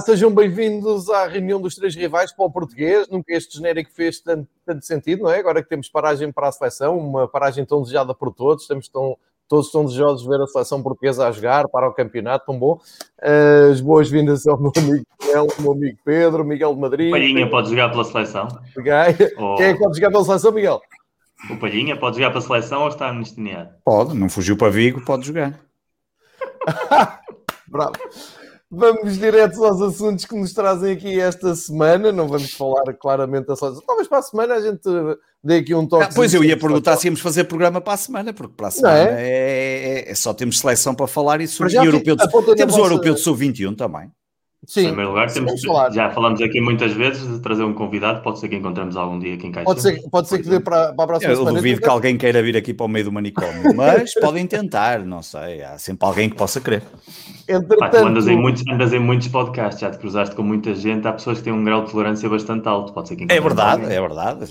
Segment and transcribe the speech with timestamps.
[0.00, 3.06] Olá, sejam bem-vindos à reunião dos três rivais para o português.
[3.10, 5.38] Nunca este genérico fez tanto, tanto, sentido, não é?
[5.38, 9.14] Agora que temos paragem para a seleção, uma paragem tão desejada por todos, estamos tão,
[9.46, 12.80] todos estão desejosos de ver a seleção portuguesa a jogar para o campeonato, tão bom.
[13.70, 17.10] As boas-vindas ao meu amigo Miguel, ao meu amigo Pedro, Miguel de Madrid.
[17.10, 18.48] Palhinha pode jogar pela seleção.
[19.36, 19.56] Oh.
[19.56, 20.80] Quem é que pode jogar pela seleção, Miguel?
[21.50, 23.68] O Palhinha pode jogar para a seleção ou está amnistiado?
[23.84, 25.60] Pode, não fugiu para Vigo, pode jogar.
[27.68, 27.92] Bravo.
[28.72, 32.12] Vamos diretos aos assuntos que nos trazem aqui esta semana.
[32.12, 33.82] Não vamos falar claramente da seleção.
[33.84, 34.88] Talvez para a semana a gente
[35.42, 36.04] dê aqui um toque.
[36.04, 38.70] Ah, pois eu ia perguntar se íamos fazer programa para a semana, porque para a
[38.70, 39.26] semana é?
[39.26, 40.14] É, é, é?
[40.14, 42.16] só temos seleção para falar e o europeu.
[42.56, 44.12] Temos o europeu de sub-21 também.
[44.66, 48.38] Sim, em primeiro lugar, temos, já falamos aqui muitas vezes de trazer um convidado, pode
[48.38, 49.64] ser que encontremos algum dia aqui em Caixa.
[49.64, 51.56] Pode ser, pode ser que dê para, para a próxima Eu semana.
[51.56, 55.22] duvido que alguém queira vir aqui para o meio do manicômio, mas podem tentar, não
[55.22, 56.82] sei, há sempre alguém que possa querer.
[57.48, 57.90] Entretanto...
[57.90, 61.12] tu andas em, muitos, andas em muitos podcasts, já te cruzaste com muita gente, há
[61.14, 64.00] pessoas que têm um grau de tolerância bastante alto, pode ser que É verdade, é
[64.00, 64.46] verdade.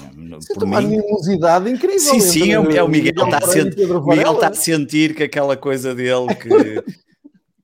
[0.56, 0.72] Por mim...
[0.72, 2.00] uma animosidade incrível.
[2.00, 5.94] Sim, sim, é o Miguel, está a, sentir, Miguel está a sentir que aquela coisa
[5.94, 6.84] dele que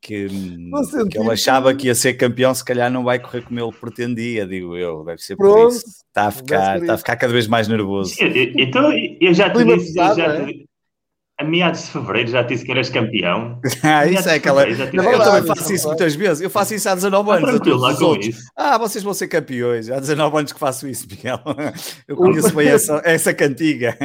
[0.06, 0.28] que,
[1.09, 4.45] que ele achava que ia ser campeão, se calhar não vai correr como ele pretendia,
[4.45, 5.75] digo eu, deve ser por Pronto.
[5.75, 5.86] isso.
[6.08, 8.14] Está a, ficar, está a ficar cada vez mais nervoso.
[8.56, 10.66] Então, eu já te disse, já te,
[11.38, 13.59] a meados de fevereiro já disse que eras campeão.
[13.84, 14.70] ah, isso é aquela.
[14.70, 16.42] Eu também faço isso muitas vezes.
[16.42, 17.44] Eu faço isso há 19 anos.
[17.44, 18.42] Ah, tranquilo, lá com isso.
[18.56, 19.90] Ah, vocês vão ser campeões.
[19.90, 21.40] Há 19 anos que faço isso, Miguel.
[22.07, 23.97] Eu conheço bem essa, essa cantiga.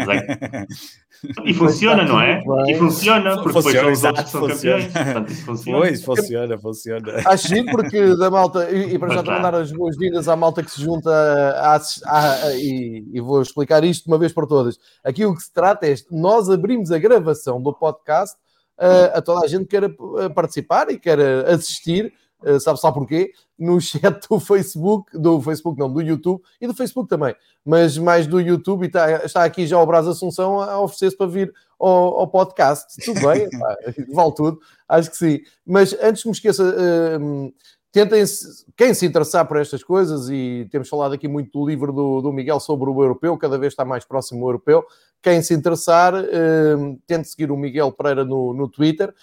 [1.44, 2.42] E funciona, não é?
[2.68, 4.88] E funciona, porque funciona, exato, são funciona.
[4.88, 5.40] campeões.
[5.40, 5.78] funciona.
[5.78, 7.12] Pois, funciona, funciona.
[7.26, 10.70] Acho sim, porque da malta, e, e para já mandar as boas-vindas à malta que
[10.70, 14.78] se junta a, a, a, e, e, vou explicar isto de uma vez por todas.
[15.04, 18.36] Aqui o que se trata é, nós abrimos a gravação do podcast
[18.78, 19.94] uh, a toda a gente que queira
[20.34, 22.12] participar e queira assistir
[22.44, 26.74] eh, sabe só porquê, no chat do Facebook, do Facebook não, do YouTube e do
[26.74, 27.34] Facebook também,
[27.64, 31.26] mas mais do YouTube, e está, está aqui já o Brás Assunção a oferecer-se para
[31.26, 32.96] vir ao, ao, podcast.
[33.04, 33.76] Tudo bem, pá,
[34.12, 35.40] vale tudo, acho que sim.
[35.66, 37.52] Mas antes que me esqueça, uh,
[37.92, 41.92] tentem -se, quem se interessar por estas coisas, e temos falado aqui muito do livro
[41.92, 44.84] do, do Miguel sobre o europeu, cada vez está mais próximo do europeu.
[45.22, 49.14] Quem se interessar, uh, tente seguir o Miguel Pereira no, no Twitter,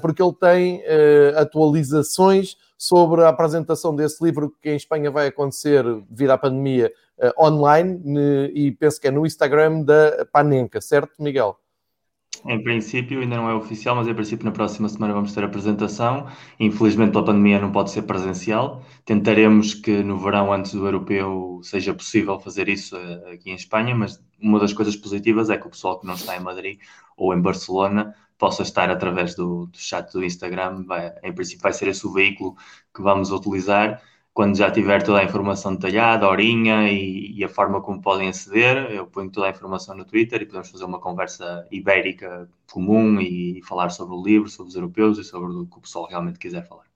[0.00, 5.84] porque ele tem uh, atualizações sobre a apresentação desse livro que em Espanha vai acontecer
[6.08, 6.92] devido à pandemia
[7.38, 8.02] online,
[8.52, 11.56] e penso que é no Instagram da Panenka, certo, Miguel?
[12.44, 15.46] Em princípio, ainda não é oficial, mas em princípio na próxima semana vamos ter a
[15.46, 16.26] apresentação.
[16.58, 18.82] Infelizmente, pela pandemia, não pode ser presencial.
[19.04, 23.94] Tentaremos que no verão, antes do europeu, seja possível fazer isso eh, aqui em Espanha,
[23.94, 26.80] mas uma das coisas positivas é que o pessoal que não está em Madrid
[27.16, 30.84] ou em Barcelona possa estar através do, do chat do Instagram.
[30.84, 32.56] Vai, em princípio, vai ser esse o veículo
[32.94, 34.02] que vamos utilizar
[34.34, 38.28] quando já tiver toda a informação detalhada, a horinha e, e, a forma como podem
[38.28, 43.20] aceder, eu ponho toda a informação no Twitter e podemos fazer uma conversa ibérica comum
[43.20, 46.38] e falar sobre o livro, sobre os europeus e sobre o que o pessoal realmente
[46.38, 46.86] quiser falar.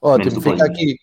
[0.00, 0.96] Ótimo, fica aqui,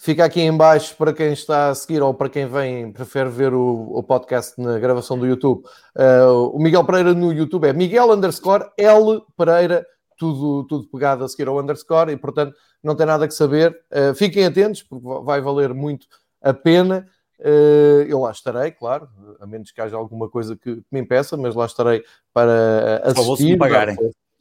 [0.00, 3.52] fica aqui em baixo para quem está a seguir ou para quem vem, prefere ver
[3.52, 5.62] o, o podcast na gravação do YouTube.
[5.94, 11.28] Uh, o Miguel Pereira no YouTube é Miguel underscore L Pereira tudo, tudo pegado a
[11.28, 13.78] seguir ao underscore e, portanto, não tem nada que saber.
[13.92, 16.06] Uh, fiquem atentos, porque vai valer muito
[16.40, 17.06] a pena.
[17.38, 19.06] Uh, eu lá estarei, claro,
[19.38, 23.14] a menos que haja alguma coisa que, me impeça, mas lá estarei para assistir.
[23.14, 23.96] Por favor, se me pagarem.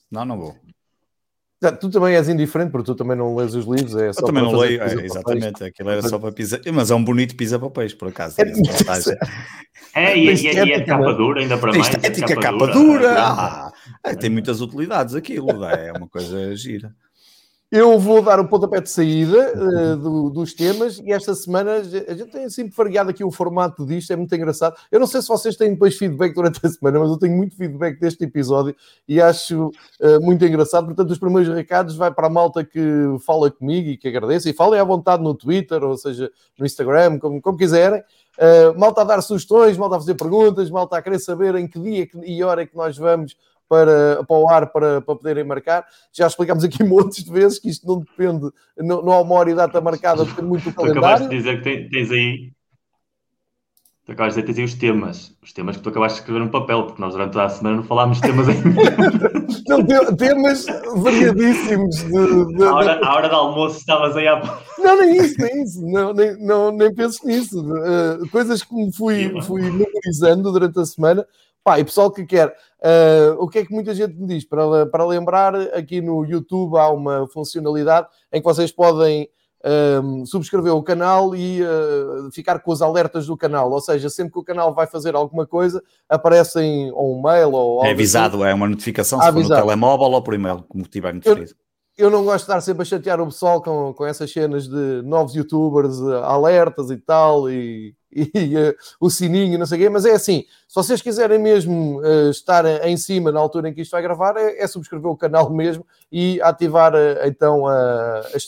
[0.09, 0.55] Não, não vou.
[1.81, 3.93] Tu também és indiferente, porque tu também não lês os livros.
[3.97, 5.61] É só eu também não leio, é, exatamente.
[5.61, 6.61] Aquilo era só para pisar.
[6.71, 8.35] Mas é um bonito pisa para peixe, por acaso.
[8.39, 8.45] É,
[9.93, 11.87] é, e, e, e é capa dura, ainda para mais.
[11.87, 12.99] Estética, capa, capa dura.
[12.99, 13.15] dura.
[13.17, 13.71] Ah,
[14.05, 16.95] é, tem muitas utilidades aquilo, é uma coisa gira.
[17.71, 21.83] Eu vou dar o pontapé de saída uh, do, dos temas e esta semana a
[21.83, 24.75] gente tem sempre variado aqui o formato disto, é muito engraçado.
[24.91, 27.55] Eu não sei se vocês têm depois feedback durante a semana, mas eu tenho muito
[27.55, 28.75] feedback deste episódio
[29.07, 30.85] e acho uh, muito engraçado.
[30.85, 32.81] Portanto, os primeiros recados vai para a malta que
[33.23, 37.19] fala comigo e que agradeço e falem à vontade no Twitter, ou seja, no Instagram,
[37.19, 38.01] como, como quiserem.
[38.39, 41.79] Uh, malta a dar sugestões, malta a fazer perguntas, malta a querer saber em que
[41.79, 43.35] dia e hora é que nós vamos
[43.69, 45.85] para, para o ar para, para poderem marcar.
[46.11, 49.51] Já explicámos aqui montes de vezes que isto não depende, não, não há uma hora
[49.51, 51.01] e data marcada, depende muito do calendário.
[51.01, 52.51] Tu acabaste de dizer que tens aí.
[54.05, 56.21] Tu acabaste de dizer que tens aí os temas, os temas que tu acabaste de
[56.23, 59.31] escrever no papel, porque nós durante a semana não falámos de temas ainda.
[59.67, 61.95] não, temas variadíssimos.
[61.97, 64.41] De, de, a, hora, a hora do almoço estavas aí a.
[64.79, 67.61] Não, nem isso, nem isso, não, nem, não, nem penso nisso.
[67.61, 71.23] Uh, coisas que me fui, fui memorizando durante a semana
[71.63, 74.45] Pá, e pessoal que quer, uh, o que é que muita gente me diz?
[74.45, 79.29] Para, para lembrar, aqui no YouTube há uma funcionalidade em que vocês podem
[80.03, 83.71] um, subscrever o canal e uh, ficar com os alertas do canal.
[83.71, 87.85] Ou seja, sempre que o canal vai fazer alguma coisa, aparecem ou um mail ou
[87.85, 88.51] É avisado, assim.
[88.51, 91.55] é uma notificação, se for no telemóvel ou por e-mail, como tiver notificado.
[91.99, 95.01] Eu, não gosto de estar sempre a chatear o pessoal com, com essas cenas de
[95.03, 99.89] novos youtubers, uh, alertas e tal, e e uh, o sininho, não sei o quê,
[99.89, 103.81] mas é assim, se vocês quiserem mesmo uh, estar em cima na altura em que
[103.81, 107.63] isto vai gravar, é, é subscrever o canal mesmo e ativar uh, então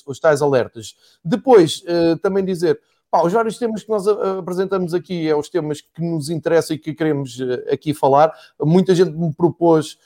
[0.07, 0.95] os tais alertas.
[1.23, 1.83] Depois,
[2.21, 6.29] também dizer, pá, os vários temas que nós apresentamos aqui é os temas que nos
[6.29, 7.37] interessam e que queremos
[7.71, 8.33] aqui falar.
[8.59, 9.97] Muita gente me propôs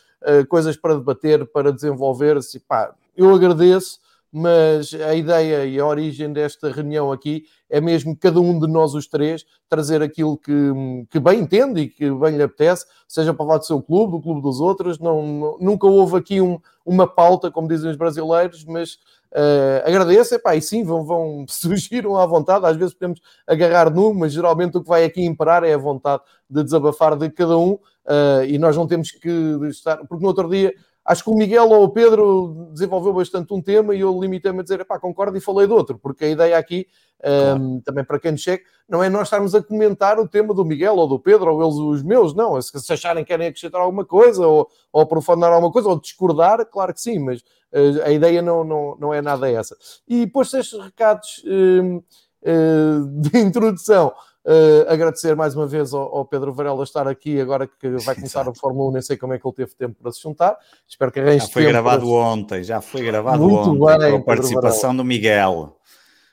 [0.49, 3.99] coisas para debater, para desenvolver, assim, pá, eu agradeço,
[4.37, 8.93] mas a ideia e a origem desta reunião aqui é mesmo cada um de nós,
[8.93, 10.51] os três, trazer aquilo que,
[11.09, 14.21] que bem entende e que bem lhe apetece, seja para falar do seu clube, do
[14.21, 14.99] clube dos outros.
[14.99, 18.95] Não, não nunca houve aqui um, uma pauta, como dizem os brasileiros, mas
[19.31, 20.35] uh, agradeço.
[20.35, 22.65] Epá, e sim, vão, vão surgiram à vontade.
[22.65, 26.23] Às vezes podemos agarrar num, mas geralmente o que vai aqui imperar é a vontade
[26.49, 27.79] de desabafar de cada um.
[28.05, 29.29] Uh, e nós não temos que
[29.69, 30.73] estar, porque no outro dia
[31.05, 34.63] Acho que o Miguel ou o Pedro desenvolveu bastante um tema e eu limitei-me a
[34.63, 36.87] dizer, pá, concordo e falei de outro, porque a ideia aqui,
[37.21, 37.61] claro.
[37.61, 40.65] um, também para quem nos chegue, não é nós estarmos a comentar o tema do
[40.65, 42.59] Miguel ou do Pedro ou eles os meus, não.
[42.59, 46.65] Se, se acharem que querem acrescentar alguma coisa ou, ou aprofundar alguma coisa ou discordar,
[46.65, 49.77] claro que sim, mas uh, a ideia não, não, não é nada essa.
[50.07, 54.11] E depois estes recados uh, uh, de introdução.
[54.45, 58.41] Uh, agradecer mais uma vez ao, ao, Pedro Varela estar aqui agora que vai começar
[58.41, 58.51] Exato.
[58.51, 60.55] a Fórmula 1, nem sei como é que ele teve tempo para se juntar.
[60.87, 62.13] Espero que arranje Já foi gravado para...
[62.13, 65.75] ontem, já foi gravado Muito ontem, bem, com a participação do Miguel.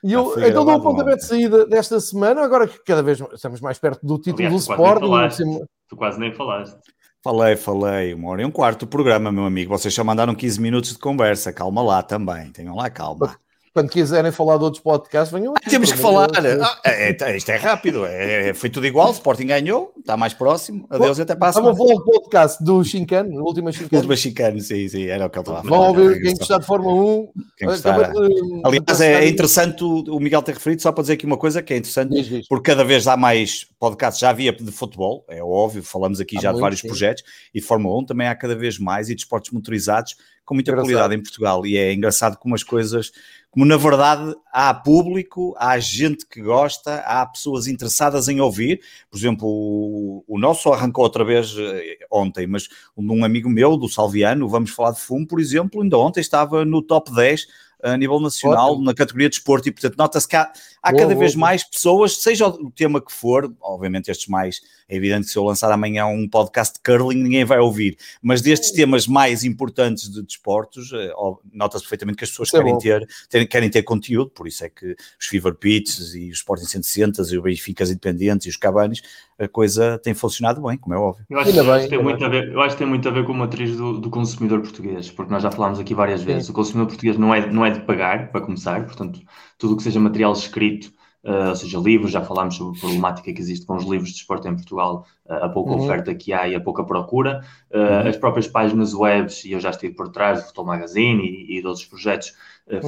[0.03, 3.59] E eu, então dou o pontapé de saída desta semana, agora que cada vez estamos
[3.59, 5.07] mais perto do título Aliás, do Sporting.
[5.07, 6.77] Quase tu quase nem falaste.
[7.23, 9.75] Falei, falei, uma hora e um quarto do programa, meu amigo.
[9.75, 13.35] Vocês só mandaram 15 minutos de conversa, calma lá também, tenham lá calma
[13.73, 15.53] quando quiserem falar de outros podcasts, venham.
[15.57, 16.29] Ah, temos que falar.
[16.35, 18.05] Ah, é, é, isto é rápido.
[18.05, 19.09] É, é, foi tudo igual.
[19.09, 20.85] O Sporting ganhou, está mais próximo.
[20.91, 23.95] Adeus, até para a Vamos falar do podcast do Shinkan, o último Shinkan.
[23.95, 25.77] O último Shinkan, sim, sim, era o que ele estava a falar.
[25.77, 27.27] Vão ouvir quem gostar de Fórmula 1.
[27.57, 28.11] Quem gostar.
[28.11, 31.73] De, Aliás, é, interessante o, Miguel ter referido, só para dizer aqui uma coisa que
[31.73, 32.47] é interessante, diz, diz.
[32.47, 34.19] porque cada vez há mais podcasts.
[34.19, 36.87] Já havia de futebol, é óbvio, falamos aqui há já muito, de vários sim.
[36.87, 37.23] projetos,
[37.53, 40.15] e Fórmula 1 também há cada vez mais, e de esportes motorizados
[40.45, 40.91] com muita Engraçado.
[40.91, 41.65] qualidade em Portugal.
[41.65, 43.11] E é engraçado como as coisas,
[43.53, 48.81] como na verdade há público, há gente que gosta, há pessoas interessadas em ouvir.
[49.11, 52.67] Por exemplo, o, o nosso arrancou outra vez eh, ontem, mas
[52.97, 56.81] um amigo meu, do Salviano, vamos falar de fumo, por exemplo, ainda ontem estava no
[56.81, 57.45] top 10
[57.83, 58.85] a nível nacional, Ótimo.
[58.85, 60.51] na categoria de esporte, e portanto nota-se que há,
[60.83, 61.47] há boa, cada boa, vez boa.
[61.47, 65.43] mais pessoas, seja o tema que for, obviamente estes mais, é evidente que se eu
[65.43, 70.21] lançar amanhã um podcast de curling, ninguém vai ouvir, mas destes temas mais importantes de
[70.21, 71.13] desportos, eh,
[71.53, 74.69] nota-se perfeitamente que as pessoas é querem, ter, ter, querem ter conteúdo, por isso é
[74.69, 79.01] que os Fever Pitches e os Sporting 160 e o Benfica Independentes e os Cabanes,
[79.39, 81.25] a coisa tem funcionado bem, como é óbvio.
[81.29, 83.25] Eu acho, que, bem, tem muito a ver, eu acho que tem muito a ver
[83.25, 86.51] com a matriz do, do consumidor português, porque nós já falámos aqui várias vezes, Sim.
[86.51, 89.21] o consumidor português não é, não é de pagar, para começar, portanto,
[89.63, 90.93] tudo o que seja material escrito,
[91.23, 94.17] uh, ou seja, livros, já falámos sobre a problemática que existe com os livros de
[94.17, 95.85] esporte em Portugal, uh, a pouca uhum.
[95.85, 97.41] oferta que há e a pouca procura,
[97.71, 98.09] uh, uhum.
[98.09, 101.61] as próprias páginas webs, e eu já estive por trás do Futebol Magazine e, e
[101.61, 102.33] de outros projetos,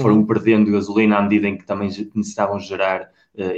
[0.01, 0.25] foram uhum.
[0.25, 3.09] perdendo gasolina à medida em que também necessitavam gerar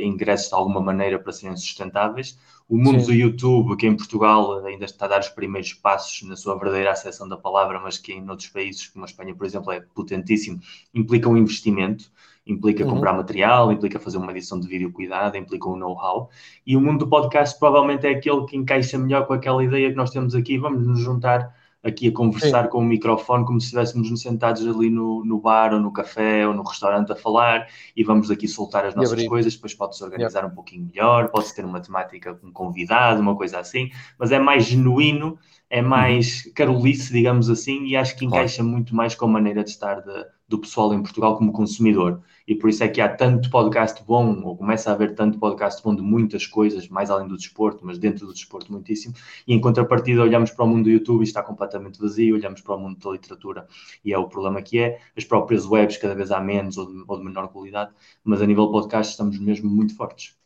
[0.02, 2.40] ingressos de alguma maneira para serem sustentáveis.
[2.68, 3.06] O mundo Sim.
[3.06, 6.92] do YouTube, que em Portugal ainda está a dar os primeiros passos na sua verdadeira
[6.92, 10.60] acessão da palavra, mas que em outros países, como a Espanha, por exemplo, é potentíssimo,
[10.92, 12.12] implica um investimento,
[12.48, 12.92] implica uhum.
[12.92, 16.30] comprar material, implica fazer uma edição de vídeo cuidada, implica um know-how.
[16.66, 19.96] E o mundo do podcast provavelmente é aquele que encaixa melhor com aquela ideia que
[19.96, 20.58] nós temos aqui.
[20.58, 22.70] Vamos nos juntar aqui a conversar Sim.
[22.70, 26.54] com o microfone como se estivéssemos sentados ali no, no, bar ou no café ou
[26.54, 30.52] no restaurante a falar e vamos aqui soltar as nossas coisas, depois pode-se organizar yeah.
[30.52, 34.40] um pouquinho melhor, pode-se ter uma temática com um convidado, uma coisa assim, mas é
[34.40, 35.38] mais genuíno,
[35.70, 35.88] é uhum.
[35.88, 36.52] mais uhum.
[36.54, 38.72] carolice, digamos assim, e acho que encaixa claro.
[38.72, 42.56] muito mais com a maneira de estar de, do pessoal em Portugal como consumidor e
[42.56, 45.94] por isso é que há tanto podcast bom, ou começa a haver tanto podcast bom
[45.94, 49.14] de muitas coisas, mais além do desporto, mas dentro do desporto muitíssimo,
[49.46, 52.76] e em contrapartida olhamos para o mundo do YouTube e está completamente vazio, olhamos para
[52.76, 53.68] o mundo da literatura
[54.04, 57.04] e é o problema que é, as próprias webs cada vez há menos ou de,
[57.08, 57.92] ou de menor qualidade,
[58.24, 60.37] mas a nível podcast estamos mesmo muito fortes.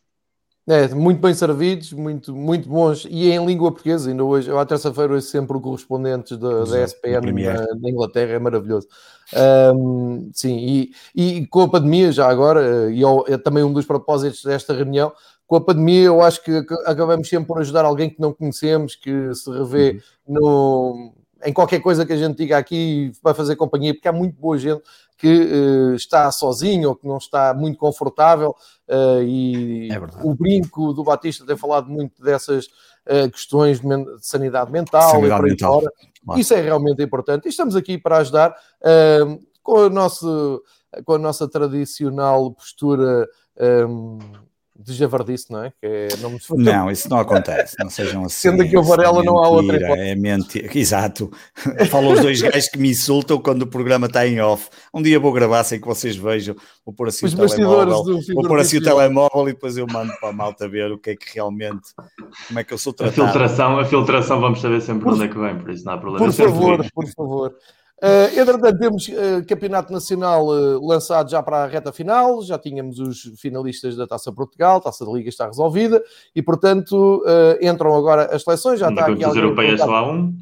[0.68, 4.64] É, muito bem servidos, muito, muito bons, e em língua portuguesa, ainda hoje, eu à
[4.64, 8.86] terça-feira ouço sempre o correspondente da, da SPM na, na, Inglaterra, é maravilhoso.
[9.74, 14.44] Um, sim, e, e com a pandemia, já agora, e é também um dos propósitos
[14.44, 15.12] desta reunião,
[15.48, 19.34] com a pandemia eu acho que acabamos sempre por ajudar alguém que não conhecemos, que
[19.34, 20.34] se revê uhum.
[20.34, 24.38] no em qualquer coisa que a gente diga aqui vai fazer companhia, porque há muito
[24.40, 24.82] boa gente
[25.16, 28.56] que uh, está sozinho ou que não está muito confortável
[28.88, 32.66] uh, e é o brinco do Batista tem falado muito dessas
[33.06, 35.80] uh, questões de, de, sanidade mental sanidade e por aí mental.
[35.80, 36.40] fora.
[36.40, 38.54] Isso é realmente importante e estamos aqui para ajudar
[39.62, 40.62] com, a nosso,
[41.04, 43.28] com a nossa tradicional postura
[43.88, 44.18] um,
[44.78, 45.70] de javardice, não é?
[45.70, 48.50] Que é não, não, isso não acontece, não sejam assim.
[48.50, 50.08] Sendo que o Varela não há outra hipótese.
[50.08, 51.30] É mentira, exato.
[51.90, 54.70] Falam os dois gajos que me insultam quando o programa está em off.
[54.92, 58.48] Um dia vou gravar sem que vocês vejam, vou pôr assim os o telemóvel, vou
[58.48, 61.16] pôr assim o telemóvel e depois eu mando para a malta ver o que é
[61.16, 61.88] que realmente,
[62.48, 63.22] como é que eu sou tratado.
[63.22, 65.92] A filtração, a filtração vamos saber sempre por, onde é que vem, por isso não
[65.92, 66.26] há problema.
[66.26, 67.54] Por favor, por favor.
[68.02, 72.98] Uh, entretanto, temos uh, Campeonato Nacional uh, lançado já para a reta final, já tínhamos
[72.98, 76.02] os finalistas da Taça Portugal, Taça da Liga está resolvida
[76.34, 78.80] e, portanto, uh, entram agora as seleções.
[78.80, 80.34] Já está aqui europeias só há um.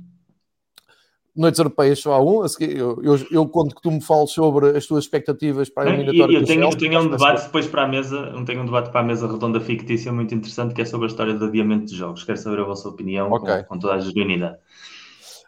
[1.36, 2.46] Noites europeias só há um.
[2.60, 6.36] Eu, eu, eu conto que tu me fales sobre as tuas expectativas para a eliminatória.
[6.36, 9.04] Eu, eu tenho, tenho um debate depois para a mesa, tenho um debate para a
[9.04, 12.24] mesa redonda fictícia muito interessante que é sobre a história do adiamento de jogos.
[12.24, 13.58] Quero saber a vossa opinião okay.
[13.58, 14.56] com, com toda a genuinidade.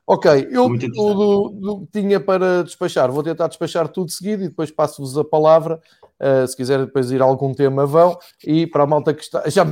[0.05, 3.11] Ok, eu tudo tinha para despachar.
[3.11, 5.81] Vou tentar despachar tudo seguido e depois passo-vos a palavra.
[6.21, 8.17] Uh, se quiserem depois ir a algum tema, vão.
[8.45, 9.43] E para a malta que está.
[9.51, 9.65] Já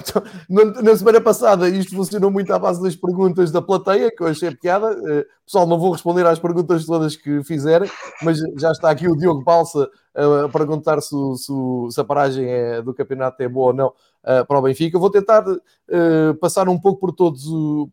[0.49, 4.51] na, semana passada isto funcionou muito à base das perguntas da plateia, que eu achei
[4.53, 4.93] piada.
[4.93, 7.91] Uh, pessoal, não vou responder às perguntas todas que fizerem,
[8.23, 11.53] mas já está aqui o Diogo Balsa uh, a perguntar se, se,
[11.91, 14.97] se, a paragem é, do campeonato é boa ou não uh, para o Benfica.
[14.97, 15.45] Eu vou tentar
[16.41, 17.45] passar um pouco por todos,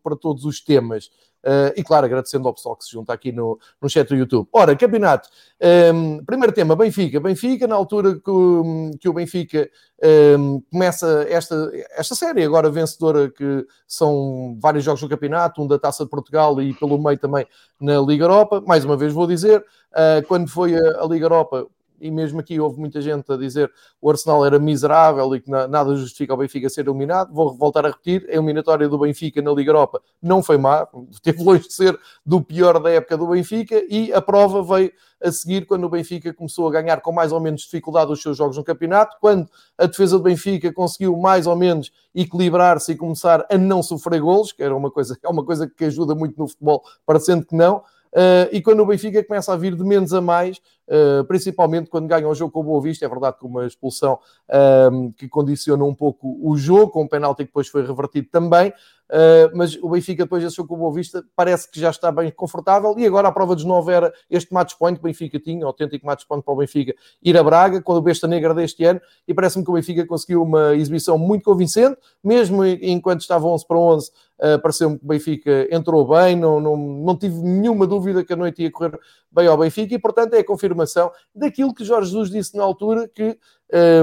[0.02, 1.10] por todos os temas.
[1.44, 4.48] Uh, e claro, agradecendo ao pessoal que se junta aqui no, no chat do YouTube.
[4.52, 5.28] Ora, campeonato.
[5.60, 7.20] Um, ehm, primeiro tema, Benfica.
[7.20, 9.70] Benfica, na altura que, que o Benfica
[10.02, 15.66] um, ehm, começa esta, esta série, agora vencedora, que são vários jogos do campeonato, um
[15.66, 17.46] da Taça de Portugal e pelo meio também
[17.80, 18.60] na Liga Europa.
[18.66, 21.66] Mais uma vez vou dizer, uh, quando foi a, a Liga Europa,
[22.00, 25.94] e mesmo aqui houve muita gente a dizer o Arsenal era miserável e que nada
[25.96, 27.32] justifica o Benfica ser eliminado.
[27.32, 30.86] Vou voltar a repetir: a eliminatória do Benfica na Liga Europa não foi má,
[31.22, 35.32] teve longe de ser do pior da época do Benfica e a prova veio a
[35.32, 38.56] seguir quando o Benfica começou a ganhar com mais ou menos dificuldade os seus jogos
[38.56, 43.58] no campeonato, quando a defesa do Benfica conseguiu mais ou menos equilibrar-se e começar a
[43.58, 46.82] não sofrer golos, que era uma coisa, é uma coisa que ajuda muito no futebol,
[47.04, 47.82] parecendo que não.
[48.12, 52.06] Uh, e quando o Benfica começa a vir de menos a mais, uh, principalmente quando
[52.06, 55.84] ganha o jogo com o Boa Vista, é verdade que uma expulsão uh, que condiciona
[55.84, 58.72] um pouco o jogo, com um penalti que depois foi revertido também,
[59.10, 62.12] Uh, mas o Benfica, depois desse jogo com o Boa Vista, parece que já está
[62.12, 62.94] bem confortável.
[62.98, 66.04] E agora a prova dos nove era este match point que o Benfica tinha, autêntico
[66.06, 69.00] match point para o Benfica, ir a Braga, com a Besta Negra deste ano.
[69.26, 73.78] E parece-me que o Benfica conseguiu uma exibição muito convincente, mesmo enquanto estava 11 para
[73.78, 74.10] 11.
[74.38, 78.36] Uh, Pareceu-me que o Benfica entrou bem, não, não, não tive nenhuma dúvida que a
[78.36, 78.96] noite ia correr
[79.32, 83.08] bem ao Benfica, e portanto é a confirmação daquilo que Jorge Jesus disse na altura,
[83.08, 83.36] que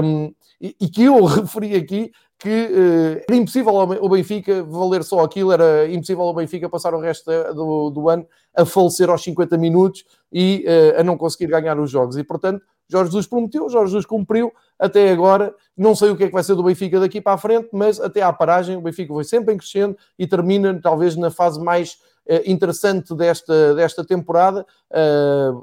[0.02, 5.20] um, e, e, que eu referi aqui, que uh, era impossível o Benfica valer só
[5.20, 9.56] aquilo, era impossível o Benfica passar o resto do, do ano a falecer aos 50
[9.56, 12.16] minutos e uh, a não conseguir ganhar os jogos.
[12.16, 15.54] E, portanto, Jorge Jesus prometeu, Jorge Jesus cumpriu até agora.
[15.76, 17.98] Não sei o que é que vai ser do Benfica daqui para a frente, mas
[17.98, 21.94] até à paragem o Benfica foi sempre em crescendo e termina talvez na fase mais
[22.28, 24.66] uh, interessante desta, desta temporada,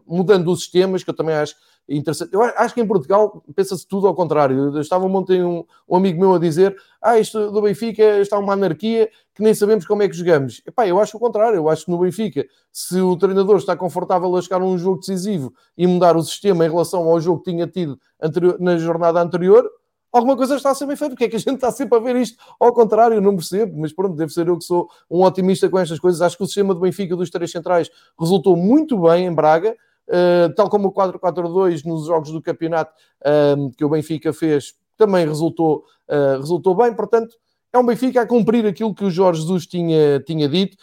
[0.07, 1.55] mudando os sistemas, que eu também acho
[1.87, 2.33] interessante.
[2.33, 4.79] Eu acho que em Portugal pensa-se tudo ao contrário.
[4.79, 9.09] Estava ontem um, um, amigo meu a dizer: Ah, isto do Benfica está uma anarquia
[9.33, 10.61] que nem sabemos como é que jogamos.
[10.65, 11.57] Epá, eu acho o contrário.
[11.57, 14.99] Eu acho que no Benfica, se o treinador está confortável a chegar a um jogo
[14.99, 19.21] decisivo e mudar o sistema em relação ao jogo que tinha tido anterior, na jornada
[19.21, 19.69] anterior,
[20.11, 21.15] alguma coisa está a ser bem feita.
[21.15, 23.19] Porque é que a gente está sempre a ver isto ao contrário?
[23.19, 26.21] Não percebo, mas pronto, deve ser eu que sou um otimista com estas coisas.
[26.21, 29.75] Acho que o sistema do Benfica dos três centrais resultou muito bem em Braga.
[30.07, 35.25] Uh, tal como o 4-4-2 nos jogos do campeonato uh, que o Benfica fez, também
[35.25, 36.93] resultou, uh, resultou bem.
[36.93, 37.35] Portanto,
[37.71, 40.77] é um Benfica a cumprir aquilo que o Jorge Jesus tinha, tinha dito.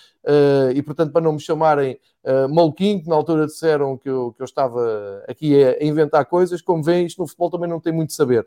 [0.75, 4.43] e, portanto, para não me chamarem uh, maluquinho, que na altura disseram que eu, que
[4.43, 8.13] eu estava aqui a, inventar coisas, como veem, isto no futebol também não tem muito
[8.13, 8.45] saber.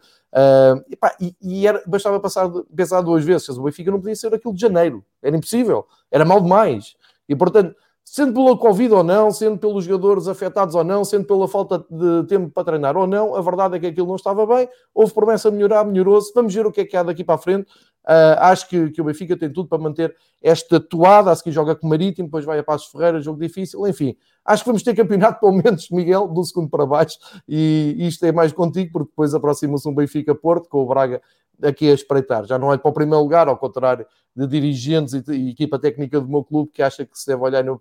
[0.89, 3.47] e, pá, e, e era, bastava passar, pensar duas vezes.
[3.49, 5.05] O Benfica não podia ser aquilo de janeiro.
[5.21, 5.87] Era impossível.
[6.11, 6.97] Era mal demais.
[7.29, 11.47] E, portanto, sendo pela Covid ou não, sendo pelos jogadores afetados ou não, sendo pela
[11.47, 14.67] falta de tempo para treinar ou não, a verdade é que aquilo não estava bem,
[14.93, 17.37] houve promessa a melhorar, melhorou-se, vamos ver o que é que há daqui para a
[17.37, 17.71] frente.
[18.03, 21.73] Uh, acho que, que o Benfica tem tudo para manter esta toada, a seguir joga
[21.73, 24.17] com o Marítimo, depois vai a Passos Ferreira, jogo difícil, enfim.
[24.43, 27.17] Acho que vamos ter campeonato pelo menos, Miguel, do segundo para baixo,
[27.47, 31.21] e isto é mais contigo, porque depois aproxima-se um Benfica-Porto, com o Braga
[31.61, 32.45] aqui a espreitar.
[32.45, 34.05] Já não olho para o primeiro lugar, ao contrário
[34.35, 37.63] de dirigentes e, e equipa técnica do meu clube que acha que se deve olhar
[37.63, 37.79] no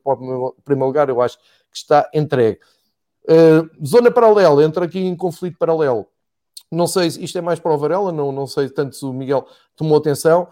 [0.64, 2.58] primeiro lugar, eu acho que está entregue.
[3.24, 6.06] Uh, zona paralela, entra aqui em conflito paralelo.
[6.70, 9.12] Não sei se isto é mais para o Varela, não, não sei tanto se o
[9.12, 10.48] Miguel tomou atenção.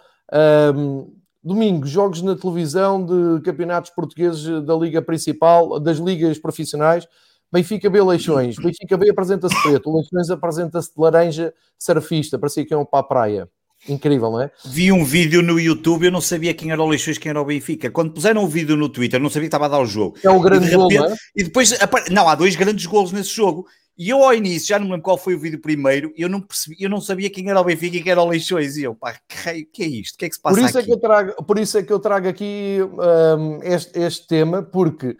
[0.75, 1.11] Um,
[1.43, 7.09] domingo, jogos na televisão de campeonatos portugueses da Liga Principal, das ligas profissionais.
[7.52, 8.57] Benfica B Leixões.
[8.57, 9.95] Benfica B apresenta-se preto.
[9.95, 12.38] Leixões apresenta-se de laranja surfista.
[12.38, 13.49] Parecia que iam para a praia.
[13.88, 14.50] Incrível, não é?
[14.66, 17.45] Vi um vídeo no YouTube, eu não sabia quem era o Leixões, quem era o
[17.45, 17.90] Benfica.
[17.90, 19.87] Quando puseram o um vídeo no Twitter, eu não sabia que estava a dar o
[19.87, 20.19] jogo.
[20.23, 21.16] É o grande e repente, gol, é?
[21.35, 21.73] E depois,
[22.11, 23.66] não, há dois grandes golos nesse jogo.
[23.97, 26.40] E eu ao início, já não me lembro qual foi o vídeo primeiro, eu não
[26.40, 28.76] percebi, eu não sabia quem era o Benfica e quem era o Leixões.
[28.76, 30.14] E eu, pá, que, que é isto?
[30.14, 30.85] O que é que se passa por isso aqui?
[30.85, 34.62] É que eu trago, por isso é que eu trago aqui um, este, este tema,
[34.62, 35.16] porque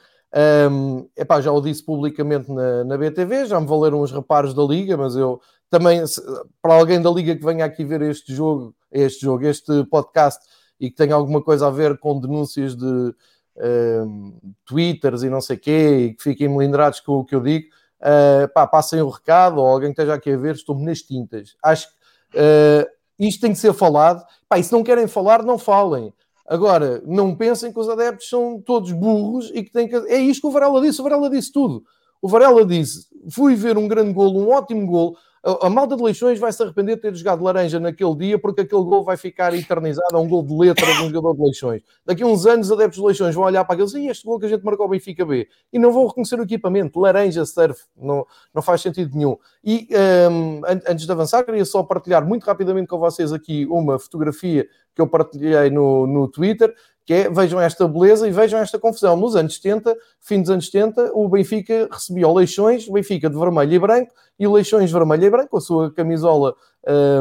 [0.71, 4.63] um, epá, já o disse publicamente na, na BTV, já me valeram os reparos da
[4.63, 6.03] Liga, mas eu também,
[6.63, 10.41] para alguém da Liga que venha aqui ver este jogo, este jogo, este podcast
[10.79, 13.15] e que tenha alguma coisa a ver com denúncias de
[13.57, 17.69] um, twitters e não sei quê, e que fiquem melindrados com o que eu digo,
[18.01, 21.57] uh, pá, passem o recado, ou alguém que esteja aqui a ver, estou-me nas tintas.
[21.63, 22.87] Acho que uh,
[23.19, 24.25] isto tem que ser falado.
[24.49, 26.13] Pá, e se não querem falar, não falem.
[26.51, 29.95] Agora, não pensem que os adeptos são todos burros e que têm que.
[29.95, 31.01] É isto que o Varela disse.
[31.01, 31.85] O Varela disse tudo.
[32.21, 36.39] O Varela disse: fui ver um grande golo, um ótimo golo a, malta de Leixões
[36.39, 40.15] vai se arrepender de ter jogado laranja naquele dia, porque aquele gol vai ficar eternizado,
[40.15, 41.83] é um gol de letra de um jogador de Leixões.
[42.05, 44.47] Daqui a uns anos, adeptos de Leixões vão olhar para aqueles e este gol que
[44.47, 47.01] a gente marcou ao Benfica B e não vão reconhecer o equipamento.
[47.01, 49.37] Laranja, surf, não, não faz sentido nenhum.
[49.65, 49.89] E
[50.31, 55.01] um, antes de avançar, queria só partilhar muito rapidamente com vocês aqui uma fotografia que
[55.01, 59.17] eu partilhei no, no Twitter que é, vejam esta beleza e vejam esta confusão.
[59.17, 63.39] Nos anos 70, fim dos anos 70, o Benfica recebia o Leixões, o Benfica de
[63.39, 66.55] vermelho e branco, e o Leixões vermelho e branco, a sua camisola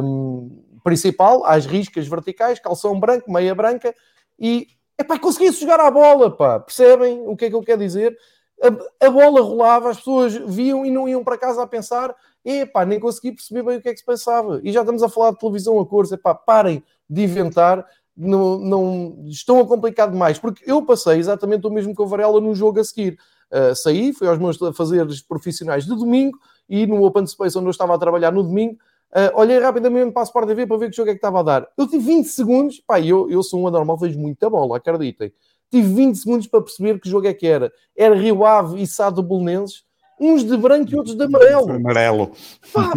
[0.03, 3.93] um, principal, às riscas verticais, calção branco, meia branca,
[4.39, 6.59] e epá, conseguia-se jogar à bola, pá.
[6.59, 8.17] percebem o que é que eu quero dizer?
[8.61, 12.13] A, a, bola rolava, as pessoas viam e não iam para casa a pensar,
[12.43, 14.59] epá, nem consegui perceber bem o que é que se pensava.
[14.63, 17.85] E já estamos a falar de televisão a cores, epá, parem de inventar
[18.19, 22.41] não, não estão a complicar demais, porque eu passei exatamente o mesmo que o Varela
[22.41, 23.17] no jogo a seguir.
[23.49, 26.37] Uh, saí, fui aos meus fazeres profissionais de domingo
[26.69, 28.77] e no Open Space onde eu estava a trabalhar no domingo,
[29.11, 31.43] uh, olhei rapidamente para a Sport TV para ver que jogo é que estava a
[31.43, 31.67] dar.
[31.75, 35.31] Eu tive 20 segundos, pá, eu, eu sou um anormal, vejo muita bola, acreditem.
[35.71, 37.71] Tive 20 segundos para perceber que jogo é que era.
[37.95, 39.83] Era Rio Ave e Sado Bolonenses,
[40.19, 41.71] uns de branco e outros de amarelo.
[41.71, 42.31] Amarelo.
[42.73, 42.91] Pá,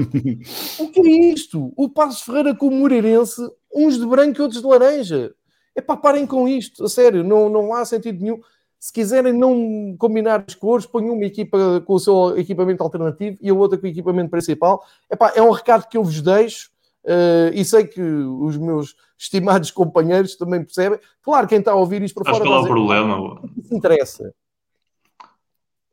[0.81, 1.73] o que é isto?
[1.77, 3.41] O Passos Ferreira com o Moreirense
[3.75, 5.35] uns de branco e outros de laranja.
[5.75, 8.41] É para parem com isto, a sério, não, não há sentido nenhum.
[8.79, 13.49] Se quiserem não combinar as cores, ponham uma equipa com o seu equipamento alternativo e
[13.49, 14.85] a outra com o equipamento principal.
[15.11, 16.69] Epá, é um recado que eu vos deixo
[17.05, 20.99] uh, e sei que os meus estimados companheiros também percebem.
[21.23, 22.51] Claro, quem está a ouvir isto por Acho fora.
[22.51, 23.43] Qual é o problema?
[23.57, 24.35] Isso interessa.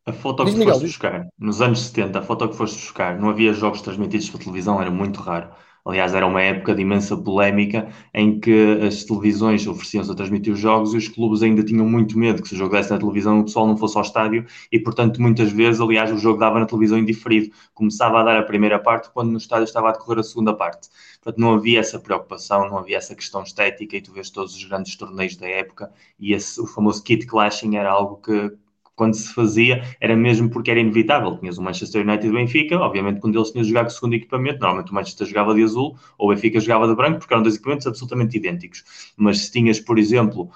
[0.05, 3.53] A foto que foste buscar, nos anos 70, a foto que foste buscar, não havia
[3.53, 5.51] jogos transmitidos pela televisão, era muito raro.
[5.85, 10.59] Aliás, era uma época de imensa polémica em que as televisões ofereciam-se a transmitir os
[10.59, 13.39] jogos e os clubes ainda tinham muito medo que se o jogo desse na televisão
[13.39, 16.65] o pessoal não fosse ao estádio e, portanto, muitas vezes, aliás, o jogo dava na
[16.65, 17.53] televisão indiferido.
[17.73, 20.89] Começava a dar a primeira parte quando no estádio estava a decorrer a segunda parte.
[21.21, 24.63] Portanto, não havia essa preocupação, não havia essa questão estética e tu vês todos os
[24.63, 28.51] grandes torneios da época e esse, o famoso kit clashing era algo que
[28.99, 31.37] quando se fazia, era mesmo porque era inevitável.
[31.37, 34.59] Tinhas o Manchester United e o Benfica, obviamente, quando eles tinham jogado o segundo equipamento,
[34.59, 37.55] normalmente o Manchester jogava de azul ou o Benfica jogava de branco, porque eram dois
[37.55, 38.83] equipamentos absolutamente idênticos.
[39.15, 40.49] Mas se tinhas, por exemplo,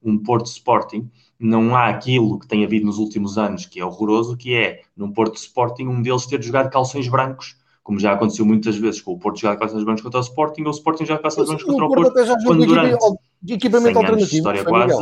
[0.00, 4.36] um Porto Sporting, não há aquilo que tem havido nos últimos anos, que é horroroso,
[4.36, 7.58] que é, num Porto Sporting, um deles ter jogado calções brancos
[7.88, 10.68] como já aconteceu muitas vezes com o Porto jogar calças brancas contra o Sporting, ou
[10.68, 12.12] o Sporting jogar calças brancas contra o Porto,
[12.44, 12.98] quando durante
[13.40, 14.36] de equipamento alternativo.
[14.36, 14.94] história quase,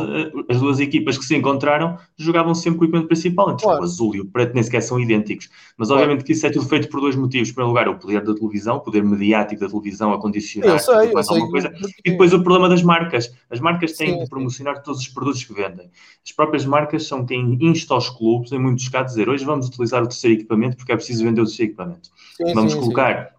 [0.47, 3.81] as duas equipas que se encontraram jogavam sempre com o equipamento principal, entre claro.
[3.81, 5.49] o azul e o preto nem sequer são idênticos.
[5.75, 7.49] Mas obviamente que isso é tudo feito por dois motivos.
[7.49, 10.79] Em primeiro lugar, o poder da televisão, o poder mediático da televisão a condicionar eu
[10.79, 11.73] sei, eu sei, coisa.
[12.05, 13.33] E depois o problema das marcas.
[13.49, 14.83] As marcas têm sim, de promocionar sim.
[14.83, 15.89] todos os produtos que vendem.
[16.23, 20.03] As próprias marcas são quem insta os clubes, em muitos casos, dizer hoje vamos utilizar
[20.03, 22.09] o terceiro equipamento porque é preciso vender o terceiro equipamento.
[22.35, 23.35] Sim, vamos colocar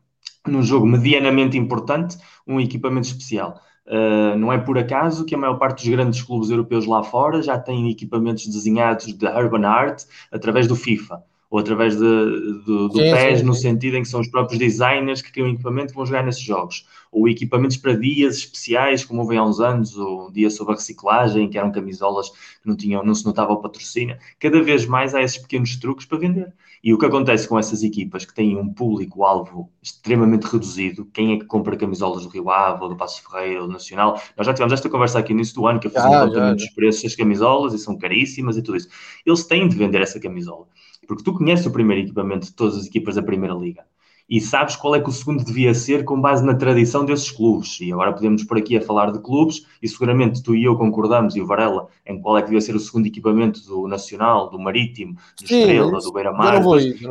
[0.46, 3.60] num jogo medianamente importante um equipamento especial.
[3.88, 7.40] Uh, não é por acaso que a maior parte dos grandes clubes europeus lá fora
[7.40, 11.24] já têm equipamentos desenhados de urban art através do FIFA.
[11.50, 14.58] Ou através de, de, do sim, PES, sim, no sentido em que são os próprios
[14.58, 19.22] designers que criam equipamento que vão jogar nesses jogos, ou equipamentos para dias especiais, como
[19.22, 22.76] houve há uns anos, ou um dia sobre a reciclagem, que eram camisolas que não,
[22.76, 24.16] tinham, não se notava o patrocínio.
[24.38, 26.52] Cada vez mais há esses pequenos truques para vender.
[26.84, 31.38] E o que acontece com essas equipas que têm um público-alvo extremamente reduzido, quem é
[31.38, 34.20] que compra camisolas do Rio Ave, ou do Passo Ferreira, ou do Nacional?
[34.36, 36.58] Nós já tivemos esta conversa aqui no início do ano, que eu fiz um levantamento
[36.58, 38.88] dos preços das camisolas e são caríssimas e tudo isso.
[39.26, 40.66] Eles têm de vender essa camisola.
[41.08, 43.84] Porque tu conheces o primeiro equipamento de todas as equipas da Primeira Liga
[44.28, 47.80] e sabes qual é que o segundo devia ser com base na tradição desses clubes.
[47.80, 51.34] E agora podemos por aqui a falar de clubes, e seguramente tu e eu concordamos,
[51.34, 54.58] e o Varela, em qual é que devia ser o segundo equipamento do Nacional, do
[54.58, 56.62] Marítimo, do Sim, Estrela, do Beira-Mar,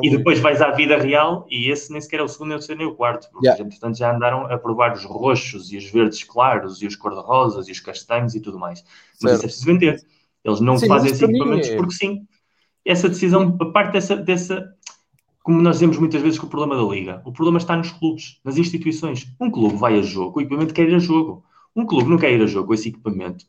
[0.03, 2.59] e depois vais à vida real, e esse nem sequer é o segundo, nem o
[2.59, 3.65] terceiro, nem o quarto, porque yeah.
[3.65, 7.71] portanto já andaram a provar os roxos, e os verdes claros, e os cor-de-rosas, e
[7.71, 8.83] os castanhos, e tudo mais.
[9.23, 9.33] Mas certo.
[9.33, 10.05] isso é preciso vender.
[10.45, 11.75] Eles não sim, fazem esses equipamentos é...
[11.75, 12.27] porque sim
[12.87, 14.73] essa decisão, a parte dessa, dessa,
[15.43, 18.39] como nós dizemos muitas vezes que o problema da liga, o problema está nos clubes,
[18.43, 19.27] nas instituições.
[19.39, 21.43] Um clube vai a jogo, o equipamento quer ir a jogo.
[21.75, 23.45] Um clube não quer ir a jogo com esse equipamento,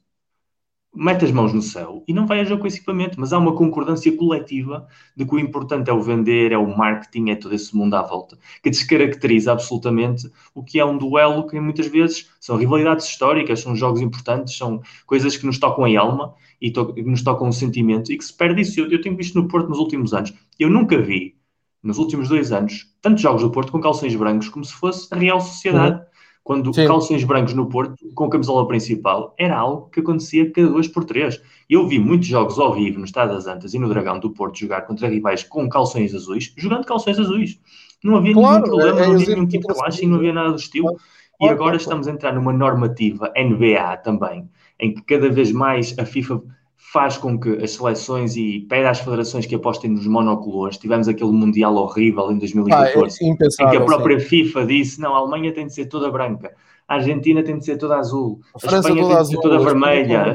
[0.95, 3.39] mete as mãos no céu e não vai a jogo com esse equipamento, mas há
[3.39, 7.55] uma concordância coletiva de que o importante é o vender, é o marketing, é todo
[7.55, 12.31] esse mundo à volta, que descaracteriza absolutamente o que é um duelo que muitas vezes
[12.41, 16.95] são rivalidades históricas, são jogos importantes, são coisas que nos tocam a alma e to
[17.05, 18.81] nos tocam o sentimento e que se perde isso.
[18.81, 20.33] Eu, eu tenho visto no Porto nos últimos anos.
[20.59, 21.37] Eu nunca vi,
[21.83, 25.17] nos últimos dois anos, tantos jogos do Porto com calções brancos como se fosse a
[25.17, 26.01] Real Sociedade.
[26.01, 26.09] Uhum.
[26.43, 26.87] Quando Sim.
[26.87, 31.05] calções brancos no Porto, com a camisola principal, era algo que acontecia cada dois por
[31.05, 31.39] três.
[31.69, 34.59] Eu vi muitos jogos ao vivo no Estado das Antas e no Dragão do Porto
[34.59, 37.61] jogar contra rivais com calções azuis, jogando calções azuis.
[38.03, 40.51] Não havia claro, nenhum problema, é, não havia nenhum tipo de laxing, não havia nada
[40.51, 40.87] do estilo.
[40.87, 41.03] Claro,
[41.41, 44.49] e agora claro, estamos a entrar numa normativa NBA também,
[44.81, 46.43] em que cada vez mais a FIFA
[46.77, 50.79] faz com que as seleções e pede às federações que apostem nos monocolores.
[50.79, 54.27] Tivemos aquele Mundial horrível em 2014, ah, é em que a própria sim.
[54.27, 56.55] FIFA disse, não, a Alemanha tem de ser toda branca,
[56.87, 60.35] a Argentina tem de ser toda azul, a, a Espanha tem de ser toda vermelha,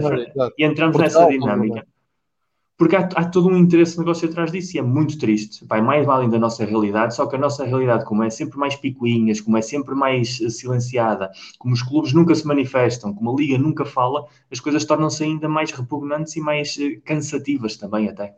[0.58, 1.88] e entramos Portugal, nessa dinâmica
[2.78, 5.66] porque há, há, todo um interesse de negócio atrás disso e é muito triste.
[5.66, 8.76] Vai mais além da nossa realidade, só que a nossa realidade, como é sempre mais
[8.76, 13.36] picuinhas, como é sempre mais eh, silenciada, como os clubes nunca se manifestam, como a
[13.36, 18.36] liga nunca fala, as coisas tornam-se ainda mais repugnantes e mais eh, cansativas também até.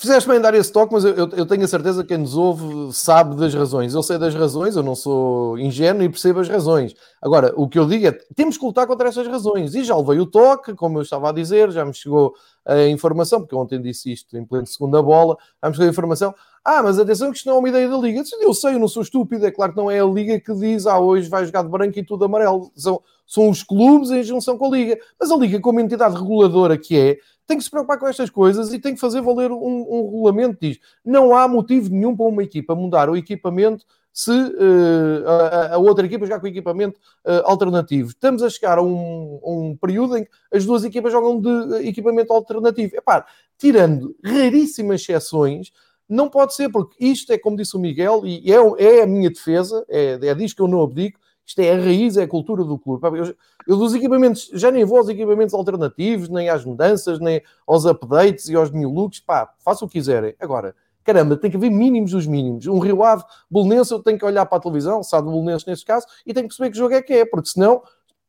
[0.00, 2.90] Fizeste bem dar esse toque, mas eu, eu, tenho a certeza que quem nos ouve
[2.90, 3.92] sabe das razões.
[3.92, 6.94] Eu sei das razões, eu não sou ingênuo e percebo as razões.
[7.20, 9.74] Agora, o que eu digo é temos que lutar contra essas razões.
[9.74, 12.32] E já levei o toque, como eu estava a dizer, já me chegou
[12.64, 16.34] a informação, porque ontem disse isto em pleno segunda bola, já me chegou a informação.
[16.64, 18.22] Ah, mas atenção que isto não é uma ideia da Liga.
[18.40, 20.86] Eu sei, eu não sou estúpido, é claro que não é a Liga que diz,
[20.86, 22.72] ah, hoje vai jogar de branco e tudo amarelo.
[22.74, 24.98] São, são os clubes em junção com a Liga.
[25.20, 27.18] Mas a Liga, como entidade reguladora que é,
[27.50, 30.58] tem que se preocupar com estas coisas e tem que fazer valer um, um regulamento.
[30.60, 35.78] Diz: não há motivo nenhum para uma equipa mudar o equipamento se uh, a, a,
[35.78, 38.10] outra equipa jogar com equipamento uh, alternativo.
[38.10, 42.32] Estamos a chegar a um, um, período em que as duas equipas jogam de equipamento
[42.32, 42.94] alternativo.
[42.96, 43.26] Epá,
[43.58, 45.72] tirando raríssimas exceções,
[46.08, 49.30] não pode ser, porque isto é, como disse o Miguel, e é, é a minha
[49.30, 52.78] defesa, é, é que eu não abdico, isto é a raiz, é a cultura do
[52.78, 53.04] clube.
[53.18, 53.34] Eu,
[53.70, 58.48] eu dos equipamentos, já nem vou aos equipamentos alternativos, nem às mudanças, nem aos updates
[58.48, 59.20] e aos new looks.
[59.20, 60.34] Pá, façam o que quiserem.
[60.40, 62.66] Agora, caramba, tem que haver mínimos dos mínimos.
[62.66, 65.84] Um Rio Ave, Bolonense, eu tenho que olhar para a televisão, sabe do Bolonense neste
[65.84, 67.80] caso, e tenho que perceber que jogo é que é, porque senão,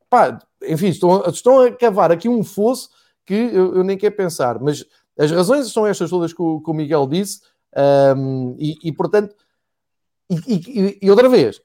[0.07, 2.89] pá, enfim, estão, estão a cavar aqui um fosso
[3.25, 4.59] que eu, eu, nem quero pensar.
[4.59, 4.85] Mas
[5.17, 7.41] as razões são estas todas que o, que o Miguel disse,
[8.15, 9.35] um, e, e, portanto,
[10.29, 11.59] e, e, e outra vez,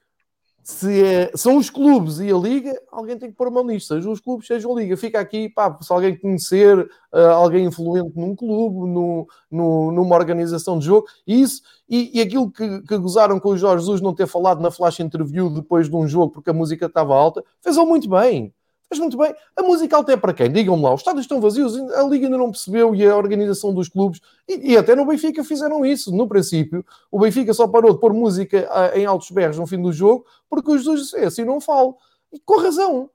[0.69, 3.95] se é, são os clubes e a liga, alguém tem que pôr a mão nisto,
[3.95, 4.97] seja os clubes, seja a liga.
[4.97, 10.77] Fica aqui, pá, se alguém conhecer uh, alguém influente num clube, no, no, numa organização
[10.77, 14.27] de jogo, isso, e, e aquilo que, que, gozaram com o Jorge Jesus não ter
[14.27, 18.09] falado na flash interview depois de um jogo porque a música estava alta, fez-o muito
[18.09, 18.53] bem.
[18.89, 20.49] Mas muito bem, a música alta é para quem?
[20.49, 23.89] Digam-me lá, os estádios estão vazios, a Liga ainda não percebeu e a organização dos
[23.89, 26.15] clubes, e, e, até no Benfica fizeram isso.
[26.15, 29.91] No princípio, o Benfica só parou de pôr música em altos berros no fim do
[29.91, 31.97] jogo porque os Jesus disse, é, assim não falo.
[32.31, 33.09] E com razão.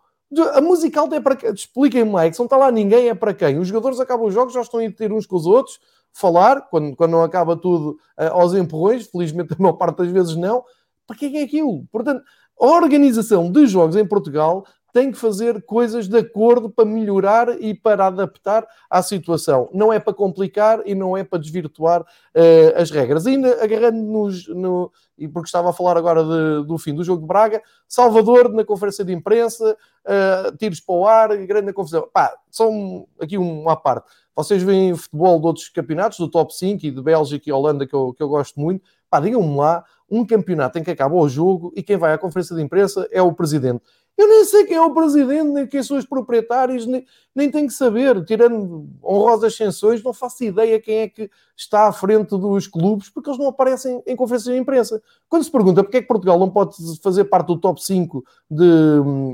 [0.54, 1.52] A música alta é para quem?
[1.52, 3.58] Expliquem-me lá, é que se não está lá ninguém, é para quem?
[3.58, 5.78] Os jogadores acabam os jogos, já estão a ter uns com os outros,
[6.10, 10.34] falar, quando, quando não acaba tudo uh, aos empurrões, felizmente a maior parte das vezes
[10.36, 10.64] não.
[11.06, 11.84] Para que é aquilo?
[11.92, 12.22] Portanto,
[12.58, 17.74] a organização de jogos em Portugal tem que fazer coisas de acordo para melhorar e
[17.74, 19.70] para adaptar à situação.
[19.72, 23.26] Não é para complicar e não é para desvirtuar uh, as regras.
[23.26, 27.26] Ainda agarrando-nos, no, e porque estava a falar agora de, do fim do jogo de
[27.26, 32.06] Braga, Salvador na conferência de imprensa, uh, tiros para o ar, grande confusão.
[32.12, 34.06] Pá, são aqui uma parte.
[34.36, 37.94] vocês veem futebol de outros campeonatos, do top 5 e de Bélgica e Holanda, que
[37.94, 38.84] eu, que eu gosto muito.
[39.08, 42.54] Pá, digam-me lá um campeonato em que acaba o jogo e quem vai à conferência
[42.54, 43.82] de imprensa é o presidente.
[44.16, 47.66] Eu nem sei quem é o presidente, nem quem são os proprietários, nem, nem tenho
[47.66, 48.24] que saber.
[48.24, 51.30] Tirando honrosas sanções, não faço ideia quem é que
[51.62, 55.02] está à frente dos clubes, porque eles não aparecem em conferências de imprensa.
[55.28, 58.66] Quando se pergunta porque é que Portugal não pode fazer parte do top 5 de,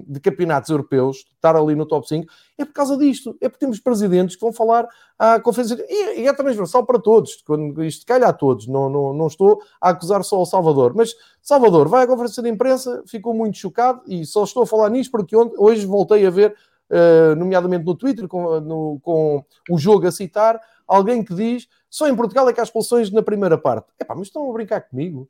[0.06, 2.26] de campeonatos europeus, estar ali no top 5,
[2.58, 3.36] é por causa disto.
[3.40, 4.86] É porque temos presidentes que vão falar
[5.18, 5.76] à conferência.
[5.88, 7.42] E, e é transversal para todos.
[7.46, 8.66] Quando isto calha a todos.
[8.66, 10.94] Não, não, não estou a acusar só o Salvador.
[10.94, 14.90] Mas Salvador vai à conferência de imprensa, ficou muito chocado e só estou a falar
[14.90, 16.54] nisto porque hoje voltei a ver,
[16.90, 22.08] uh, nomeadamente no Twitter, com, no, com o jogo a citar, alguém que diz só
[22.08, 23.88] em Portugal é que há expulsões na primeira parte.
[24.00, 25.28] Epá, mas estão a brincar comigo?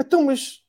[0.00, 0.62] Então, mas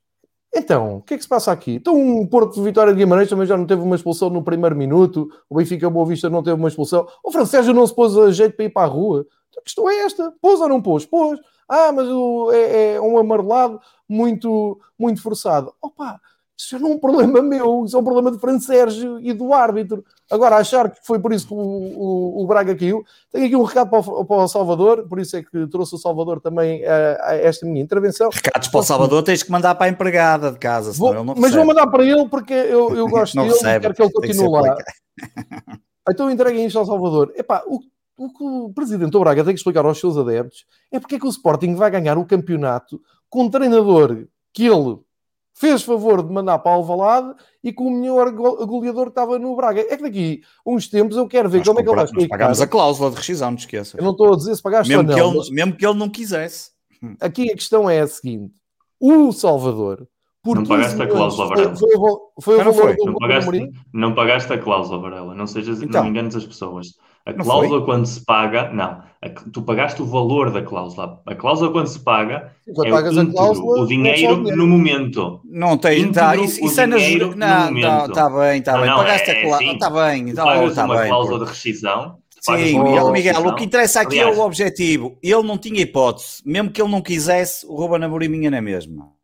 [0.55, 1.75] então, o que é que se passa aqui?
[1.75, 4.75] Então, um Porto de Vitória de Guimarães também já não teve uma expulsão no primeiro
[4.75, 8.31] minuto, o Benfica Boa Vista não teve uma expulsão, o Francésio não se pôs a
[8.31, 9.27] jeito para ir para a rua.
[9.57, 11.05] A questão é esta: pôs ou não pôs?
[11.05, 11.39] Pôs.
[11.67, 15.71] Ah, mas o, é, é, um amarelado muito, muito forçado.
[15.79, 16.19] Opa,
[16.59, 19.53] isso não é um problema meu, isso é um problema de Fran Sérgio e do
[19.53, 20.03] árbitro.
[20.29, 23.63] Agora, achar que foi por isso que o, o, o Braga caiu, tenho aqui um
[23.63, 27.29] recado para o, para o, Salvador, por isso é que trouxe o Salvador também a,
[27.29, 28.29] a esta minha intervenção.
[28.29, 31.33] Recados para o Salvador tens que mandar para a empregada de casa, vou, ele não
[31.37, 34.49] Mas vou mandar para ele porque eu, eu gosto dele e quero que ele continue
[34.49, 34.77] lá.
[36.11, 37.31] Então entreguem isto ao Salvador.
[37.35, 37.79] Epá, o
[38.19, 41.19] o que o presidente do Braga tem que explicar aos seus adeptos é porque é
[41.19, 44.99] que o Sporting vai ganhar o campeonato com um treinador que ele
[45.59, 49.81] fez favor de mandar para Alvalade e com o melhor goleador que estava no Braga.
[49.81, 52.37] É que daqui uns tempos eu quero ver nós como é que ele vai explicar.
[52.37, 53.95] Pagámos a cláusula de rescisão, não te esqueças.
[53.95, 55.49] Eu não estou a dizer se pagaste mesmo, que ele, mas...
[55.49, 56.71] mesmo que ele não quisesse.
[57.19, 58.53] Aqui a questão é a seguinte.
[58.99, 60.07] O Salvador...
[60.41, 61.75] Por não pagaste a cláusula, Varela.
[61.75, 61.99] Foi, foi,
[62.41, 62.95] foi, não, foi.
[62.95, 65.35] Não, pagaste, não pagaste a cláusula, Varela.
[65.35, 66.93] Não sejas, então, não enganes as pessoas.
[67.29, 67.85] A não cláusula, foi?
[67.85, 71.21] quando se paga, não, a, tu pagaste o valor da cláusula.
[71.25, 75.41] A cláusula, quando se paga, quando é pagas o, íntegro, cláusula, o dinheiro no momento.
[75.45, 77.35] Não tem, tá, isso, isso é na juro.
[77.35, 78.85] Não, está bem, está bem.
[78.87, 82.17] Não, pagaste é, a cláusula, está bem, está pagas tá uma bem, cláusula de rescisão.
[82.41, 85.17] Sim, Miguel, Miguel, o que interessa aqui Aliás, é o objetivo.
[85.21, 86.41] Ele não tinha hipótese.
[86.45, 89.18] Mesmo que ele não quisesse, o Ruben Amorim minha na mesma.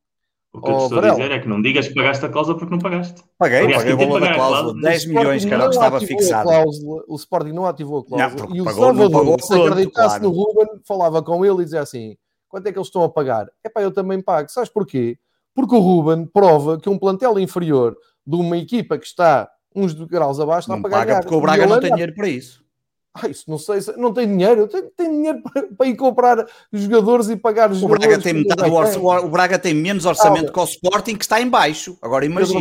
[0.57, 2.57] O que eu te estou a dizer é que não digas que pagaste a cláusula
[2.57, 3.21] porque não pagaste.
[3.37, 6.49] Paguei, Aliás, paguei o valor da cláusula, 10 milhões, cara, que estava fixado.
[6.49, 10.23] Cláusula, o Sporting não ativou a cláusula não, e o pagou, Salvador, se acreditasse claro.
[10.23, 12.15] no Ruben, falava com ele e dizia assim,
[12.47, 13.47] quanto é que eles estão a pagar?
[13.63, 14.49] É pá, eu também pago.
[14.49, 15.17] Sabes porquê?
[15.53, 20.39] Porque o Ruben prova que um plantel inferior de uma equipa que está uns graus
[20.39, 20.97] abaixo está não a pagar.
[21.05, 22.64] Paga porque o Braga não tem dinheiro para isso.
[23.17, 27.37] Ah, isso não sei, não tem dinheiro, tem dinheiro para, para, ir comprar jogadores e
[27.37, 28.07] pagar os o jogadores.
[28.07, 31.47] Braga tem metade o, Braga tem menos orçamento ah, que o Sporting, que está em
[31.47, 31.97] baixo.
[32.01, 32.59] Agora imagina.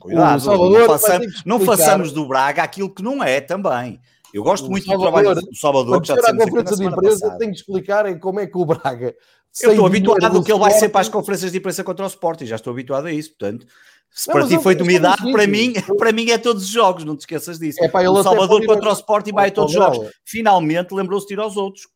[0.00, 4.00] Cuidado, Salvador, não, façamos, não façamos do Braga aquilo que não é também.
[4.32, 6.00] Eu gosto muito Salvador, do trabalho do Salvador.
[6.00, 9.14] Que já à conferência de empresa, tem que explicar como é que o Braga.
[9.62, 12.46] Eu estou habituado que ele vai ser para as conferências de imprensa contra o Sporting,
[12.46, 13.66] já estou habituado a isso, portanto.
[14.14, 17.20] Se para ti foi novidade, para mim, para mim é todos os jogos, não te
[17.20, 17.82] esqueças disso.
[17.82, 20.08] É, pá, o Salvador contra o Sporting vai a todos os jogos.
[20.24, 21.88] Finalmente lembrou-se de ir aos outros.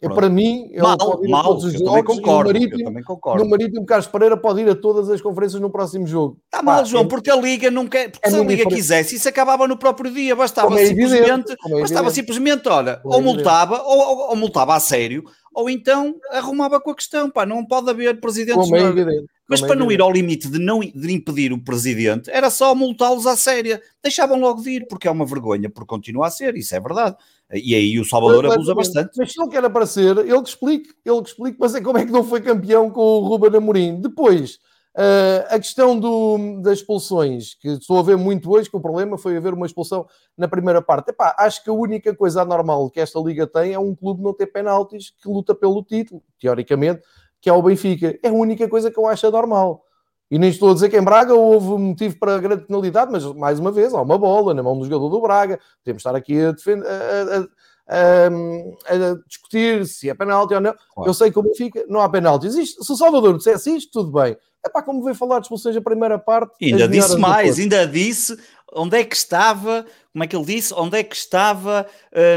[0.00, 1.88] É, para mim, ele mal, pode ir mal, a todos os jogos.
[1.88, 3.42] Também concordo, no Marítimo, também concordo.
[3.42, 6.38] No Marítimo, Carlos Pereira pode ir a todas as conferências no próximo jogo.
[6.44, 8.10] Está mal, João, é, porque a Liga não quer.
[8.10, 10.36] Porque é se a Liga quisesse, isso acabava no próprio dia.
[10.36, 15.24] Bastava é simplesmente, é bastava simplesmente, olha, ou multava, ou, ou, ou multava a sério,
[15.54, 17.30] ou então arrumava com a questão.
[17.30, 18.62] Pá, não pode haver presidentes.
[18.62, 19.33] Como é evidente.
[19.48, 23.26] Mas para não ir ao limite de não de impedir o presidente, era só multá-los
[23.26, 23.80] à séria.
[24.02, 27.16] Deixavam logo de ir, porque é uma vergonha, porque continua a ser, isso é verdade.
[27.52, 29.10] E aí o Salvador mas, abusa bastante.
[29.18, 32.06] Mas se ele quer aparecer, ele que explique, ele que explique, mas é como é
[32.06, 34.00] que não foi campeão com o Ruben Amorim.
[34.00, 34.54] Depois,
[34.96, 39.18] uh, a questão do, das expulsões, que estou a ver muito hoje, que o problema
[39.18, 40.06] foi haver uma expulsão
[40.38, 41.10] na primeira parte.
[41.10, 44.32] Epá, acho que a única coisa anormal que esta liga tem é um clube não
[44.32, 47.02] ter penaltis que luta pelo título, teoricamente
[47.44, 48.18] que é o Benfica.
[48.22, 49.84] É a única coisa que eu acho normal.
[50.30, 53.58] E nem estou a dizer que em Braga houve motivo para grande penalidade, mas mais
[53.60, 55.60] uma vez, há uma bola na mão do jogador do Braga.
[55.84, 57.46] Temos de estar aqui a, defender, a,
[57.86, 60.74] a, a, discutir se é penalti ou não.
[60.94, 61.10] Claro.
[61.10, 62.46] Eu sei que o Benfica não há penalti.
[62.46, 64.34] Existe, se o Salvador dissesse isto, tudo bem.
[64.64, 66.64] É para como veio falar de expulsões a primeira parte.
[66.64, 68.34] Ainda disse mais, ainda disse
[68.74, 71.86] onde é que estava, como é que ele disse, onde é que estava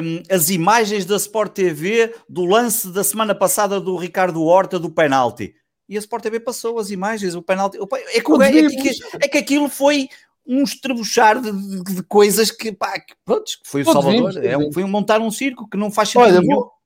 [0.04, 4.90] um, as imagens da Sport TV do lance da semana passada do Ricardo Horta do
[4.90, 5.56] penalti.
[5.90, 7.78] E a Sport TV passou as imagens, o penalti.
[7.78, 8.90] É que, é, é, que,
[9.22, 10.10] é que aquilo foi
[10.46, 14.46] um estrebuchar de, de, de coisas que, pá, que, pronto, foi o Salvador.
[14.46, 16.42] É um, foi um montar um circo que não faz sentido Olha.
[16.42, 16.77] Vou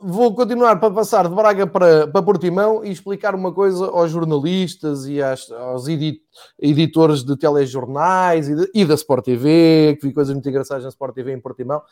[0.00, 5.06] vou continuar para passar de Braga para, para Portimão e explicar uma coisa aos jornalistas
[5.06, 6.22] e às, aos edit,
[6.58, 10.88] editores de telejornais e, de, e da Sport TV, que vi coisas muito engraçadas na
[10.88, 11.82] Sport TV em Portimão.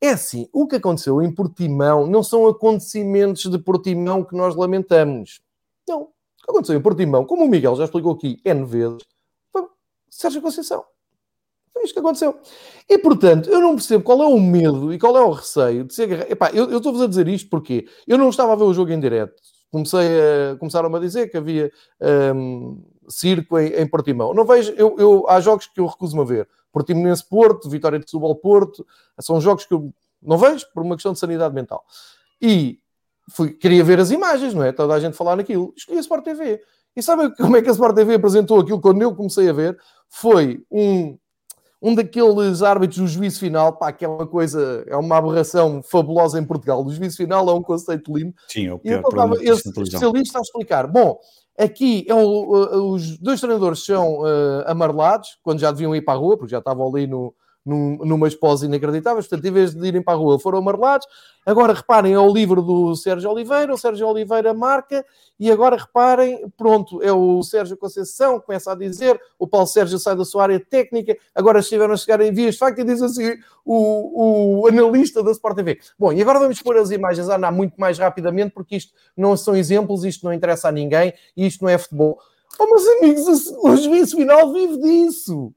[0.00, 5.40] É assim, o que aconteceu em Portimão não são acontecimentos de Portimão que nós lamentamos.
[5.88, 6.02] Não.
[6.02, 9.02] O que aconteceu em Portimão, como o Miguel já explicou aqui N vezes,
[9.52, 9.64] foi
[10.10, 10.84] Sérgio Conceição.
[11.72, 12.38] Foi isto que aconteceu.
[12.88, 15.94] E, portanto, eu não percebo qual é o medo e qual é o receio de
[15.94, 16.30] ser...
[16.30, 18.92] Epá, eu, eu estou-vos a dizer isto porque eu não estava a ver o jogo
[18.92, 19.34] em direto.
[19.70, 21.72] Comecei a, começaram a dizer que havia
[22.34, 24.34] um, circo em, em Portimão.
[24.34, 24.72] Não vejo...
[24.72, 26.48] Eu, eu, há jogos que eu recuso-me a ver.
[26.70, 28.86] Portimonense Porto, Vitória de Setúbal Porto,
[29.20, 31.84] são jogos que eu não vejo por uma questão de sanidade mental.
[32.40, 32.78] E
[33.30, 34.72] fui, queria ver as imagens, não é?
[34.72, 35.72] Toda a gente falar naquilo.
[35.76, 36.60] Escolhi a Sport TV.
[36.94, 39.78] E sabe como é que a Sport TV apresentou aquilo quando eu comecei a ver?
[40.08, 41.18] Foi um,
[41.82, 46.38] um daqueles árbitros do juízo final, pá, que é uma coisa, é uma aberração fabulosa
[46.38, 46.84] em Portugal.
[46.84, 48.32] O juízo final é um conceito lindo.
[48.48, 50.86] Sim, é o pior e então, estava esse especialista a explicar.
[50.86, 51.18] Bom,
[51.58, 56.16] Aqui é o, os dois treinadores são uh, amarelados, quando já deviam ir para a
[56.16, 59.20] rua, porque já estavam ali no, num, numa esposa inacreditável.
[59.22, 61.06] Portanto, em vez de irem para a rua, foram amarelados.
[61.44, 63.72] Agora reparem, é o livro do Sérgio Oliveira.
[63.72, 65.04] O Sérgio Oliveira marca.
[65.38, 69.20] E agora reparem, pronto, é o Sérgio Conceição que começa a dizer.
[69.38, 71.16] O Paulo Sérgio sai da sua área técnica.
[71.34, 75.30] Agora estiveram a chegar em vias de facto e diz assim o, o analista da
[75.32, 75.78] Sport TV.
[75.98, 79.36] Bom, e agora vamos pôr as imagens a andar muito mais rapidamente, porque isto não
[79.36, 82.18] são exemplos, isto não interessa a ninguém e isto não é futebol.
[82.58, 85.52] Oh, meus amigos, o juízo final vive disso.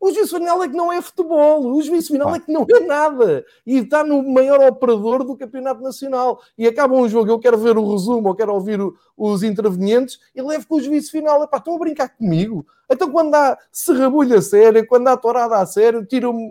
[0.00, 2.80] O juízo final é que não é futebol, o juízo final é que não é
[2.80, 3.44] nada.
[3.66, 6.40] E está no maior operador do Campeonato Nacional.
[6.56, 10.20] E acaba um jogo, eu quero ver o resumo, ou quero ouvir o, os intervenientes,
[10.34, 11.42] e levo com o juízo final.
[11.42, 12.64] Epá, estão a brincar comigo?
[12.88, 16.48] Então, quando há serrabulha séria, quando há torada a sério, tiram-me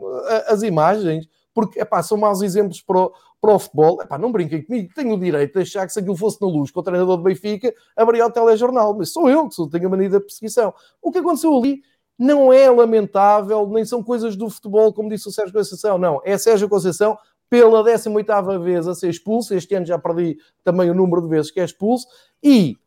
[0.48, 4.02] as imagens, porque epá, são maus exemplos para o, para o futebol.
[4.02, 6.70] Epá, não brinquem comigo, tenho o direito de achar que se aquilo fosse na luz
[6.70, 8.94] com o treinador do Benfica, abria o telejornal.
[8.94, 10.74] Mas sou eu que tenho a mania da perseguição.
[11.02, 11.82] O que aconteceu ali
[12.18, 16.22] não é lamentável, nem são coisas do futebol, como disse o Sérgio Conceição, não.
[16.26, 17.18] É Sérgio Conceição
[17.50, 21.52] pela 18ª vez a ser expulso, este ano já perdi também o número de vezes
[21.52, 22.08] que é expulso,
[22.44, 22.78] e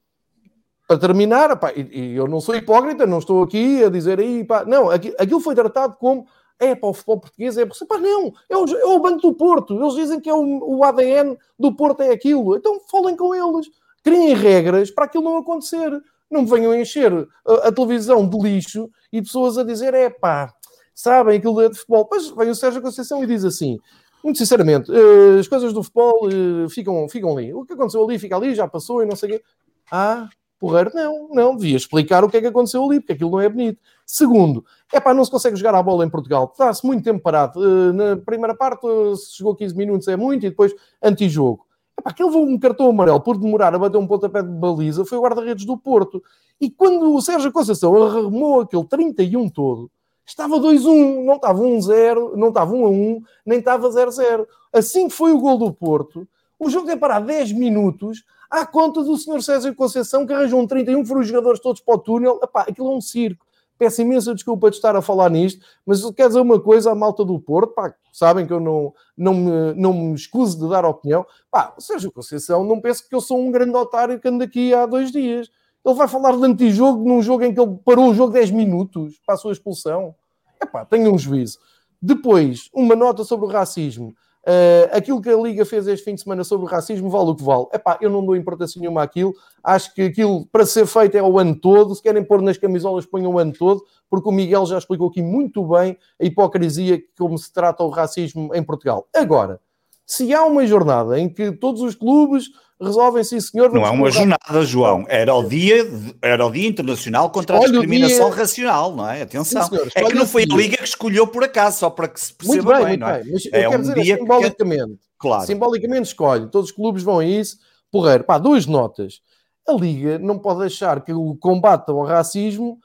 [0.87, 4.91] para terminar, e, eu não sou hipócrita, não estou aqui a dizer aí, pá, não,
[4.91, 6.27] aquilo foi tratado como
[6.59, 9.81] é para o futebol português, é pá, não, é o, é o Banco do Porto,
[9.81, 13.71] eles dizem que é o, o ADN do Porto é aquilo, então falem com eles,
[14.03, 15.91] criem regras para aquilo não acontecer
[16.31, 17.13] não me venham encher
[17.47, 20.53] a, a, televisão de lixo e pessoas a dizer, é pá,
[20.95, 22.07] sabem aquilo de futebol.
[22.07, 23.79] Pois vem o Sérgio Conceição e diz assim,
[24.23, 27.53] muito sinceramente, uh, as coisas do futebol uh, ficam, ficam ali.
[27.53, 29.45] O que aconteceu ali fica ali, já passou e não sei o quê.
[29.91, 33.41] Ah, porreiro, não, não, devia explicar o que é que aconteceu ali, porque aquilo não
[33.41, 33.81] é bonito.
[34.07, 37.59] Segundo, é pá, não se consegue jogar a bola em Portugal, está-se muito tempo parado.
[37.59, 41.67] Uh, na primeira parte, se chegou 15 minutos é muito, e depois antijogo.
[42.01, 45.19] Epá, que levou um cartão amarelo por demorar a bater um pontapé de baliza foi
[45.19, 46.23] o guarda-redes do Porto.
[46.59, 49.91] E quando o Sérgio Conceição arremou aquele 31 todo,
[50.27, 54.47] estava 2-1, não estava 1-0, não estava 1-1, nem estava 0-0.
[54.73, 56.27] Assim que foi o gol do Porto,
[56.59, 60.67] o jogo tem parar 10 minutos à conta do senhor Sérgio Conceição, que arranjou um
[60.67, 62.41] 31, foram os jogadores todos para o túnel.
[62.43, 63.45] Epá, aquilo é um circo.
[63.81, 67.25] Peço imensa desculpa de estar a falar nisto, mas quer dizer uma coisa à malta
[67.25, 71.25] do Porto, pá, sabem que eu não, não, me, não me escuso de dar opinião.
[71.51, 74.75] Pá, o Sérgio Conceição não pensa que eu sou um grande otário que ando aqui
[74.75, 75.51] há dois dias.
[75.83, 79.19] Ele vai falar de antijogo num jogo em que ele parou o jogo 10 minutos
[79.25, 80.15] para a sua expulsão.
[80.61, 81.59] É pá, tenha um juízo.
[82.03, 84.15] Depois, uma nota sobre o racismo.
[84.43, 87.35] Uh, aquilo que a Liga fez este fim de semana sobre o racismo vale o
[87.35, 87.67] que vale.
[87.73, 89.35] Epá, eu não dou importância nenhuma àquilo.
[89.63, 91.95] Acho que aquilo, para ser feito, é o ano todo.
[91.95, 95.23] Se querem pôr nas camisolas, ponham o ano todo, porque o Miguel já explicou aqui
[95.23, 99.07] muito bem a hipocrisia como se trata o racismo em Portugal.
[99.15, 99.61] Agora,
[100.07, 102.47] se há uma jornada em que todos os clubes
[102.81, 103.73] resolvem, sim senhor.
[103.73, 105.05] Não é uma jornada, João.
[105.09, 105.87] Era o dia,
[106.23, 108.39] era o dia internacional contra a discriminação dia...
[108.39, 109.23] racional, não é?
[109.23, 109.63] Atenção.
[109.65, 112.33] Sim, é que não foi a Liga que escolheu por acaso, só para que se
[112.33, 113.23] perceba muito bem, bem não é?
[113.23, 113.33] Bem.
[113.33, 114.93] Mas é eu quero um dizer, simbolicamente.
[114.93, 115.19] Que...
[115.19, 115.47] Claro.
[115.47, 116.51] Simbolicamente escolhe.
[116.51, 117.59] Todos os clubes vão a isso.
[117.91, 118.25] Porreiro.
[118.25, 119.21] Pá, duas notas.
[119.69, 122.79] A Liga não pode achar que o combate ao racismo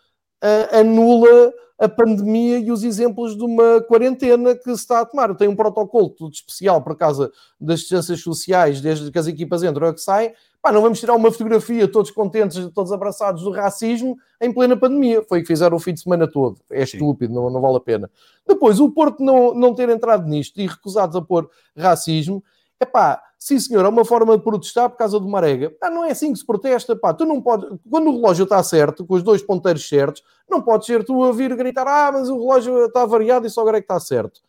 [0.44, 5.36] uh, anula a pandemia e os exemplos de uma quarentena que se está a tomar.
[5.36, 9.90] Tem um protocolo tudo especial por causa das distâncias sociais, desde que as equipas entram
[9.90, 10.34] a que saem.
[10.62, 15.22] Pá, não vamos tirar uma fotografia todos contentes, todos abraçados do racismo em plena pandemia.
[15.28, 16.60] Foi o que fizeram o fim de semana todo.
[16.72, 18.10] É estúpido, não, não vale a pena.
[18.48, 22.44] Depois, o Porto não, não ter entrado nisto e recusado a pôr racismo,
[22.80, 25.72] é pá, sim senhor, é uma forma de protestar por causa do Marega.
[25.80, 28.64] Ah, não é assim que se protesta, pá, tu não podes, quando o relógio está
[28.64, 32.28] certo, com os dois ponteiros certos, não podes ser tu a vir gritar, ah, mas
[32.28, 34.42] o relógio está variado e só agora é que está certo.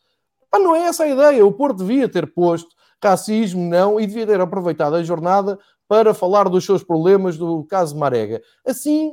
[0.51, 2.75] Pá, não é essa a ideia, o Porto devia ter posto
[3.05, 7.99] racismo, não, e devia ter aproveitado a jornada para falar dos seus problemas do caso
[7.99, 8.41] Marega.
[8.67, 9.13] Assim,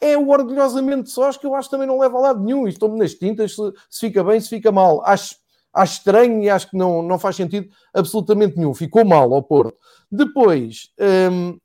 [0.00, 2.68] é o orgulhosamente sós que eu acho que também não leva a lado nenhum.
[2.68, 5.02] Estou-me nas tintas se, se, fica bem, se fica mal.
[5.04, 5.34] Acho
[5.74, 8.72] Acho estranho e acho que não, não faz sentido absolutamente nenhum.
[8.72, 9.76] Ficou mal ao Porto.
[10.10, 10.90] Depois,
[11.30, 11.58] um,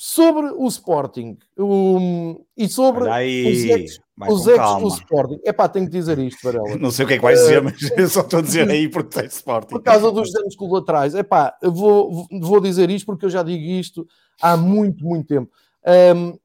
[0.00, 5.40] sobre o Sporting um, e sobre os ex, os ex do Sporting.
[5.44, 6.76] É pá, tenho que dizer isto, Varela.
[6.78, 8.70] Não sei o que é que vai dizer, uh, mas eu só estou a dizer
[8.70, 9.70] aí porque tem Sporting.
[9.70, 11.16] Por causa dos danos colaterais.
[11.16, 14.06] É pá, vou, vou dizer isto porque eu já digo isto
[14.40, 15.50] há muito, muito tempo.
[16.14, 16.38] Um,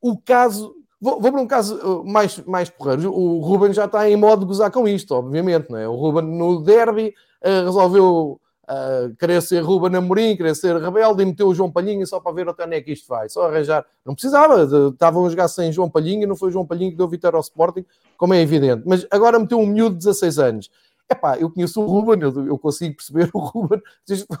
[0.00, 3.12] o caso Vou, vou para um caso uh, mais, mais porreiro.
[3.12, 5.70] O Ruben já está em modo de gozar com isto, obviamente.
[5.70, 5.88] Não é?
[5.88, 11.26] O Ruben no derby uh, resolveu uh, querer ser Ruben Amorim, querer ser rebelde e
[11.26, 13.28] meteu o João Palhinha só para ver até onde é que isto vai.
[13.28, 13.86] Só arranjar.
[14.04, 17.08] Não precisava, estavam a jogar sem João Palhinha, não foi o João Palhinha que deu
[17.08, 17.84] vitória ao Sporting,
[18.16, 18.82] como é evidente.
[18.84, 20.70] Mas agora meteu um miúdo de 16 anos.
[21.10, 23.80] Epá, eu conheço o Ruben, eu, eu consigo perceber o Ruben,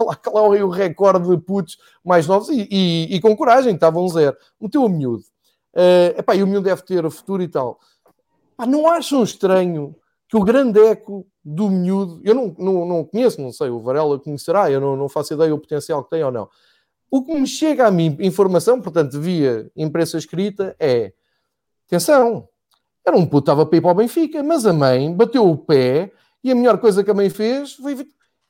[0.00, 4.06] lá que lá o recorde de putos mais novos e, e, e com coragem, estavam
[4.08, 4.36] zero.
[4.60, 5.24] Meteu o miúdo.
[5.78, 7.78] Uh, epá, e o miúdo deve ter futuro e tal.
[8.66, 9.94] Não acham estranho
[10.28, 14.18] que o grande eco do miúdo, eu não, não, não conheço, não sei, o Varela
[14.18, 16.48] conhecerá, eu não, não faço ideia do potencial que tem ou não.
[17.08, 21.12] O que me chega a mim, informação, portanto, via imprensa escrita, é
[21.86, 22.48] atenção,
[23.06, 26.12] era um puto, estava para ir para o Benfica, mas a mãe bateu o pé
[26.42, 27.92] e a melhor coisa que a mãe fez foi.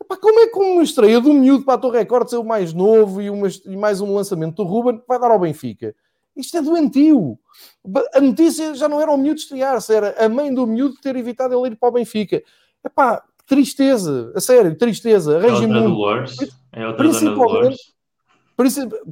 [0.00, 2.72] Epá, como é que uma estreia do miúdo para a Torre Record ser o mais
[2.72, 5.94] novo e, uma, e mais um lançamento do Ruben vai dar ao Benfica?
[6.38, 7.36] Isto é doentio.
[8.14, 11.58] A notícia já não era o miúdo estrear-se, era a mãe do miúdo ter evitado
[11.58, 12.40] ele ir para o Benfica.
[12.84, 15.38] Epá, tristeza, a sério, tristeza.
[15.38, 16.36] Arranje é Dolores.
[16.72, 17.78] É outra principalmente,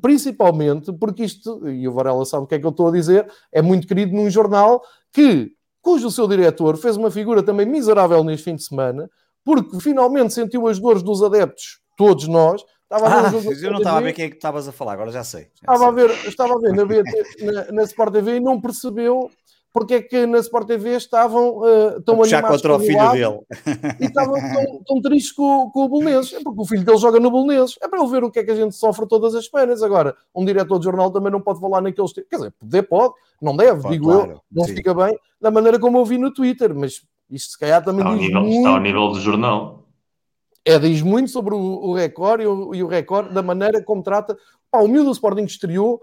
[0.01, 3.29] principalmente porque isto, e o Varela sabe o que é que eu estou a dizer,
[3.51, 8.45] é muito querido num jornal que, cujo seu diretor fez uma figura também miserável neste
[8.45, 9.11] fim de semana,
[9.45, 13.78] porque finalmente sentiu as dores dos adeptos, todos nós, Estava a ver ah, eu não
[13.78, 15.49] estava a ver quem é que estavas a falar, agora já sei.
[15.55, 15.89] Já estava, sei.
[15.89, 19.28] A ver, estava a ver na, BT, na, na Sport TV e não percebeu
[19.72, 23.12] porque é que na Sport TV estavam uh, tão a animados contra o filho lado,
[23.12, 23.41] dele
[24.01, 26.32] e estavam tão, tão tristes com, com o Bolonenses.
[26.32, 27.76] É porque o filho dele joga no Bolonenses.
[27.82, 29.82] É para ele ver o que é que a gente sofre todas as semanas.
[29.82, 32.11] Agora, um diretor de jornal também não pode falar naqueles...
[32.12, 34.41] Quer dizer, poder pode, não deve, pode, digo claro, eu.
[34.51, 34.76] Não sim.
[34.76, 38.14] fica bem da maneira como eu vi no Twitter, mas isto se calhar também está
[38.14, 38.57] diz nível, muito...
[38.57, 39.86] Está ao nível do jornal
[40.67, 44.03] é, diz muito sobre o, o Record e o, e o Record da maneira como
[44.03, 44.37] trata.
[44.69, 46.03] Pá, o miúdo do Sporting estreou,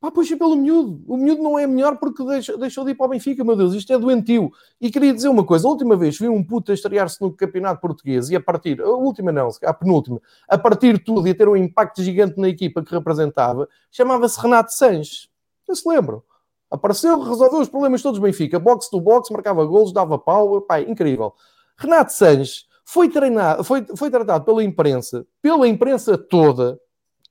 [0.00, 1.02] pá, puxa pelo miúdo.
[1.08, 3.74] O miúdo não é melhor porque deixa, deixou de ir para o Benfica, meu Deus,
[3.74, 4.52] isto é doentio.
[4.80, 7.80] E queria dizer uma coisa: a última vez vi um puto a estrear-se no Campeonato
[7.80, 11.34] Português e a partir, a última não, a penúltima, a partir de tudo e a
[11.34, 15.28] ter um impacto gigante na equipa que representava, chamava-se Renato Sanches.
[15.68, 16.22] Não se lembram?
[16.70, 20.80] Apareceu, resolveu os problemas todos do Benfica, box to box, marcava golos, dava pau, pá,
[20.80, 21.34] incrível.
[21.76, 26.78] Renato Sanches foi treinado, foi, foi tratado pela imprensa, pela imprensa toda,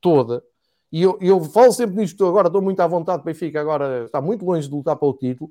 [0.01, 0.43] toda,
[0.91, 4.45] e eu, eu falo sempre nisto, agora estou muito à vontade, Benfica agora está muito
[4.45, 5.49] longe de lutar para o título,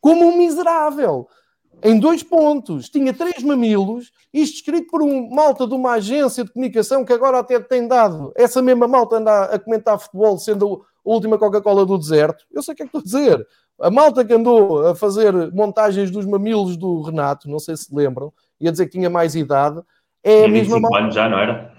[0.00, 1.26] como um miserável.
[1.82, 6.52] Em dois pontos, tinha três mamilos, isto escrito por um malta de uma agência de
[6.52, 8.32] comunicação que agora até tem dado.
[8.36, 12.44] Essa mesma malta anda a comentar futebol, sendo a última Coca-Cola do deserto.
[12.50, 13.46] Eu sei o que é que estou a dizer.
[13.80, 18.32] A malta que andou a fazer montagens dos mamilos do Renato, não sei se lembram,
[18.60, 19.80] ia dizer que tinha mais idade,
[20.22, 21.72] é a mesma anos já, não era?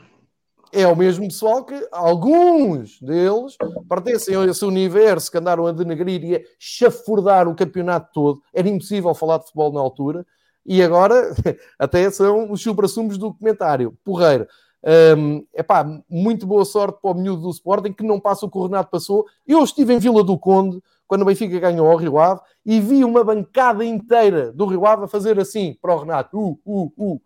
[0.72, 3.58] É o mesmo pessoal que alguns deles
[3.88, 8.42] pertencem a esse universo que andaram a denegrir e a chafurdar o campeonato todo.
[8.54, 10.26] Era impossível falar de futebol na altura.
[10.64, 11.34] E agora
[11.80, 13.98] até são os supra-sumos do comentário.
[14.04, 14.48] Porreiro.
[15.18, 18.58] Um, epá, muito boa sorte para o miúdo do Sporting que não passa o que
[18.58, 19.26] o Renato passou.
[19.48, 23.04] Eu estive em Vila do Conde quando o Benfica ganhou ao Rio Ave, e vi
[23.04, 26.38] uma bancada inteira do Rio Ave a fazer assim para o Renato.
[26.38, 27.22] Uh, uh, uh.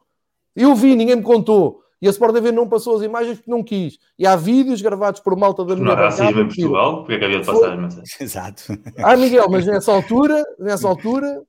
[0.55, 1.83] Eu vi, ninguém me contou.
[2.01, 3.99] E a Sport TV não passou as imagens porque não quis.
[4.17, 7.19] E há vídeos gravados por malta da minha Não há racismo em Portugal, porque é
[7.19, 8.21] que havia de passar, mas...
[8.21, 8.63] Exato.
[8.99, 11.41] Ah, Miguel, mas nessa altura, nessa altura...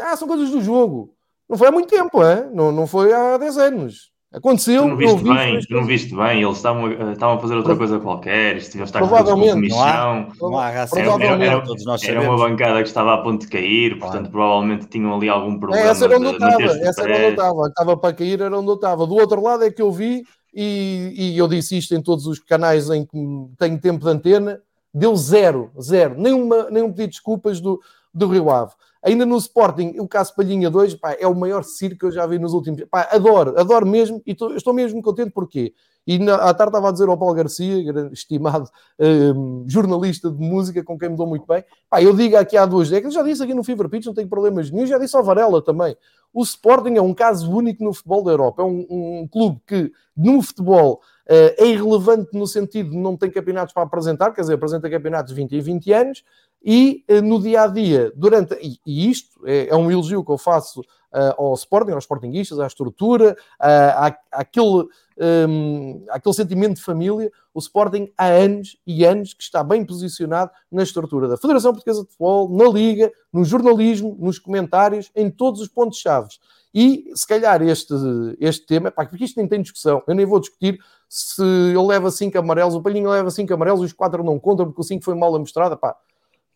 [0.00, 1.14] Ah, são coisas do jogo.
[1.46, 2.48] Não foi há muito tempo, é?
[2.50, 4.13] Não, não foi há 10 anos.
[4.34, 4.82] Aconteceu.
[4.82, 7.54] Tu não viste vi, bem, tu não viste bem, eles estavam, eh, estavam a fazer
[7.54, 10.28] outra coisa qualquer, estiveram estar provavelmente, com comissão.
[10.40, 13.18] Não há, há raça, era, era, era, todos nós era uma bancada que estava a
[13.18, 15.86] ponto de cair, portanto, provavelmente tinham ali algum problema.
[15.86, 18.58] É, essa era onde eu estava, essa era onde eu estava, estava para cair, era
[18.58, 19.06] onde eu estava.
[19.06, 22.40] Do outro lado é que eu vi, e, e eu disse isto em todos os
[22.40, 23.16] canais em que
[23.56, 24.60] tenho tempo de antena,
[24.92, 27.80] deu zero, zero, nenhuma, nenhum pedido de desculpas do,
[28.12, 28.72] do Rio Ave.
[29.04, 32.26] Ainda no Sporting, o caso Palhinha 2 pá, é o maior circo que eu já
[32.26, 32.82] vi nos últimos.
[32.90, 35.74] Pá, adoro, adoro mesmo e tô, estou mesmo contente porque.
[36.06, 37.82] E na, à tarde estava a dizer ao Paulo Garcia,
[38.12, 41.64] estimado um, jornalista de música com quem me dou muito bem.
[41.88, 44.28] Pá, eu digo aqui há duas décadas, já disse aqui no Fever Pitch, não tenho
[44.28, 45.96] problemas nenhum, já disse ao Varela também.
[46.32, 48.62] O Sporting é um caso único no futebol da Europa.
[48.62, 53.72] É um, um clube que, no futebol, é irrelevante no sentido de não tem campeonatos
[53.72, 56.24] para apresentar, quer dizer, apresenta campeonatos de 20 e 20 anos,
[56.64, 58.54] e uh, no dia a dia, durante.
[58.54, 62.58] E, e isto é, é, um elogio que eu faço uh, ao Sporting, aos Sportingistas,
[62.58, 69.34] à estrutura, à, àquele um, aquele sentimento de família, o Sporting há anos e anos
[69.34, 74.16] que está bem posicionado na estrutura da Federação Portuguesa de Futebol, na Liga, no jornalismo,
[74.18, 76.28] nos comentários, em todos os pontos-chave.
[76.74, 77.94] E se calhar este,
[78.40, 80.80] este tema, pá, porque isto nem tem discussão, eu nem vou discutir
[81.16, 84.80] se ele leva 5 amarelos, o Palhinho leva 5 amarelos os 4 não contam porque
[84.80, 85.96] o 5 foi mal amostrado, pá.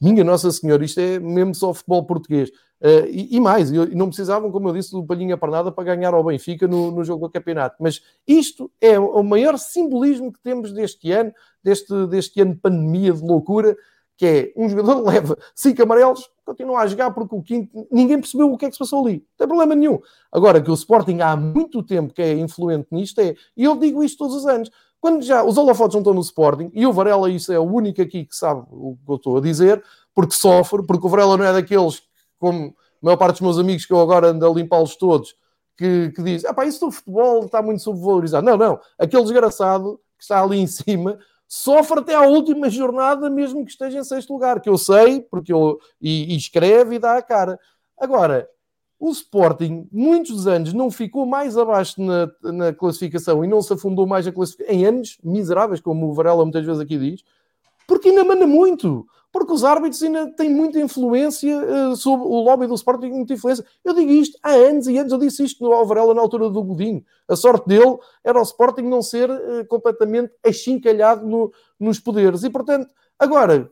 [0.01, 2.51] Minha Nossa Senhora, isto é mesmo só futebol português.
[2.81, 5.85] Uh, e, e, mais, e não precisavam, como eu disse, do palhinha para nada para
[5.85, 7.77] ganhar ao Benfica no, no jogo do campeonato.
[7.79, 11.33] Mas isto é o maior simbolismo que temos deste ano,
[11.63, 13.77] deste, deste ano de pandemia, de loucura,
[14.17, 18.51] que é um jogador leva cinco amarelos, continua a jogar porque o quinto, ninguém percebeu
[18.51, 19.17] o que é que se passou ali.
[19.17, 20.01] Não tem problema nenhum.
[20.33, 24.03] Agora que o Sporting há muito tempo que é influente nisto, é, e eu digo
[24.03, 27.31] isto todos os anos, quando já os holofotes não estão no Sporting, e o Varela,
[27.31, 29.83] isso é o único aqui que sabe o que eu estou a dizer,
[30.15, 32.03] porque sofre, porque o Varela não é daqueles,
[32.39, 32.73] como a
[33.03, 35.37] maior parte dos meus amigos que eu agora ando a limpá-los todos,
[35.77, 38.45] que, que diz, ah pá, isso do futebol está muito subvalorizado.
[38.45, 41.19] Não, não, aquele desgraçado que está ali em cima
[41.49, 45.53] sofre até à última jornada, mesmo que esteja em sexto lugar, que eu sei, porque
[45.53, 47.59] eu, e, e escreve e dá a cara.
[47.99, 48.49] Agora,
[49.01, 54.07] o Sporting, muitos anos, não ficou mais abaixo na, na classificação e não se afundou
[54.07, 57.25] mais na classificação, em anos miseráveis, como o Varela muitas vezes aqui diz,
[57.87, 59.07] porque ainda manda muito.
[59.31, 63.65] Porque os árbitros ainda têm muita influência uh, sobre o lobby do Sporting, muita influência.
[63.85, 66.63] Eu digo isto há anos e anos, eu disse isto no Varela na altura do
[66.63, 67.05] Godinho.
[67.29, 72.43] A sorte dele era o Sporting não ser uh, completamente achincalhado no, nos poderes.
[72.43, 73.71] E portanto, agora,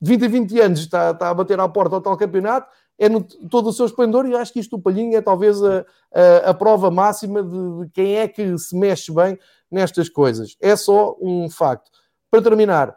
[0.00, 3.22] 20 a 20 anos está, está a bater à porta ao tal campeonato é no
[3.22, 6.54] todo o seu esplendor e acho que isto do Palhinho é talvez a, a, a
[6.54, 9.38] prova máxima de, de, quem é que se mexe bem
[9.70, 10.56] nestas coisas.
[10.60, 11.90] É só um facto.
[12.30, 12.96] Para terminar,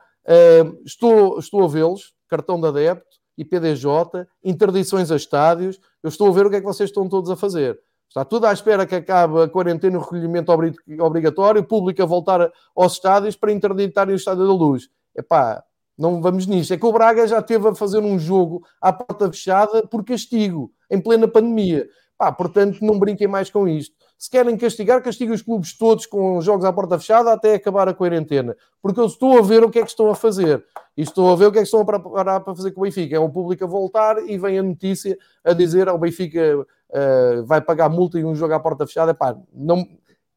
[0.86, 3.88] estou, estou a vê-los, cartão de adepto, IPDJ,
[4.44, 7.36] interdições a estádios, eu estou a ver o que é que vocês estão todos a
[7.36, 7.80] fazer.
[8.10, 10.52] Está tudo à espera que acabe a quarentena, o recolhimento
[11.00, 14.90] obrigatório, o público a voltar aos estádios para interditarem o Estádio da Luz.
[15.16, 15.64] Epá,
[15.98, 16.74] não vamos nisto.
[16.74, 20.72] É que o Braga já teve a fazer um jogo à porta fechada por castigo,
[20.90, 21.88] em plena pandemia.
[22.18, 23.96] Pá, portanto, não brinquem mais com isto.
[24.18, 27.94] Se querem castigar, castiguem os clubes todos com jogos à porta fechada até acabar a
[27.94, 28.58] quarentena.
[28.82, 30.66] Porque eu estou a ver o que é que estão a fazer.
[30.96, 32.84] E estou a ver o que é que estão a preparar para fazer com o
[32.84, 33.16] Benfica.
[33.16, 37.62] É o público a voltar e vem a notícia a dizer ao Benfica uh, vai
[37.62, 39.14] pagar multa em um jogo à porta fechada.
[39.14, 39.86] Pá, não...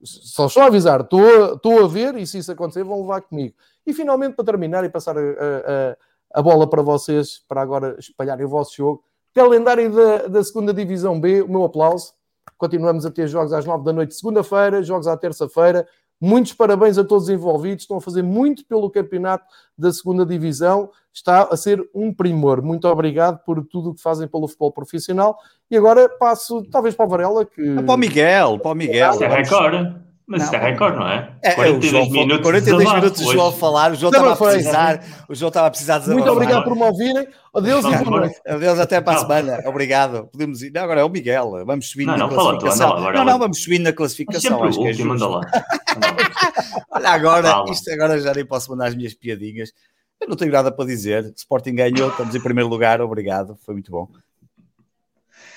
[0.02, 3.54] Só só avisar, estou, estou a ver e se isso acontecer vão levar comigo.
[3.86, 5.96] E finalmente, para terminar e passar a, a,
[6.38, 9.04] a bola para vocês, para agora espalharem o vosso jogo,
[9.34, 12.14] calendário da, da segunda Divisão B, o meu aplauso.
[12.60, 15.88] Continuamos a ter jogos às nove da noite, segunda-feira, jogos à terça-feira.
[16.20, 19.46] Muitos parabéns a todos os envolvidos, estão a fazer muito pelo campeonato
[19.78, 22.60] da segunda Divisão, está a ser um primor.
[22.60, 25.38] Muito obrigado por tudo o que fazem pelo futebol profissional.
[25.70, 27.46] E agora passo, talvez para o Varela.
[27.46, 27.76] Que...
[27.76, 29.22] Para o Miguel, para o Miguel.
[29.22, 30.09] É recorde.
[30.30, 31.28] Mas isso é recorde, não é?
[31.42, 35.34] é 42 João, minutos, 42 minutos de João falar, o João estava a precisar, o
[35.34, 37.26] João estava a precisar de Muito obrigado por me ouvirem.
[37.52, 38.40] Adeus e boa noite.
[38.46, 39.60] Adeus até para a semana.
[39.66, 40.28] Obrigado.
[40.28, 40.70] Podemos ir.
[40.70, 41.64] Não, agora é o Miguel.
[41.66, 42.88] Vamos subir não, na não, classificação.
[42.90, 44.62] Fala tu, lá, não, não, vamos subir na classificação.
[44.62, 45.28] Acho que é justo.
[45.28, 45.40] lá.
[46.92, 47.70] Olha, agora, fala.
[47.72, 49.72] isto agora já nem posso mandar as minhas piadinhas.
[50.20, 51.32] Eu não tenho nada para dizer.
[51.36, 53.00] Sporting ganhou, estamos em primeiro lugar.
[53.00, 54.08] Obrigado, foi muito bom.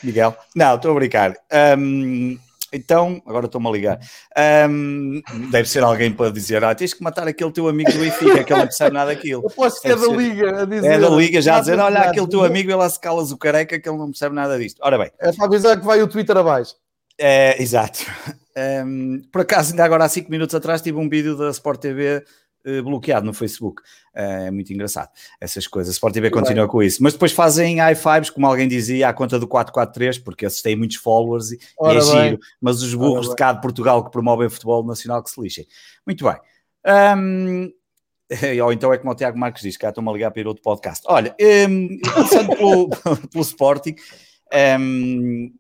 [0.02, 0.36] Miguel?
[0.56, 1.36] Não, estou a brincar.
[1.78, 2.40] Um,
[2.74, 4.00] então, agora estou-me a ligar.
[4.70, 5.22] Um,
[5.52, 8.52] deve ser alguém para dizer: Ah, tens que matar aquele teu amigo do Benfica, que
[8.52, 9.44] ele não percebe nada daquilo.
[9.44, 10.92] Eu posso ser da Liga a dizer.
[10.92, 13.38] É da Liga já a dizer: Olha, aquele teu amigo, ele lá se calas o
[13.38, 14.80] careca, que ele não percebe nada disto.
[14.82, 15.12] Ora bem.
[15.20, 16.76] É para avisar que vai o Twitter abaixo.
[17.18, 18.00] É, exato.
[18.86, 22.24] Um, por acaso, ainda agora há 5 minutos atrás, tive um vídeo da Sport TV
[22.84, 23.82] bloqueado no Facebook.
[24.16, 25.10] Eh, é muito engraçado
[25.40, 25.96] essas coisas.
[25.96, 27.02] Sport TV continua com isso.
[27.02, 30.76] Mas depois fazem high fives, como alguém dizia, à conta do 443, porque esses têm
[30.76, 32.40] muitos followers e, é giro.
[32.62, 35.68] Mas os burros de cá de Portugal que promovem futebol nacional que se lixem.
[36.06, 36.38] Muito bem.
[37.18, 37.72] Um,
[38.64, 40.64] ou então é como o Tiago Marques diz, cá estou-me a ligar para ir outro
[40.64, 41.04] podcast.
[41.08, 41.36] Olha,
[41.70, 42.90] um, passando pelo,
[43.32, 43.96] pelo Sporting,
[44.80, 45.54] um,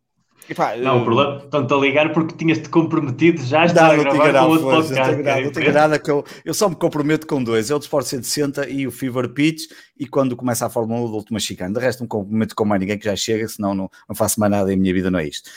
[0.49, 4.33] Epá, não, o problema, estão-te a ligar porque tinhas-te comprometido já a estar a gravar
[4.33, 5.15] com outro podcast.
[5.15, 7.79] Não tenho, não tenho nada que eu, eu só me comprometo com dois, é o
[7.79, 11.73] Sport 160 e o Fever Pitch e quando começa a Fórmula 1 do último chicane.
[11.73, 14.39] De resto não me comprometo com mais ninguém que já chega, senão não, não faço
[14.39, 15.49] mais nada e a minha vida não é isto.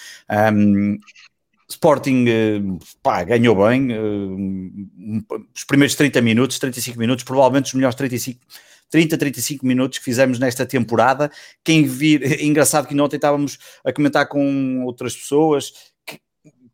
[0.53, 0.99] Um,
[1.69, 2.61] Sporting eh,
[3.03, 8.39] pá, ganhou bem uh, os primeiros 30 minutos, 35 minutos, provavelmente os melhores 35
[8.91, 11.31] 30, 35 minutos que fizemos nesta temporada.
[11.65, 15.73] Quem vir, engraçado que ontem estávamos a comentar com outras pessoas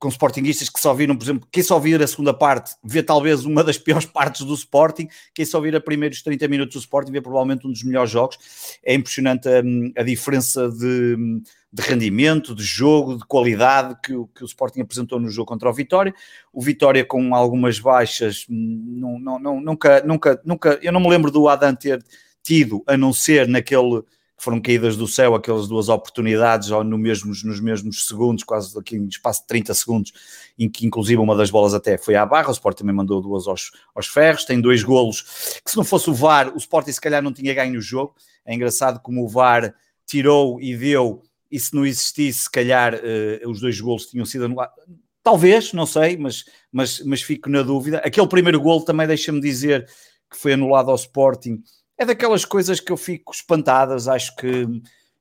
[0.03, 3.45] com sportinguistas que só viram, por exemplo, quem só vir a segunda parte vê talvez
[3.45, 7.13] uma das piores partes do Sporting, quem só vir a primeiros 30 minutos do Sporting
[7.13, 8.37] vê provavelmente um dos melhores jogos.
[8.85, 11.41] É impressionante a, hum, a diferença de, hum,
[11.73, 15.73] de, rendimento, de jogo, de qualidade que, que, o Sporting apresentou no jogo contra o
[15.73, 16.15] Vitória.
[16.53, 21.31] O Vitória com algumas baixas, não, não, não, nunca, nunca, nunca, eu não me lembro
[21.31, 22.05] do Adam ter
[22.43, 24.03] tido, a não ser naquele
[24.43, 28.97] foram caídas do céu aquelas duas oportunidades ou no mesmos, nos mesmos segundos, quase aqui
[28.97, 30.13] em espaço de 30 segundos,
[30.59, 33.47] em que inclusive uma das bolas até foi à barra, o Sport também mandou duas
[33.47, 37.01] aos, aos ferros, tem dois golos, que se não fosse o VAR, o Sporting se
[37.01, 39.73] calhar não tinha ganho o jogo, é engraçado como o VAR
[40.05, 41.23] tirou e deu,
[41.53, 44.75] e se não existisse, se calhar uh, os dois golos tinham sido anulados,
[45.23, 49.87] talvez, não sei, mas, mas, mas fico na dúvida, aquele primeiro golo também deixa-me dizer
[50.31, 51.63] que foi anulado ao Sporting,
[51.99, 54.67] é daquelas coisas que eu fico espantadas, acho que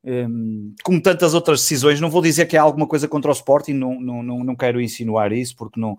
[0.03, 3.73] um, como tantas outras decisões, não vou dizer que é alguma coisa contra o Sporting,
[3.73, 5.97] não, não, não, não quero insinuar isso, porque não,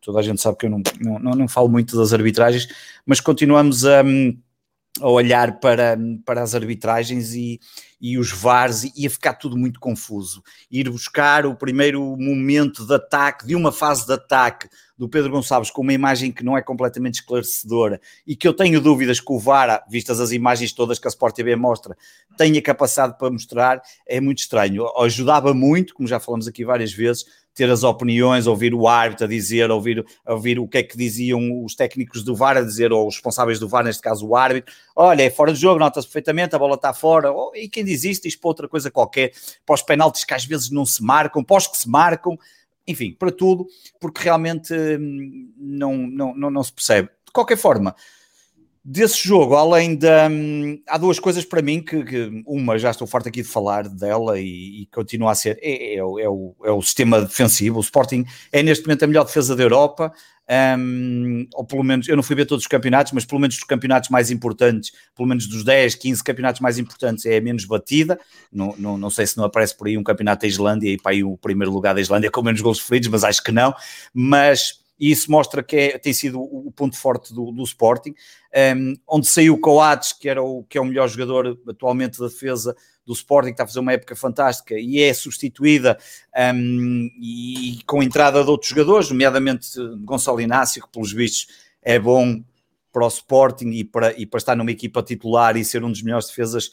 [0.00, 2.68] toda a gente sabe que eu não, não, não falo muito das arbitragens,
[3.04, 4.04] mas continuamos a,
[5.00, 7.58] a olhar para, para as arbitragens e,
[8.00, 10.42] e os VARs e ia ficar tudo muito confuso.
[10.70, 14.68] Ir buscar o primeiro momento de ataque, de uma fase de ataque,
[14.98, 18.80] do Pedro Gonçalves com uma imagem que não é completamente esclarecedora e que eu tenho
[18.80, 21.96] dúvidas que o VAR, vistas as imagens todas que a Sport TV mostra,
[22.36, 24.86] tenha capacidade para mostrar, é muito estranho.
[25.00, 27.24] Ajudava muito, como já falamos aqui várias vezes,
[27.54, 31.62] ter as opiniões, ouvir o árbitro a dizer, ouvir, ouvir o que é que diziam
[31.64, 34.74] os técnicos do VAR a dizer, ou os responsáveis do VAR, neste caso o árbitro,
[34.96, 38.22] olha, é fora de jogo, nota-se perfeitamente, a bola está fora, e quem diz isto
[38.24, 39.32] diz para outra coisa qualquer,
[39.66, 42.38] para os penaltis que às vezes não se marcam, para os que se marcam,
[42.86, 43.66] enfim, para tudo,
[44.00, 47.08] porque realmente hum, não, não, não, não se percebe.
[47.26, 47.94] De qualquer forma,
[48.84, 50.28] desse jogo, além da.
[50.28, 53.88] Hum, há duas coisas para mim que, que, uma já estou farto aqui de falar
[53.88, 57.78] dela e, e continua a ser: é, é, é, o, é o sistema defensivo.
[57.78, 60.12] O Sporting é neste momento a melhor defesa da Europa
[60.78, 63.64] um, ou pelo menos, eu não fui ver todos os campeonatos, mas pelo menos dos
[63.64, 68.18] campeonatos mais importantes, pelo menos dos 10, 15 campeonatos mais importantes, é a menos batida.
[68.52, 71.12] Não, não, não sei se não aparece por aí um campeonato da Islândia e para
[71.12, 73.74] aí o primeiro lugar da Islândia com menos gols feridos, mas acho que não.
[74.12, 78.14] Mas isso mostra que é, tem sido o ponto forte do, do Sporting,
[78.76, 82.76] um, onde saiu Coates, que, era o, que é o melhor jogador atualmente da defesa
[83.04, 85.98] do Sporting, que está a fazer uma época fantástica e é substituída
[86.54, 89.68] um, e com a entrada de outros jogadores, nomeadamente
[90.04, 91.48] Gonçalo Inácio, que pelos vistos
[91.82, 92.40] é bom
[92.92, 96.02] para o Sporting e para, e para estar numa equipa titular e ser um dos
[96.02, 96.70] melhores defesas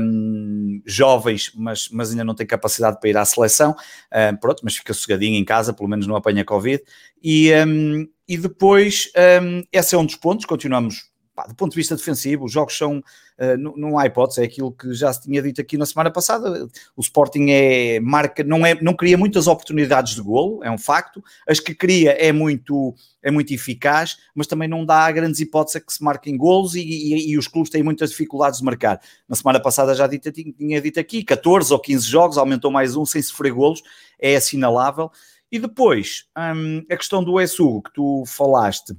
[0.00, 3.74] um, jovens, mas, mas ainda não tem capacidade para ir à seleção.
[4.12, 6.82] Um, pronto, mas fica sossegadinho em casa, pelo menos não apanha Covid.
[7.22, 9.10] E, um, e depois,
[9.42, 12.76] um, esse é um dos pontos, continuamos pá, do ponto de vista defensivo, os jogos
[12.76, 16.10] são, uh, não, há hipótese, é aquilo que já se tinha dito aqui na semana
[16.10, 16.66] passada,
[16.96, 21.22] o Sporting é, marca, não, é, não cria muitas oportunidades de golo, é um facto,
[21.46, 25.80] as que cria é muito, é muito eficaz, mas também não dá grandes hipóteses a
[25.80, 28.98] que se marquem golos e, e, e, os clubes têm muitas dificuldades de marcar.
[29.28, 33.04] Na semana passada já dito, tinha dito aqui, 14 ou 15 jogos, aumentou mais um
[33.04, 33.82] sem sofrer golos,
[34.18, 35.10] é assinalável.
[35.52, 38.96] E depois, hum, a questão do ESU que tu falaste,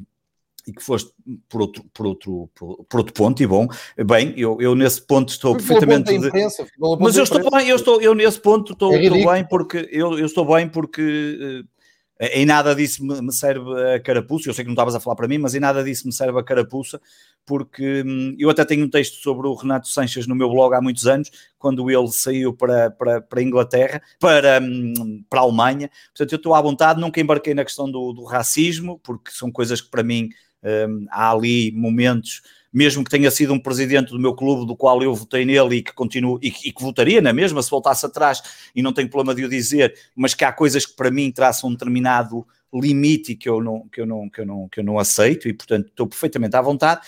[0.67, 1.13] e que foste
[1.47, 3.67] por outro, por outro, por, outro ponto, e bom,
[4.05, 6.13] bem, eu, eu nesse ponto estou perfeitamente.
[6.13, 6.71] Imprensa, de...
[6.99, 10.19] Mas eu estou bem, eu estou, eu nesse ponto estou, é estou bem porque eu,
[10.19, 11.77] eu estou bem porque uh,
[12.19, 14.49] em nada disso me, serve a carapuça.
[14.49, 16.37] Eu sei que não estavas a falar para mim, mas em nada disso me serve
[16.37, 16.99] a carapuça,
[17.45, 20.81] porque hum, eu até tenho um texto sobre o Renato Sanches no meu blog há
[20.81, 25.89] muitos anos, quando ele saiu para, para, para a Inglaterra, para, hum, para a Alemanha.
[26.07, 29.79] Portanto, eu estou à vontade, nunca embarquei na questão do, do racismo, porque são coisas
[29.79, 30.29] que para mim
[30.63, 32.41] hum, há ali momentos
[32.71, 35.81] mesmo que tenha sido um presidente do meu clube, do qual eu votei nele e
[35.81, 38.41] que continuo e, e, que votaria na mesma se voltasse atrás,
[38.75, 41.69] e não tenho problema de o dizer, mas que há coisas que para mim traçam
[41.69, 44.99] um determinado limite que eu não, que eu não, que eu não, que eu não
[44.99, 47.01] aceito, e portanto estou perfeitamente à vontade.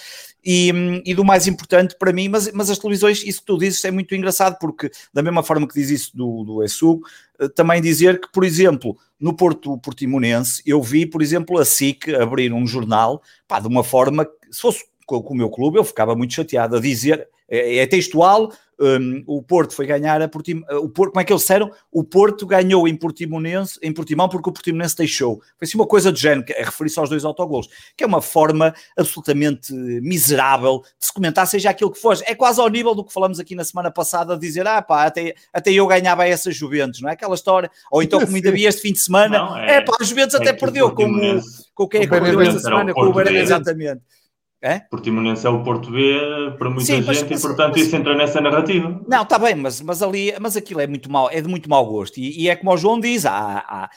[0.44, 0.72] E,
[1.06, 3.92] e, do mais importante para mim, mas, mas as televisões, isso que tu dizes é
[3.92, 8.20] muito engraçado, porque da mesma forma que diz isso do, do ESUG, eh, também dizer
[8.20, 13.22] que, por exemplo, no Porto Portimonense, eu vi, por exemplo, a SIC abrir um jornal,
[13.48, 16.76] pá, de uma forma, se fosse com, com o meu clube, eu ficava muito chateado
[16.76, 21.22] a dizer, é, é textual, um, o Porto foi ganhar a Portim, o Porto, como
[21.22, 21.72] é que eles disseram?
[21.92, 25.42] O Porto ganhou em Portimonense, em Portimão porque o Portimonense deixou.
[25.58, 28.22] Foi assim uma coisa do género, que é referir-se aos dois autogolos, que é uma
[28.22, 32.18] forma absolutamente miserável de se comentar, seja aquilo que for.
[32.26, 35.06] É quase ao nível do que falamos aqui na semana passada, de dizer, ah pá,
[35.06, 37.14] até, até eu ganhava essa Juventus, não é?
[37.14, 37.70] Aquela história.
[37.92, 40.36] Ou então, como ainda vi este fim de semana, não, é, é pá, a Juventus
[40.36, 41.42] é até perdeu, como,
[41.74, 44.02] com quem é que perdeu esta semana, com o Exatamente.
[44.62, 44.80] É?
[44.80, 48.14] Portimonense é o Porto B para muita Sim, gente mas, e, portanto, mas, isso entra
[48.14, 49.02] nessa narrativa.
[49.08, 51.86] Não, está bem, mas, mas ali, mas aquilo é muito mal, é de muito mau
[51.86, 52.18] gosto.
[52.18, 53.90] E, e é como o João diz, há, há,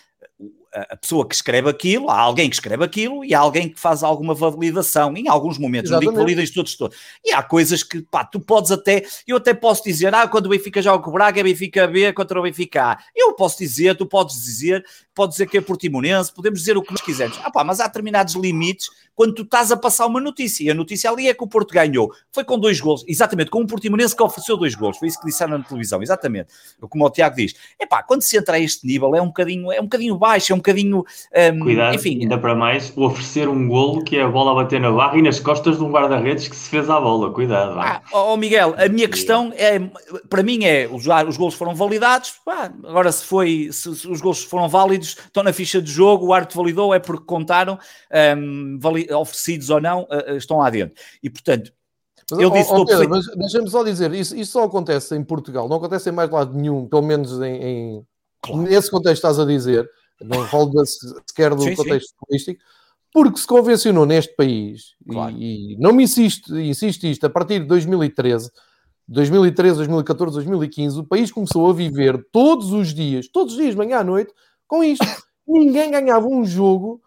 [0.75, 4.03] a pessoa que escreve aquilo, há alguém que escreve aquilo e há alguém que faz
[4.03, 6.07] alguma validação, em alguns momentos, Exatamente.
[6.07, 6.97] não digo valida isto todos, todos.
[7.25, 10.49] E há coisas que, pá, tu podes até, eu até posso dizer, ah, quando o
[10.49, 12.99] Benfica joga com o Braga, é Benfica B contra o Benfica A.
[13.15, 16.91] Eu posso dizer, tu podes dizer, podes dizer que é Portimonense, podemos dizer o que
[16.91, 17.39] nós quisermos.
[17.45, 20.65] Ah pá, mas há determinados limites quando tu estás a passar uma notícia.
[20.65, 22.13] E a notícia ali é que o Porto ganhou.
[22.31, 24.99] Foi com dois gols, exatamente, com um Portimonense que ofereceu dois gols.
[24.99, 26.53] Foi isso que disseram na televisão, exatamente.
[26.81, 27.55] Como o Tiago diz.
[27.79, 30.53] É pá, quando se entra a este nível é um bocadinho, é um bocadinho baixo,
[30.53, 31.05] é um bocadinho.
[31.55, 32.19] Um, Cuidado, enfim.
[32.23, 35.19] ainda para mais, o oferecer um golo que é a bola a bater na barra
[35.19, 37.33] e nas costas de um guarda-redes que se fez à bola.
[37.33, 37.79] Cuidado.
[37.79, 39.79] Ah, oh Miguel, a minha questão é,
[40.29, 42.35] para mim é, os, os gols foram validados.
[42.45, 46.27] Pá, agora se foi, se, se os gols foram válidos, estão na ficha de jogo,
[46.27, 47.79] o árbitro validou, é porque contaram,
[48.37, 48.79] um,
[49.17, 50.95] oferecidos ou não, uh, estão lá dentro.
[51.23, 51.73] E portanto,
[52.31, 55.69] mas, eu disse, oh, Pedro, mas deixa-me só dizer, isso, isso só acontece em Portugal,
[55.69, 58.07] não acontece em mais lado nenhum, pelo menos em, em
[58.41, 58.63] claro.
[58.63, 59.89] nesse contexto estás a dizer,
[60.25, 60.73] não falo
[61.27, 62.17] sequer do sim, contexto sim.
[62.27, 62.63] político,
[63.13, 65.35] porque se convencionou neste país, claro.
[65.37, 68.51] e, e, não me insiste, insisto isto, a partir de 2013,
[69.07, 73.99] 2013, 2014, 2015, o país começou a viver todos os dias, todos os dias, manhã
[73.99, 74.33] à noite,
[74.67, 75.05] com isto.
[75.47, 77.03] Ninguém ganhava um jogo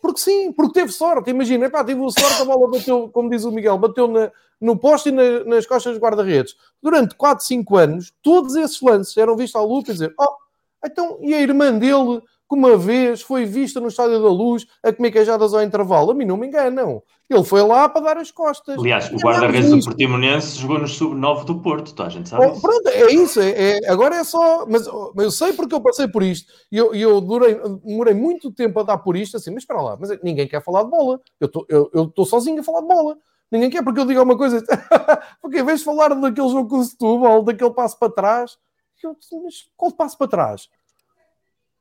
[0.00, 1.30] porque sim, porque teve sorte.
[1.30, 5.10] Imagina, epá, teve sorte, a bola bateu, como diz o Miguel, bateu na, no poste
[5.10, 6.56] e na, nas costas dos guarda-redes.
[6.82, 10.36] Durante 4, 5 anos, todos esses lances eram vistos à luz e dizer, oh,
[10.84, 14.92] então, e a irmã dele, que uma vez foi vista no Estádio da Luz a
[14.92, 16.10] comer queijadas ao intervalo?
[16.10, 17.00] A mim não me enganam.
[17.28, 18.76] Ele foi lá para dar as costas.
[18.76, 22.06] Aliás, o guarda-redes do Portimonense jogou no sub-9 do Porto, tá?
[22.06, 22.44] a gente sabe.
[22.44, 23.40] Oh, pronto, é isso.
[23.40, 24.66] É, é, agora é só.
[24.66, 24.84] Mas,
[25.14, 26.52] mas, eu sei porque eu passei por isto.
[26.72, 29.50] E eu, eu durei, demorei muito tempo a dar por isto assim.
[29.50, 31.20] Mas espera lá, mas ninguém quer falar de bola.
[31.38, 33.16] Eu estou eu, eu sozinho a falar de bola.
[33.48, 34.60] Ninguém quer porque eu digo uma coisa.
[35.40, 38.58] porque em vez de falar daquele jogo com o Setúbal, daquele passo para trás.
[39.04, 40.68] Eu, mas qual passo para trás?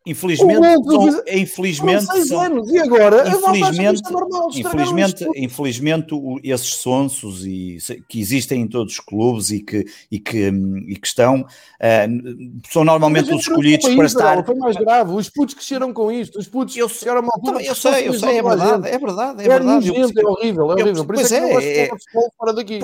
[0.10, 3.30] Infelizmente, são, infelizmente, são, anos, e agora?
[3.30, 9.86] Infelizmente, normal, infelizmente, infelizmente, esses sonsos e, que existem em todos os clubes e que,
[10.10, 10.48] e que,
[10.88, 14.44] e que estão uh, são normalmente os escolhidos para estar.
[14.44, 17.64] Foi mais grave, os putos cresceram com isto, os putos eu, chegaram uma altura.
[17.64, 19.88] Eu sei, eu sei, é verdade, é verdade, é, é verdade.
[19.90, 21.06] é horrível, é horrível.
[21.06, 21.92] Por isso é, é, é,
[22.36, 22.80] fora daqui.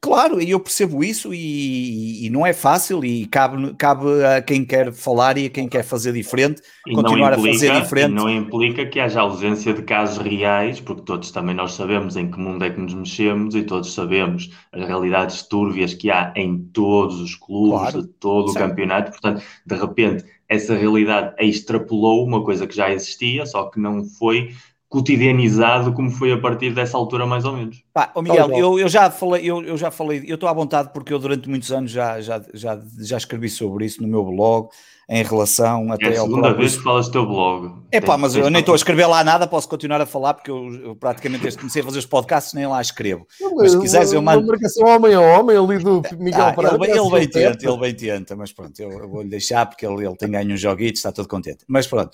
[0.00, 4.64] Claro, e eu percebo isso e, e não é fácil e cabe, cabe a quem
[4.64, 8.12] quer falar e a quem quer fazer diferente e continuar implica, a fazer diferente.
[8.12, 12.38] não implica que haja ausência de casos reais, porque todos também nós sabemos em que
[12.38, 17.20] mundo é que nos mexemos e todos sabemos as realidades túrbias que há em todos
[17.20, 18.02] os clubes, claro.
[18.02, 18.58] de todo Sim.
[18.58, 19.10] o campeonato.
[19.10, 24.50] Portanto, de repente, essa realidade extrapolou uma coisa que já existia, só que não foi
[24.94, 27.82] cotidianizado como foi a partir dessa altura mais ou menos.
[27.92, 30.90] Pá, oh Miguel, eu, eu, já falei, eu, eu já falei, eu estou à vontade
[30.92, 34.68] porque eu durante muitos anos já, já, já, já escrevi sobre isso no meu blog,
[35.08, 36.58] em relação até é a segunda próprio...
[36.58, 37.72] vez que falas do teu blog.
[37.92, 40.50] É pá, mas eu nem estou a escrever lá nada, posso continuar a falar, porque
[40.50, 43.26] eu, eu praticamente desde que comecei a fazer os podcasts nem lá escrevo.
[43.56, 44.40] Mas se quiseres eu mando...
[44.40, 47.94] Uma marcação homem a homem ali do Miguel ah, Ele, ele bem tenta, ele bem
[47.94, 51.12] tenta, mas pronto, eu, eu vou-lhe deixar porque ele, ele tem ganho um joguito, está
[51.12, 51.64] todo contente.
[51.68, 52.10] Mas pronto,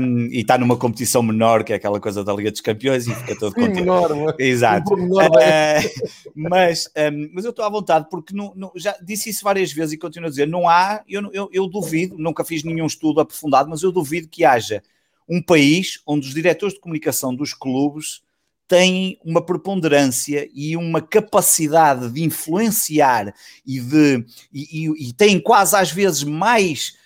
[0.00, 3.14] um, e está numa competição menor, que é aquela coisa da Liga dos Campeões e
[3.14, 3.80] fica todo contente.
[3.80, 4.96] Menor, Exato.
[4.96, 9.44] Menor, uh, mas, um, mas eu estou à vontade porque não, não, já disse isso
[9.44, 12.86] várias vezes e continuo a dizer, não há, eu, eu, eu duvido, nunca fiz nenhum
[12.86, 14.82] estudo aprofundado, mas eu duvido que haja
[15.28, 18.22] um país onde os diretores de comunicação dos clubes
[18.68, 23.34] têm uma preponderância e uma capacidade de influenciar
[23.66, 26.96] e de e, e, e têm quase às vezes mais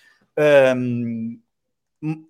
[0.81, 1.39] um,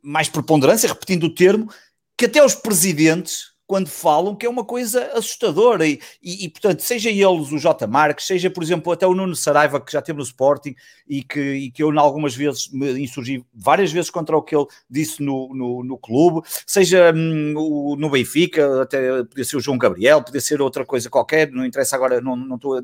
[0.02, 1.70] mais preponderância, repetindo o termo,
[2.18, 6.80] que até os presidentes quando falam que é uma coisa assustadora e, e, e, portanto,
[6.80, 7.86] seja eles o J.
[7.86, 10.74] Marques, seja, por exemplo, até o Nuno Saraiva, que já teve no Sporting
[11.08, 14.66] e que, e que eu, algumas vezes, me insurgi várias vezes contra o que ele
[14.90, 19.78] disse no, no, no clube, seja hum, o, no Benfica, até podia ser o João
[19.78, 22.80] Gabriel, podia ser outra coisa qualquer, não interessa agora, não, não estou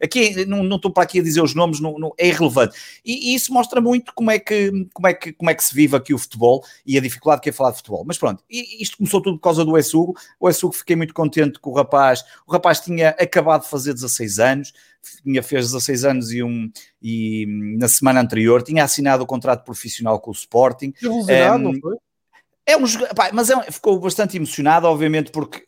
[0.00, 2.76] aqui, não, não estou para aqui a dizer os nomes, não, não é irrelevante.
[3.04, 5.74] E, e, isso mostra muito como é, que, como, é que, como é que se
[5.74, 8.04] vive aqui o futebol e a dificuldade que é falar de futebol.
[8.06, 11.70] Mas pronto, isto começou tudo por causa do Essugo, o Açúcar fiquei muito contente com
[11.70, 12.24] o rapaz.
[12.46, 14.72] O rapaz tinha acabado de fazer 16 anos,
[15.22, 16.70] tinha fez 16 anos e, um,
[17.02, 17.46] e
[17.78, 20.92] na semana anterior tinha assinado o contrato profissional com o Sporting.
[21.04, 21.96] Um, não foi?
[22.66, 25.66] É um pá, mas é, ficou bastante emocionado, obviamente, porque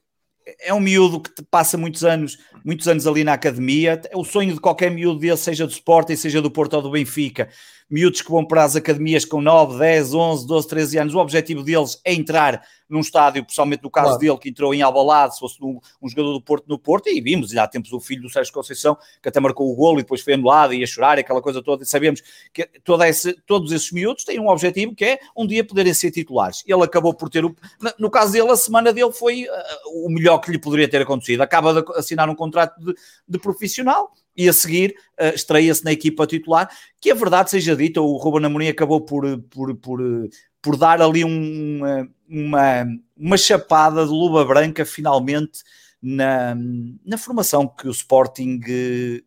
[0.61, 4.01] é um miúdo que passa muitos anos, muitos anos ali na academia.
[4.11, 6.91] É o sonho de qualquer miúdo dele, seja do Sporting, seja do Porto ou do
[6.91, 7.49] Benfica.
[7.91, 11.15] Miúdos que vão para as academias com 9, 10, 11, 12, 13 anos.
[11.15, 14.21] O objetivo deles é entrar num estádio, pessoalmente no caso claro.
[14.21, 17.21] dele, que entrou em Albalade, se fosse um, um, jogador do Porto no Porto, e
[17.21, 20.03] vimos, e há tempos o filho do Sérgio Conceição, que até marcou o golo e
[20.03, 22.21] depois foi anulado e ia chorar aquela coisa toda, e sabemos
[22.53, 26.11] que toda esse, todos esses miúdos têm um objetivo que é um dia poderem ser
[26.11, 26.65] titulares.
[26.67, 27.55] Ele acabou por ter, o,
[27.97, 31.43] no caso dele, a semana dele foi uh, o melhor que lhe poderia ter acontecido.
[31.43, 32.93] Acaba de assinar um contrato de,
[33.29, 38.01] de profissional, e a seguir uh, estreia-se na equipa titular, que a verdade seja dita,
[38.01, 40.01] o Ruben Amorim acabou por, por, por,
[40.63, 41.81] por dar ali um,
[42.27, 45.63] uma, uma chapada de luva branca finalmente
[46.01, 46.57] na,
[47.05, 49.21] na formação que o Sporting eh,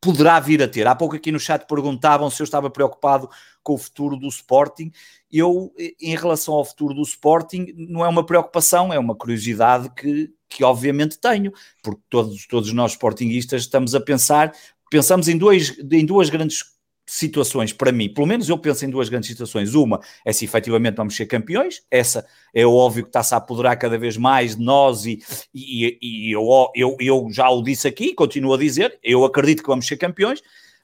[0.00, 0.86] poderá vir a ter.
[0.86, 3.28] Há pouco aqui no chat perguntavam se eu estava preocupado
[3.62, 4.90] com o futuro do Sporting.
[5.30, 5.70] Eu,
[6.00, 10.64] em relação ao futuro do Sporting, não é uma preocupação, é uma curiosidade que, que
[10.64, 14.52] obviamente tenho, porque todos, todos nós sportinguistas estamos a pensar,
[14.90, 16.64] pensamos em, dois, em duas grandes
[17.06, 19.74] situações para mim, pelo menos eu penso em duas grandes situações.
[19.74, 23.98] Uma é se efetivamente vamos ser campeões, essa é óbvio que está-se a apoderar cada
[23.98, 25.20] vez mais de nós e,
[25.54, 26.42] e, e eu,
[26.74, 30.40] eu, eu, já o disse aqui, continuo a dizer, eu acredito que vamos ser campeões,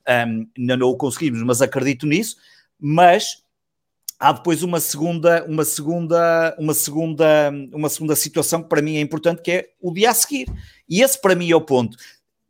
[0.08, 2.36] um, ainda não o conseguimos, mas acredito nisso,
[2.78, 3.44] mas
[4.18, 9.00] há depois uma segunda, uma segunda, uma segunda, uma segunda situação que para mim é
[9.00, 10.48] importante, que é o dia a seguir.
[10.88, 11.96] E esse para mim é o ponto,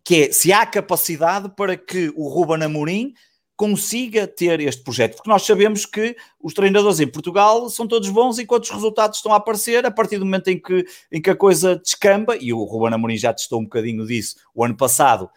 [0.04, 3.14] que é se há capacidade para que o Ruben Amorim
[3.56, 8.38] consiga ter este projeto, porque nós sabemos que os treinadores em Portugal são todos bons
[8.38, 11.34] enquanto os resultados estão a aparecer, a partir do momento em que, em que a
[11.34, 15.30] coisa descamba, e o Ruben Amorim já testou um bocadinho disso o ano passado,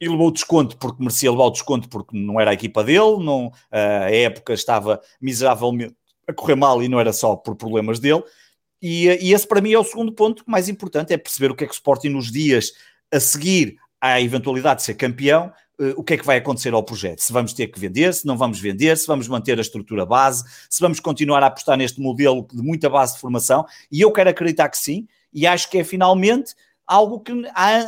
[0.00, 3.52] e levou desconto porque merecia levar o desconto porque não era a equipa dele, não,
[3.70, 5.94] a época estava miseravelmente
[6.26, 8.22] a correr mal e não era só por problemas dele.
[8.82, 11.64] E, e esse para mim é o segundo ponto mais importante, é perceber o que
[11.64, 12.72] é que o Sporting nos dias
[13.12, 16.82] a seguir à eventualidade de ser campeão, uh, o que é que vai acontecer ao
[16.82, 17.20] projeto.
[17.20, 20.44] Se vamos ter que vender, se não vamos vender, se vamos manter a estrutura base,
[20.68, 24.28] se vamos continuar a apostar neste modelo de muita base de formação, e eu quero
[24.28, 26.54] acreditar que sim, e acho que é finalmente
[26.86, 27.32] algo que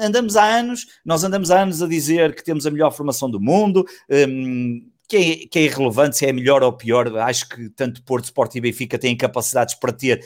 [0.02, 3.40] andamos há anos, nós andamos há anos a dizer que temos a melhor formação do
[3.40, 7.16] mundo, um, que, é, que é irrelevante se é melhor ou pior.
[7.18, 10.22] Acho que tanto Porto, Sport e Benfica têm capacidades para ter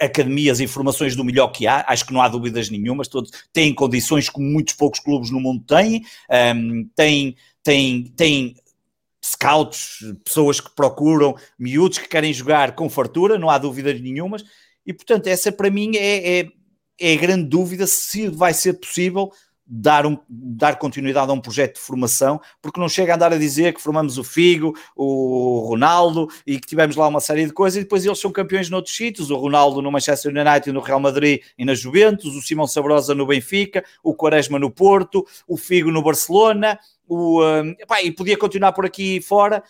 [0.00, 3.74] academias e formações do melhor que há, acho que não há dúvidas nenhumas, todos têm
[3.74, 6.02] condições como muitos poucos clubes no mundo têm,
[6.56, 8.56] um, têm, têm, têm
[9.22, 14.42] scouts, pessoas que procuram miúdos que querem jogar com fartura, não há dúvidas nenhumas,
[14.86, 16.48] e portanto essa para mim é, é
[17.02, 19.32] é grande dúvida se vai ser possível
[19.66, 23.38] dar, um, dar continuidade a um projeto de formação, porque não chega a andar a
[23.38, 27.78] dizer que formamos o Figo, o Ronaldo e que tivemos lá uma série de coisas
[27.78, 31.40] e depois eles são campeões noutros sítios, o Ronaldo no Manchester United, no Real Madrid
[31.56, 36.02] e na Juventus, o Simão Sabrosa no Benfica, o Quaresma no Porto, o Figo no
[36.02, 36.78] Barcelona,
[37.08, 39.62] o, um, epá, e podia continuar por aqui fora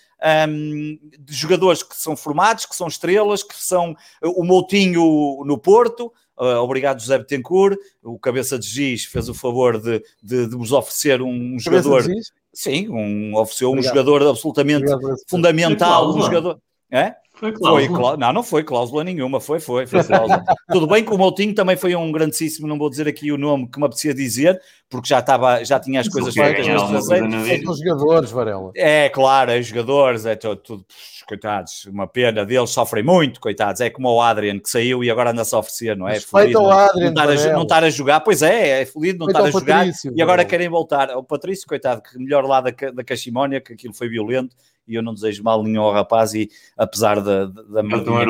[0.49, 6.13] um, de jogadores que são formados, que são estrelas, que são o Moutinho no Porto,
[6.39, 7.77] Uh, obrigado, José Betancourt.
[8.03, 12.05] O cabeça de giz fez o favor de, de, de vos oferecer um, jogador.
[12.53, 13.93] Sim, um, ofereceu obrigado.
[13.93, 15.19] um jogador absolutamente obrigado.
[15.29, 16.15] fundamental.
[16.15, 16.59] Um jogador.
[16.91, 17.15] É?
[17.43, 18.11] Foi cláusula.
[18.11, 20.45] Foi, não, não foi cláusula nenhuma, foi, foi, foi cláusula.
[20.71, 23.69] Tudo bem que o Moutinho também foi um grandíssimo, não vou dizer aqui o nome
[23.69, 27.65] que me apetecia dizer, porque já estava, já tinha as coisas feitas nos traseiros.
[27.65, 28.71] São jogadores, Varela.
[28.77, 30.85] É, claro, é jogadores, é tudo, tudo,
[31.27, 35.33] coitados, uma pena deles, sofrem muito, coitados, é como o Adrian que saiu e agora
[35.33, 36.21] anda-se a oferecer, não é?
[36.21, 39.27] Feliz, não, Adrian, não, estar a, não estar a jogar, pois é, é feliz não
[39.27, 41.11] estar a jogar Patrício, e agora querem voltar.
[41.17, 44.55] O Patrício, coitado, que melhor lá da, da Cachimónia, que aquilo foi violento,
[44.87, 47.83] e eu não desejo mal nenhum ao rapaz, e apesar da, da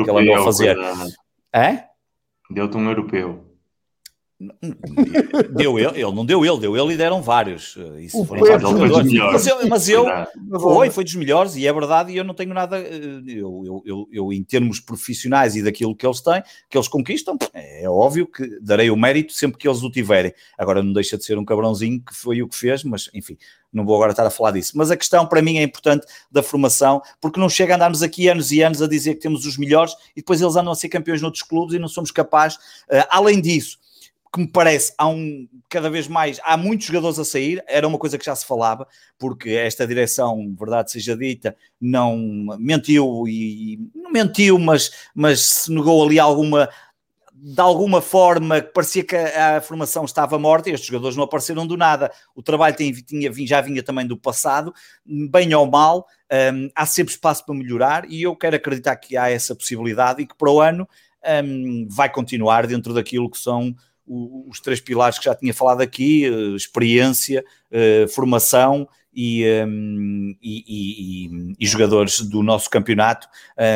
[0.03, 0.77] que ele andou a fazer.
[1.53, 1.85] É?
[2.49, 3.52] Deu-te um europeu.
[5.55, 7.77] Deu ele, ele não deu ele, deu ele e deram vários.
[7.99, 9.13] Isso o foram vários jogadores.
[9.13, 10.05] Mas eu, mas eu
[10.59, 12.11] foi, foi dos melhores e é verdade.
[12.11, 12.79] E eu não tenho nada.
[12.79, 17.37] Eu, eu, eu, eu, em termos profissionais e daquilo que eles têm, que eles conquistam,
[17.53, 20.33] é óbvio que darei o mérito sempre que eles o tiverem.
[20.57, 23.37] Agora não deixa de ser um cabrãozinho que foi o que fez, mas enfim,
[23.73, 24.73] não vou agora estar a falar disso.
[24.75, 28.27] Mas a questão para mim é importante da formação, porque não chega a andarmos aqui
[28.27, 30.89] anos e anos a dizer que temos os melhores e depois eles andam a ser
[30.89, 32.57] campeões noutros clubes e não somos capazes.
[32.87, 33.81] Uh, além disso
[34.33, 37.99] que me parece, há um, cada vez mais, há muitos jogadores a sair, era uma
[37.99, 38.87] coisa que já se falava,
[39.19, 42.17] porque esta direção, verdade seja dita, não
[42.57, 46.67] mentiu e, não mentiu, mas, mas se negou ali alguma,
[47.31, 51.67] de alguma forma, parecia que a, a, formação estava morta e estes jogadores não apareceram
[51.67, 52.11] do nada.
[52.33, 54.73] O trabalho tem, tinha, já vinha também do passado,
[55.05, 56.07] bem ou mal,
[56.55, 60.25] um, há sempre espaço para melhorar e eu quero acreditar que há essa possibilidade e
[60.25, 60.89] que para o ano
[61.45, 63.75] um, vai continuar dentro daquilo que são
[64.07, 66.23] os três pilares que já tinha falado aqui:
[66.55, 67.43] experiência,
[68.09, 73.27] formação e, um, e, e, e, jogadores do nosso campeonato,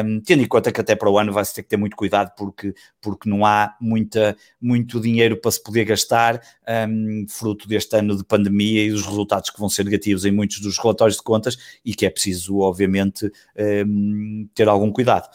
[0.06, 2.34] um, tendo em conta que até para o ano vai-se ter que ter muito cuidado
[2.36, 6.42] porque, porque não há muita, muito dinheiro para se poder gastar,
[6.90, 10.60] um, fruto deste ano de pandemia e dos resultados que vão ser negativos em muitos
[10.60, 13.32] dos relatórios de contas e que é preciso, obviamente,
[14.56, 15.30] ter algum cuidado.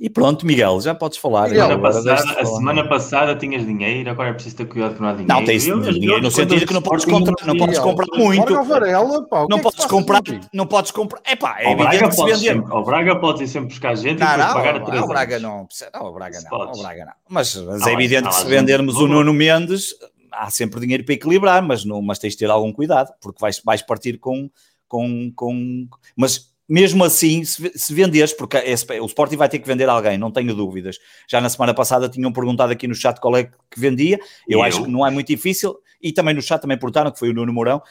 [0.00, 1.50] E pronto, Miguel, já podes falar.
[1.50, 5.08] Miguel, agora, passada, a semana passada tinhas dinheiro, agora é preciso ter cuidado que não
[5.08, 5.34] há dinheiro.
[5.34, 8.64] Não, tens dinheiro no sentido que não podes comprar, não podes comprar muito.
[8.64, 10.22] Varela, pá, não, é podes comprar,
[10.54, 11.20] não podes comprar.
[11.22, 12.72] É pá, é evidente que se vender.
[12.72, 15.02] O Braga pode ir sempre buscar gente não, e não, pagar a três.
[15.02, 17.12] O Braga não, não, o Braga não, o Braga não.
[17.28, 19.94] Mas, mas é evidente que se vendermos o Nuno Mendes,
[20.32, 23.60] há sempre dinheiro para equilibrar, mas, não, mas tens de ter algum cuidado, porque vais,
[23.62, 24.48] vais partir com,
[24.88, 25.86] com, com.
[26.16, 30.16] Mas mesmo assim, se, se venderes, porque esse, o Sporting vai ter que vender alguém,
[30.16, 30.98] não tenho dúvidas.
[31.28, 34.62] Já na semana passada tinham perguntado aqui no chat qual é que vendia, eu, eu?
[34.62, 37.34] acho que não é muito difícil, e também no chat também perguntaram, que foi o
[37.34, 37.82] Nuno Mourão,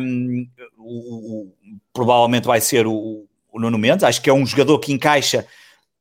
[0.00, 1.52] um, o, o,
[1.92, 5.46] provavelmente vai ser o, o Nuno Mendes, acho que é um jogador que encaixa,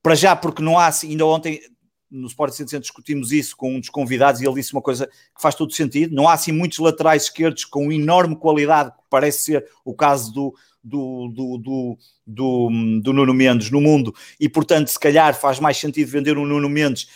[0.02, 1.62] para já, porque não há, assim, ainda ontem
[2.10, 5.42] no Sport Center discutimos isso com um dos convidados e ele disse uma coisa que
[5.42, 9.66] faz todo sentido, não há assim muitos laterais esquerdos com enorme qualidade, que parece ser
[9.86, 10.54] o caso do,
[10.84, 15.78] do, do, do, do, do Nuno Mendes no mundo e, portanto, se calhar faz mais
[15.78, 17.08] sentido vender um Nuno Mendes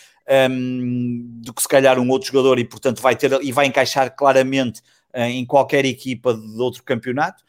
[0.50, 4.14] um, do que se calhar um outro jogador e, portanto, vai ter e vai encaixar
[4.14, 4.80] claramente
[5.14, 7.42] uh, em qualquer equipa de outro campeonato.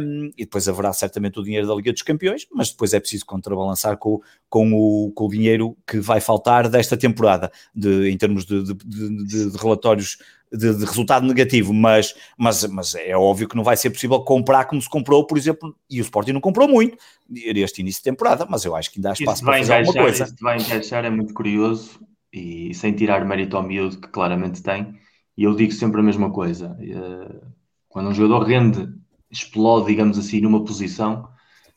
[0.00, 3.24] Um, e depois haverá certamente o dinheiro da Liga dos Campeões, mas depois é preciso
[3.24, 8.44] contrabalançar com, com, o, com o dinheiro que vai faltar desta temporada, de, em termos
[8.44, 10.18] de, de, de relatórios
[10.52, 14.64] de, de, resultado negativo, mas, mas, mas é óbvio que não vai ser possível comprar
[14.64, 16.98] como se comprou, por exemplo, e o Sporting não comprou muito
[17.32, 20.24] este início de temporada, mas eu acho que ainda há espaço para fazer alguma coisa.
[20.24, 22.00] Isso vai encaixar, é muito curioso
[22.32, 24.94] e sem tirar mérito ao miúdo que claramente tem,
[25.36, 27.40] e eu digo sempre a mesma coisa, eh,
[27.88, 28.88] quando um jogador rende,
[29.30, 31.28] explode, digamos assim, numa posição,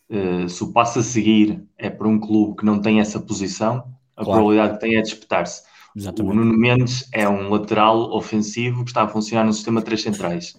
[0.09, 3.93] eh, se o passo a seguir é para um clube que não tem essa posição,
[4.15, 4.41] a claro.
[4.41, 5.63] probabilidade que tem é disputar-se
[5.95, 6.33] Exatamente.
[6.33, 10.57] O Nuno Mendes é um lateral ofensivo que está a funcionar no sistema 3 centrais.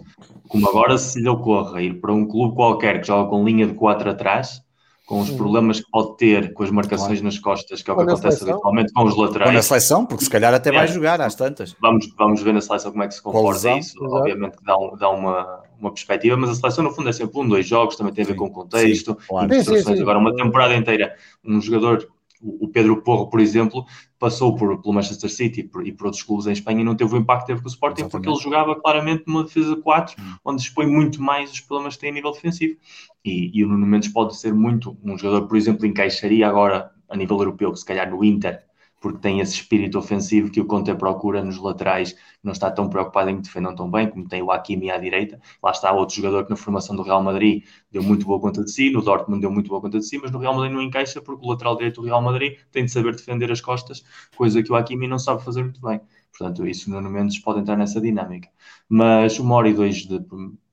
[0.48, 3.74] Como agora, se lhe ocorra ir para um clube qualquer que joga com linha de
[3.74, 4.62] 4 atrás,
[5.06, 7.24] com os problemas que pode ter com as marcações claro.
[7.24, 8.54] nas costas, que é o que acontece seleção.
[8.54, 9.50] habitualmente com os laterais.
[9.50, 10.72] Ou na seleção, porque se calhar até é.
[10.72, 11.76] vai jogar às tantas.
[11.80, 13.98] Vamos, vamos ver na seleção como é que se comporta isso.
[13.98, 14.14] Exato.
[14.14, 17.38] Obviamente que dá, um, dá uma, uma perspectiva, mas a seleção no fundo é sempre
[17.38, 19.54] um, dois jogos, também tem a ver sim, com o contexto, sim, claro.
[19.54, 20.00] instruções.
[20.00, 21.14] Agora, uma temporada inteira,
[21.44, 22.08] um jogador
[22.44, 23.84] o Pedro Porro, por exemplo,
[24.18, 26.94] passou por, pelo Manchester City e por, e por, outros clubes em Espanha e não
[26.94, 28.26] teve o impacto que teve com o Sporting Exatamente.
[28.26, 30.34] porque ele jogava claramente numa defesa 4, hum.
[30.44, 32.76] onde expõe muito mais os problemas que tem a nível defensivo.
[33.24, 37.16] E, e o Nuno Mendes pode ser muito um jogador, por exemplo, encaixaria agora a
[37.16, 38.62] nível europeu, se calhar no Inter,
[39.04, 43.28] porque tem esse espírito ofensivo que o Conte procura nos laterais, não está tão preocupado
[43.28, 45.38] em que defendam tão bem, como tem o Hakimi à direita.
[45.62, 48.70] Lá está outro jogador que na formação do Real Madrid deu muito boa conta de
[48.70, 51.20] si, no Dortmund deu muito boa conta de si, mas no Real Madrid não encaixa
[51.20, 54.02] porque o lateral direito do Real Madrid tem de saber defender as costas,
[54.38, 56.00] coisa que o Hakimi não sabe fazer muito bem.
[56.30, 58.48] Portanto, isso no Mendes pode entrar nessa dinâmica.
[58.88, 60.18] Mas uma hora e dois de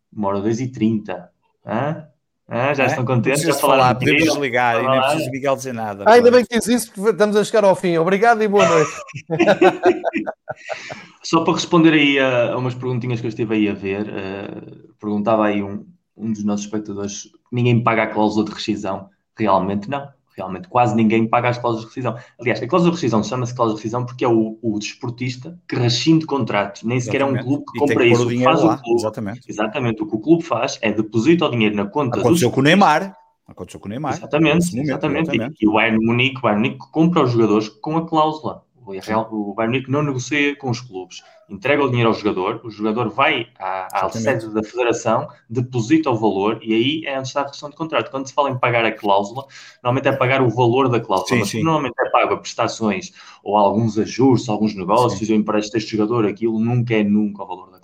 [0.09, 1.29] uma hora e dois e trinta,
[1.65, 2.05] hein?
[2.53, 2.87] Ah, já é?
[2.87, 3.43] estão contentes?
[3.43, 6.03] Já falar, podemos desligar e nem preciso Miguel dizer nada.
[6.05, 7.97] Ah, ainda bem que diz isso, porque estamos a chegar ao fim.
[7.97, 8.91] Obrigado e boa noite.
[11.23, 14.93] Só para responder aí a, a, umas perguntinhas que eu estive aí a ver, uh,
[14.99, 15.85] perguntava aí um,
[16.17, 19.09] um dos nossos espectadores: ninguém paga a cláusula de rescisão?
[19.37, 20.09] Realmente não
[20.41, 22.17] realmente quase ninguém paga as cláusulas de rescisão.
[22.39, 25.75] Aliás, a cláusula de rescisão chama-se cláusula de rescisão porque é o, o desportista que
[25.75, 27.39] rescinde contratos, nem sequer Exatamente.
[27.39, 28.27] é um clube que compra que isso.
[28.27, 28.75] O faz lá.
[28.75, 29.41] o clube, Exatamente.
[29.47, 30.03] Exatamente.
[30.03, 33.15] O que o clube faz é deposita o dinheiro na conta Aconteceu com o Neymar.
[33.47, 34.13] Aconteceu com o Neymar.
[34.13, 34.71] Exatamente.
[34.71, 35.29] Momento, exatamente.
[35.29, 35.57] exatamente.
[35.61, 38.63] E, e o Bayern Munique, o Bayern Munique compra os jogadores com a cláusula.
[38.85, 41.21] O, Real, o Bayern Munique não negocia com os clubes.
[41.51, 46.15] Entrega o dinheiro ao jogador, o jogador vai à, à sede da federação, deposita o
[46.15, 48.09] valor e aí é onde está a questão de contrato.
[48.09, 49.45] Quando se fala em pagar a cláusula,
[49.83, 51.61] normalmente é pagar o valor da cláusula, sim, mas sim.
[51.61, 53.11] normalmente é pago a prestações
[53.43, 55.33] ou alguns ajustes, alguns negócios, sim.
[55.33, 57.80] eu empresto este jogador, aquilo nunca é nunca o valor da cláusula.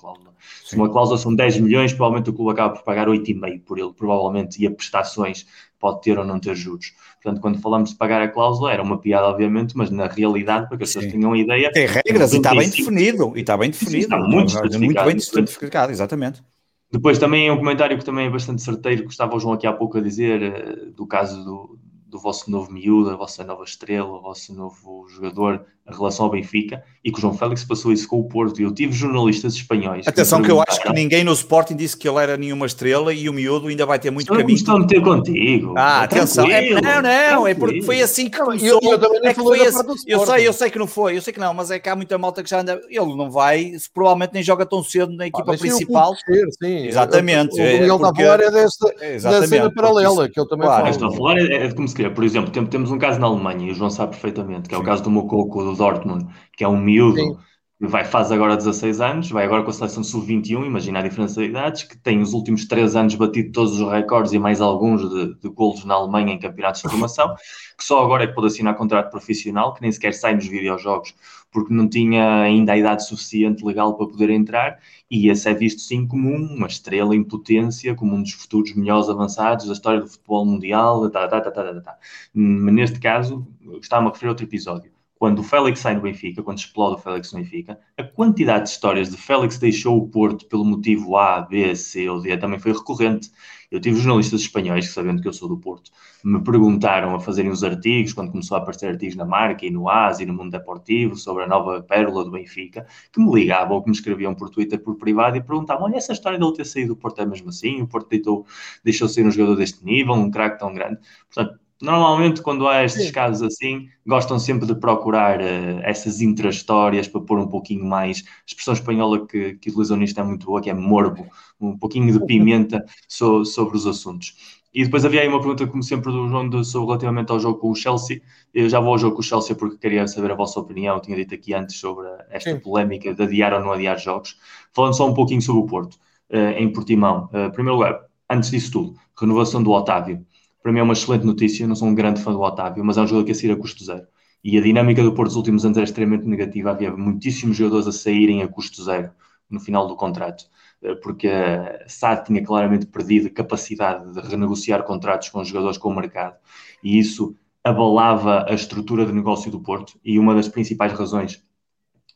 [0.68, 3.94] Se uma cláusula são 10 milhões, provavelmente o clube acaba por pagar 8,5 por ele,
[3.94, 5.46] provavelmente, e a prestações
[5.80, 6.94] pode ter ou não ter juros.
[7.24, 10.78] Portanto, quando falamos de pagar a cláusula, era uma piada, obviamente, mas na realidade, para
[10.78, 11.72] que as pessoas tenham ideia.
[11.72, 13.32] Tem regras e está bem definido.
[13.38, 13.98] E está bem definido.
[14.00, 16.44] Está muito, muito bem especificado, exatamente.
[16.92, 19.66] Depois também é um comentário que também é bastante certeiro, que estava o João aqui
[19.66, 23.64] há pouco a dizer, eh, do caso do, do vosso novo miúdo, a vossa nova
[23.64, 27.94] estrela, o vosso novo jogador, a relação ao Benfica, e que o João Félix passou
[27.94, 28.62] isso com o Porto.
[28.62, 30.06] Eu tive jornalistas espanhóis.
[30.06, 33.14] Atenção, que, que eu acho que ninguém no Sporting disse que ele era nenhuma estrela
[33.14, 34.56] e o miúdo ainda vai ter muito caminho.
[34.56, 35.74] Estou a meter contigo.
[35.78, 36.46] Ah, atenção.
[36.46, 38.80] É, não, não, é porque foi assim que começou.
[38.84, 41.32] Eu, eu também é foi assim, eu sei, eu sei que não foi, eu sei
[41.32, 42.82] que não, mas é que há muita malta que já anda.
[42.90, 46.14] Ele não vai, provavelmente nem joga tão cedo na equipa ah, principal.
[46.16, 46.88] Ser, sim.
[46.88, 47.54] Exatamente.
[47.54, 50.94] O Miguel está a falar é desta, da cena paralela, que eu também claro, falo.
[50.94, 53.70] Estou a falar é, é como se quer, por exemplo, temos um caso na Alemanha,
[53.70, 56.68] e o João sabe perfeitamente, que é o caso do Mococo, do Dortmund, que é
[56.68, 57.20] um miúdo.
[57.20, 57.38] Sim
[57.80, 61.50] vai, faz agora 16 anos, vai agora com a seleção sub-21, imagina a diferença de
[61.50, 65.36] idades, que tem os últimos 3 anos batido todos os recordes e mais alguns de,
[65.36, 67.36] de golos na Alemanha em campeonatos de formação,
[67.78, 71.14] que só agora é que pode assinar contrato profissional, que nem sequer sai nos videojogos,
[71.52, 75.82] porque não tinha ainda a idade suficiente legal para poder entrar, e esse é visto
[75.82, 80.08] sim como uma estrela em potência, como um dos futuros melhores avançados da história do
[80.08, 81.98] futebol mundial, tá, tá, tá, tá, tá, tá.
[82.34, 83.48] neste caso,
[83.80, 86.98] estava-me a referir a outro episódio quando o Félix sai do Benfica, quando explode o
[87.00, 91.42] Félix no Benfica, a quantidade de histórias de Félix deixou o Porto pelo motivo A,
[91.42, 93.32] B, C ou D também foi recorrente.
[93.70, 95.92] Eu tive jornalistas espanhóis que, sabendo que eu sou do Porto,
[96.24, 99.90] me perguntaram a fazerem os artigos, quando começou a aparecer artigos na marca e no
[99.90, 103.84] AS e no Mundo Deportivo, sobre a nova pérola do Benfica, que me ligavam ou
[103.84, 106.94] que me escreviam por Twitter, por privado, e perguntavam: olha, essa história dele ter saído
[106.94, 107.82] do Porto é mesmo assim?
[107.82, 108.46] O Porto deitou,
[108.84, 111.00] deixou ser um jogador deste nível, um craque tão grande.
[111.28, 113.12] Portanto, Normalmente, quando há estes Sim.
[113.12, 118.24] casos assim, gostam sempre de procurar uh, essas intra-histórias para pôr um pouquinho mais.
[118.26, 121.28] A expressão espanhola que, que utilizam nisto é muito boa, que é morbo,
[121.62, 124.58] um pouquinho de pimenta so, sobre os assuntos.
[124.74, 127.60] E depois havia aí uma pergunta, como sempre, do João de, sobre relativamente ao jogo
[127.60, 128.22] com o Chelsea.
[128.54, 130.96] Eu já vou ao jogo com o Chelsea porque queria saber a vossa opinião.
[130.96, 132.60] Eu tinha dito aqui antes sobre esta Sim.
[132.60, 134.38] polémica de adiar ou não adiar jogos.
[134.74, 135.96] Falando só um pouquinho sobre o Porto,
[136.32, 137.30] uh, em Portimão.
[137.34, 140.24] Uh, primeiro lugar, antes disso tudo, renovação do Otávio
[140.68, 141.66] para mim é uma excelente notícia.
[141.66, 143.56] Não sou um grande fã do Otávio, mas é um jogador que a sair a
[143.56, 144.06] custo zero.
[144.44, 146.72] E a dinâmica do Porto nos últimos anos era extremamente negativa.
[146.72, 149.12] Havia muitíssimos jogadores a saírem a custo zero
[149.50, 150.44] no final do contrato,
[150.82, 155.78] eh, porque a SAD tinha claramente perdido a capacidade de renegociar contratos com os jogadores
[155.78, 156.36] com o mercado.
[156.84, 159.98] E isso abalava a estrutura de negócio do Porto.
[160.04, 161.42] E uma das principais razões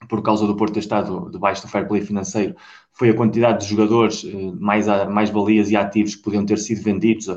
[0.10, 2.56] por causa do Porto ter estado debaixo do fair play financeiro,
[2.92, 6.82] foi a quantidade de jogadores eh, mais, mais valias e ativos que podiam ter sido
[6.84, 7.30] vendidos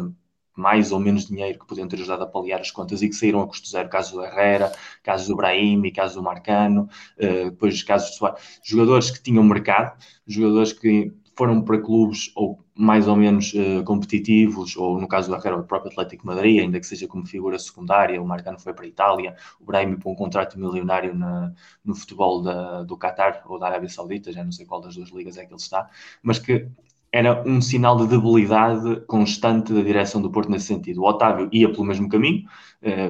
[0.57, 3.41] mais ou menos dinheiro que podiam ter ajudado a paliar as contas e que saíram
[3.41, 6.89] a custo zero, caso do Herrera, caso do Brahim, caso do Marcano,
[7.19, 12.65] uh, depois casos de Soares, jogadores que tinham mercado, jogadores que foram para clubes ou
[12.77, 16.81] mais ou menos uh, competitivos, ou no caso do Herrera, o próprio Atlético Madrid, ainda
[16.81, 20.15] que seja como figura secundária, o Marcano foi para a Itália, o Brahim para um
[20.15, 21.53] contrato milionário na,
[21.85, 25.11] no futebol da, do Qatar ou da Arábia Saudita, já não sei qual das duas
[25.11, 25.89] ligas é que ele está,
[26.23, 26.69] mas que
[27.15, 31.01] era um sinal de debilidade constante da direção do Porto nesse sentido.
[31.01, 32.43] O Otávio ia pelo mesmo caminho,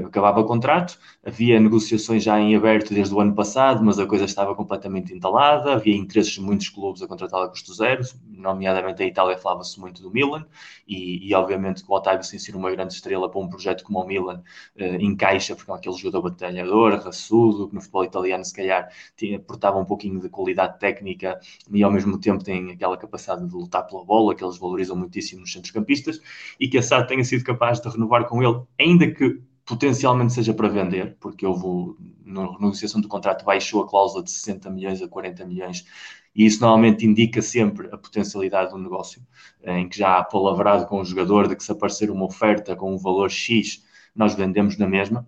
[0.06, 4.24] acabava o contrato, havia negociações já em aberto desde o ano passado, mas a coisa
[4.24, 9.06] estava completamente entalada, havia interesses de muitos clubes a contratá-lo a custo zero, nomeadamente a
[9.06, 10.46] Itália falava-se muito do Milan,
[10.86, 14.00] e, e, obviamente que o Otávio sem ser uma grande estrela para um projeto como
[14.00, 14.42] o Milan
[14.76, 19.40] eh, encaixa, porque é aquele jogador batalhador, raçudo, que no futebol italiano se calhar tinha,
[19.40, 21.40] portava um pouquinho de qualidade técnica
[21.72, 25.40] e ao mesmo tempo tem aquela capacidade de lutar pela bola, que eles valorizam muitíssimo
[25.40, 26.20] nos centrocampistas,
[26.60, 30.52] e que a SAD tenha sido capaz de renovar com ele, ainda que potencialmente seja
[30.52, 35.08] para vender, porque houve, na negociação do contrato, baixou a cláusula de 60 milhões a
[35.08, 35.84] 40 milhões,
[36.34, 39.22] e isso normalmente indica sempre a potencialidade do negócio,
[39.62, 42.92] em que já há palavrado com o jogador de que se aparecer uma oferta com
[42.92, 43.84] um valor X,
[44.14, 45.26] nós vendemos na mesma,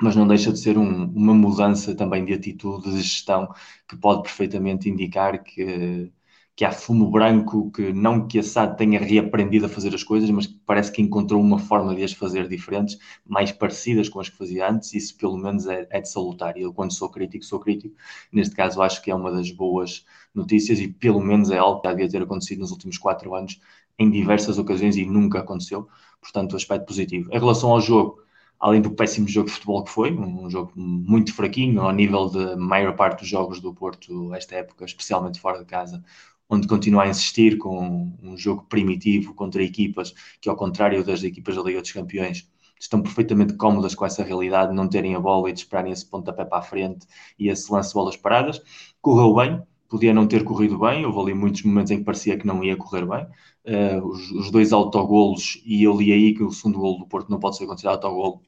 [0.00, 3.52] mas não deixa de ser um, uma mudança também de atitude, de gestão,
[3.88, 6.12] que pode perfeitamente indicar que
[6.56, 10.30] que há fumo branco, que não que a SAD tenha reaprendido a fazer as coisas,
[10.30, 12.96] mas parece que encontrou uma forma de as fazer diferentes,
[13.26, 16.56] mais parecidas com as que fazia antes, isso pelo menos é, é de salutar.
[16.56, 17.96] E eu, quando sou crítico, sou crítico.
[18.32, 21.88] Neste caso, acho que é uma das boas notícias e pelo menos é algo que
[21.88, 23.60] já devia ter acontecido nos últimos quatro anos,
[23.98, 25.88] em diversas ocasiões e nunca aconteceu.
[26.20, 27.28] Portanto, aspecto positivo.
[27.32, 28.22] Em relação ao jogo,
[28.60, 32.56] além do péssimo jogo de futebol que foi, um jogo muito fraquinho, ao nível da
[32.56, 36.02] maior parte dos jogos do Porto, esta época, especialmente fora de casa,
[36.48, 41.56] onde continua a insistir com um jogo primitivo contra equipas que, ao contrário das equipas
[41.56, 42.48] da Liga dos Campeões,
[42.78, 46.06] estão perfeitamente cómodas com essa realidade, de não terem a bola e de esperarem esse
[46.06, 47.06] pontapé para a frente
[47.38, 48.60] e esse lance de bolas paradas.
[49.00, 52.46] Correu bem, podia não ter corrido bem, houve ali muitos momentos em que parecia que
[52.46, 53.26] não ia correr bem.
[53.66, 57.30] Uh, os, os, dois autogolos, e eu li aí que o segundo golo do Porto
[57.30, 58.42] não pode ser considerado autogolo,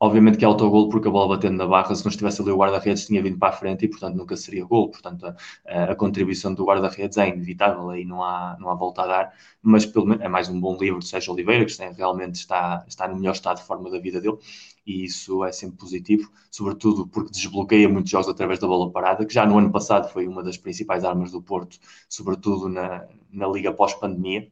[0.00, 2.56] Obviamente que é autogol porque a bola batendo na barra, se não estivesse ali o
[2.56, 4.90] guarda-redes, tinha vindo para a frente e, portanto, nunca seria gol.
[4.90, 9.06] Portanto, a, a contribuição do guarda-redes é inevitável, aí não há, não há volta a
[9.06, 12.84] dar, mas pelo menos é mais um bom livro de Sérgio Oliveira, que realmente está,
[12.86, 14.38] está no melhor estado de forma da vida dele
[14.86, 19.32] e isso é sempre positivo, sobretudo porque desbloqueia muitos jogos através da bola parada, que
[19.32, 23.72] já no ano passado foi uma das principais armas do Porto, sobretudo na, na Liga
[23.72, 24.50] pós-pandemia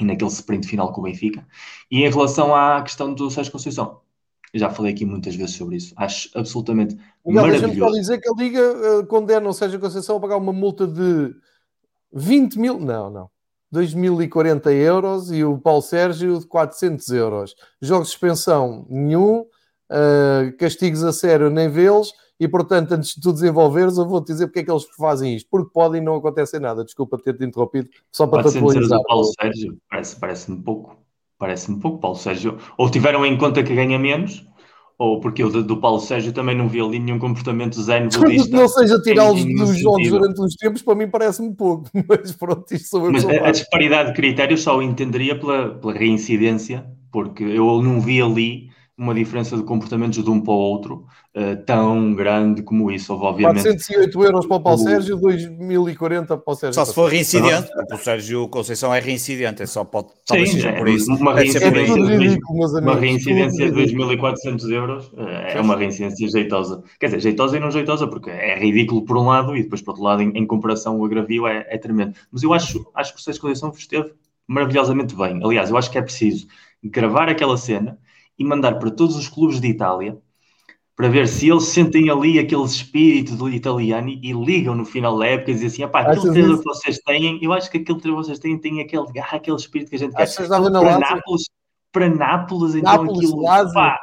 [0.00, 1.46] e naquele sprint final com o Benfica.
[1.90, 4.00] E em relação à questão do Sérgio Conceição,
[4.52, 5.94] eu já falei aqui muitas vezes sobre isso.
[5.96, 7.78] Acho absolutamente Miguel, maravilhoso.
[7.78, 8.60] Só dizer que a Liga
[9.00, 11.34] uh, condena o Sérgio Conceição a pagar uma multa de
[12.12, 12.78] 20 mil...
[12.78, 13.30] Não, não.
[13.72, 17.54] 2.040 euros e o Paulo Sérgio de 400 euros.
[17.80, 19.46] Jogos de suspensão, nenhum.
[19.90, 22.12] Uh, castigos a sério, nem vê-los.
[22.38, 25.48] E, portanto, antes de tu desenvolveres, eu vou-te dizer porque é que eles fazem isto.
[25.50, 26.84] Porque podem e não acontece nada.
[26.84, 28.98] Desculpa ter-te interrompido, só para te atualizar.
[28.98, 31.01] O Paulo Sérgio parece-me parece pouco.
[31.42, 32.56] Parece-me pouco, Paulo Sérgio.
[32.78, 34.46] Ou tiveram em conta que ganha menos,
[34.96, 38.56] ou porque eu do, Paulo Sérgio também não vi ali nenhum comportamento zen budista.
[38.56, 42.90] Não seja tirá-los dos jogos durante uns tempos, para mim parece-me pouco, mas pronto, isto
[42.90, 47.42] sou eu Mas a, a, disparidade de critérios só o entenderia pela, pela reincidência, porque
[47.42, 52.14] eu não vi ali uma diferença de comportamentos de um para o outro uh, tão
[52.14, 53.12] grande como isso.
[53.12, 53.62] Houve, obviamente.
[53.62, 54.84] 408 euros para o Paulo o...
[54.84, 56.74] Sérgio, 2040 para o Sérgio.
[56.74, 60.78] Só se for reincidente, o Sérgio Conceição é reincidente, é só pode Sim, seja é,
[60.78, 61.10] por isso.
[61.10, 65.20] Uma reincidência, é ridículo, uma reincidência de 2.400 euros uh,
[65.54, 66.82] é uma reincidência jeitosa.
[67.00, 69.92] Quer dizer, jeitosa e não jeitosa, porque é ridículo por um lado e depois por
[69.92, 72.14] outro lado, em, em comparação, o agravio é, é, tremendo.
[72.30, 74.12] Mas eu acho, acho que o Sérgio Conceição esteve
[74.46, 75.40] maravilhosamente bem.
[75.42, 76.46] Aliás, eu acho que é preciso
[76.84, 77.98] gravar aquela cena
[78.42, 80.18] e mandar para todos os clubes de Itália
[80.94, 85.26] para ver se eles sentem ali aquele espírito do italiano e ligam no final da
[85.26, 88.28] época e dizem assim: aquele treinador que vocês têm, eu acho que aquele treinador que
[88.28, 90.26] vocês têm tem aquele garra, aquele espírito que a gente quer.
[90.36, 91.50] Para Nápoles,
[91.90, 93.42] para Nápoles, então Nápoles, aquilo.
[93.72, 93.98] Pá,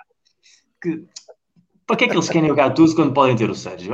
[0.81, 1.05] que,
[1.85, 3.93] para que é que eles querem o Gattuso quando podem ter o Sérgio?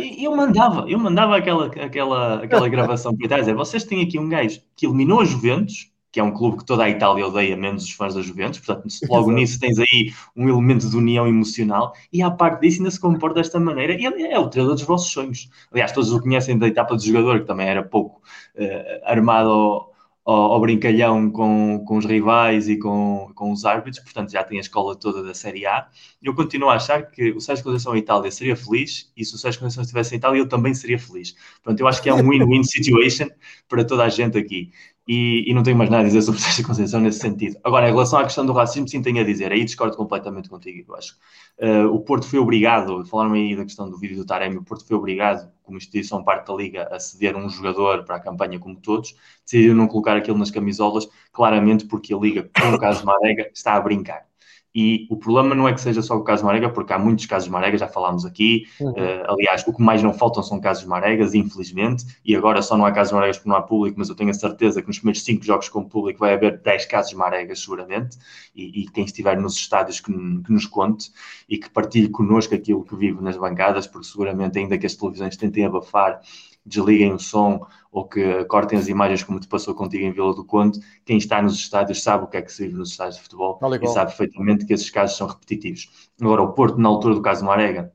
[0.00, 4.28] E eu mandava, eu mandava aquela, aquela, aquela gravação para dizer: vocês têm aqui um
[4.28, 7.84] gajo que eliminou a Juventus que é um clube que toda a Itália odeia, menos
[7.84, 12.20] os fãs da Juventus, portanto, logo nisso tens aí um elemento de união emocional, e
[12.22, 15.12] à parte disso ainda se comporta desta maneira, e é, é o treinador dos vossos
[15.12, 15.48] sonhos.
[15.70, 18.20] Aliás, todos o conhecem da etapa do jogador, que também era pouco
[18.56, 19.92] uh, armado ao,
[20.24, 24.58] ao, ao, brincalhão com, com os rivais e com, com os árbitros, portanto já tem
[24.58, 25.86] a escola toda da Série A.
[26.20, 29.38] Eu continuo a achar que o Sérgio Conceição em Itália seria feliz, e se o
[29.38, 31.36] Sérgio Conceição estivesse em Itália, eu também seria feliz.
[31.62, 33.28] Portanto, eu acho que é um win-win situation
[33.68, 34.72] para toda a gente aqui
[35.08, 37.58] e, e, não tenho mais nada a dizer sobre Sérgio Conceição nesse sentido.
[37.64, 40.84] Agora, em relação à questão do racismo, sim tenho a dizer, aí discordo completamente contigo,
[40.86, 41.16] eu acho.
[41.58, 44.86] Uh, o Porto foi obrigado, falaram aí da questão do vídeo do Taremi, o Porto
[44.86, 48.76] foi obrigado, como instituição parte da Liga, a ceder um jogador para a campanha como
[48.76, 53.50] todos, decidiu não colocar aquilo nas camisolas, claramente porque a Liga, com o caso Marega,
[53.54, 54.27] está a brincar.
[54.74, 57.48] E o problema não é que seja só o caso Marega, porque há muitos casos
[57.48, 58.66] Marega, já falámos aqui.
[58.80, 58.90] Uhum.
[58.90, 62.04] Uh, aliás, o que mais não faltam são casos Maregas, infelizmente.
[62.24, 64.34] E agora só não há casos Maregas porque não há público, mas eu tenho a
[64.34, 68.18] certeza que nos primeiros cinco jogos com público vai haver 10 casos Maregas, seguramente.
[68.54, 71.10] E, e quem estiver nos estádios que, que, nos conte
[71.48, 75.36] e que partilhe connosco aquilo que vive nas bancadas, porque seguramente, ainda que as televisões
[75.36, 76.20] tentem abafar
[76.68, 80.44] desliguem o som ou que cortem as imagens como te passou contigo em Vila do
[80.44, 83.22] Conde, quem está nos estádios sabe o que é que se vive nos estádios de
[83.22, 86.10] futebol e sabe perfeitamente que esses casos são repetitivos.
[86.20, 87.92] Agora, o Porto, na altura do caso Marega,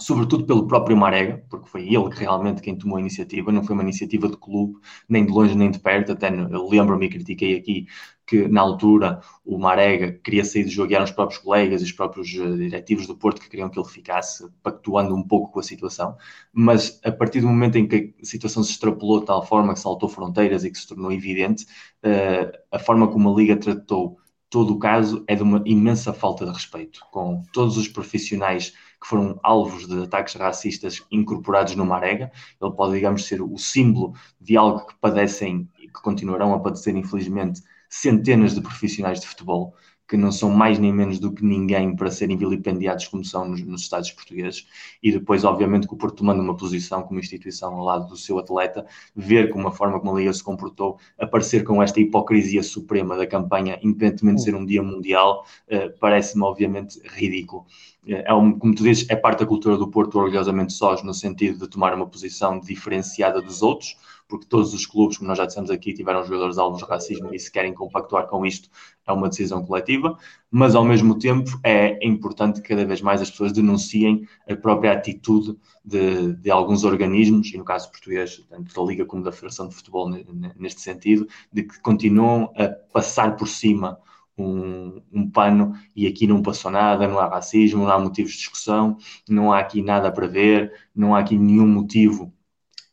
[0.00, 3.74] sobretudo pelo próprio Marega, porque foi ele que realmente quem tomou a iniciativa, não foi
[3.74, 4.78] uma iniciativa de clube,
[5.08, 7.86] nem de longe nem de perto, até lembro-me e critiquei aqui
[8.26, 11.84] que na altura o Marega queria sair do jogo e eram os próprios colegas e
[11.84, 15.60] os próprios uh, diretivos do Porto que queriam que ele ficasse, pactuando um pouco com
[15.60, 16.16] a situação,
[16.52, 19.80] mas a partir do momento em que a situação se extrapolou de tal forma que
[19.80, 21.64] saltou fronteiras e que se tornou evidente,
[22.04, 26.44] uh, a forma como a Liga tratou todo o caso é de uma imensa falta
[26.44, 28.70] de respeito com todos os profissionais
[29.00, 32.30] que foram alvos de ataques racistas incorporados no Marega.
[32.60, 36.96] Ele pode, digamos, ser o símbolo de algo que padecem e que continuarão a padecer,
[36.96, 39.74] infelizmente, centenas de profissionais de futebol
[40.08, 43.60] que não são mais nem menos do que ninguém para serem vilipendiados como são nos,
[43.62, 44.66] nos Estados portugueses
[45.02, 48.38] e depois obviamente que o Porto tomando uma posição como instituição ao lado do seu
[48.38, 53.16] atleta, ver como a forma como a Liga se comportou, aparecer com esta hipocrisia suprema
[53.16, 57.66] da campanha, independentemente de ser um dia mundial, uh, parece-me obviamente ridículo.
[58.06, 61.12] Uh, é um, como tu dizes, é parte da cultura do Porto orgulhosamente sós, no
[61.12, 63.96] sentido de tomar uma posição diferenciada dos outros,
[64.28, 67.38] porque todos os clubes, como nós já dissemos aqui, tiveram jogadores alvos de racismo e
[67.38, 68.68] se querem compactuar com isto,
[69.06, 70.18] é uma decisão coletiva,
[70.50, 74.92] mas ao mesmo tempo é importante que cada vez mais as pessoas denunciem a própria
[74.92, 79.68] atitude de, de alguns organismos, e no caso português, tanto da Liga como da Federação
[79.68, 80.10] de Futebol
[80.56, 83.98] neste sentido, de que continuam a passar por cima
[84.38, 88.38] um, um, pano e aqui não passou nada, não há racismo, não há motivos de
[88.38, 88.98] discussão,
[89.28, 92.32] não há aqui nada para ver, não há aqui nenhum motivo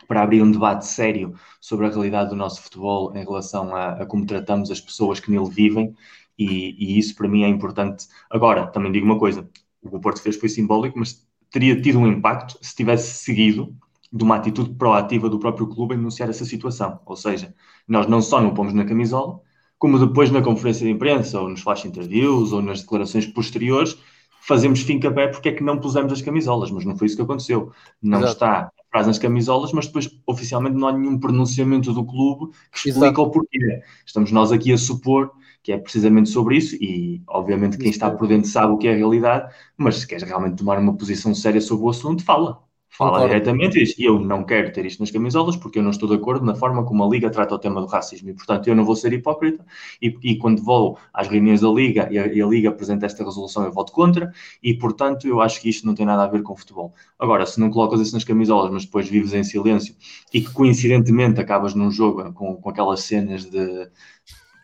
[0.08, 4.06] para abrir um debate sério sobre a realidade do nosso futebol em relação a, a
[4.06, 5.96] como tratamos as pessoas que nele vivem
[6.38, 8.08] e, e, isso para mim é importante.
[8.30, 9.48] Agora, também digo uma coisa,
[9.82, 13.76] o que o Porto fez foi simbólico, mas teria tido um impacto se tivesse seguido
[14.12, 17.00] de uma atitude proativa do próprio clube em denunciar essa situação.
[17.06, 17.54] Ou seja,
[17.88, 19.40] nós não só não pomos na camisola,
[19.78, 23.98] como depois na conferência de imprensa, ou nos flash interviews, ou nas declarações posteriores,
[24.42, 27.22] fazemos fim pé porque é que não pusemos as camisolas, mas não foi isso que
[27.22, 27.72] aconteceu.
[28.02, 28.34] Não Exato.
[28.34, 33.07] está frase nas camisolas, mas depois oficialmente não há nenhum pronunciamento do clube que explica
[33.07, 33.22] Exato.
[33.24, 33.82] o porquê.
[34.06, 35.32] Estamos nós aqui a supor
[35.64, 38.94] que é precisamente sobre isso, e obviamente quem está por dentro sabe o que é
[38.94, 42.61] a realidade, mas se queres realmente tomar uma posição séria sobre o assunto, fala.
[42.95, 43.34] Fala Concordo.
[43.34, 46.14] diretamente e diz, eu não quero ter isto nas camisolas porque eu não estou de
[46.14, 48.86] acordo na forma como a Liga trata o tema do racismo e, portanto, eu não
[48.86, 49.65] vou ser hipócrita
[49.99, 53.24] e, e quando vou às reuniões da Liga e a, e a, Liga apresenta esta
[53.24, 56.44] resolução, eu voto contra e, portanto, eu acho que isto não tem nada a ver
[56.44, 56.94] com futebol.
[57.18, 59.95] Agora, se não colocas isso nas camisolas, mas depois vives em silêncio
[60.32, 63.90] e que coincidentemente acabas num jogo com, com aquelas cenas de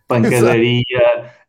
[0.08, 0.84] pancadaria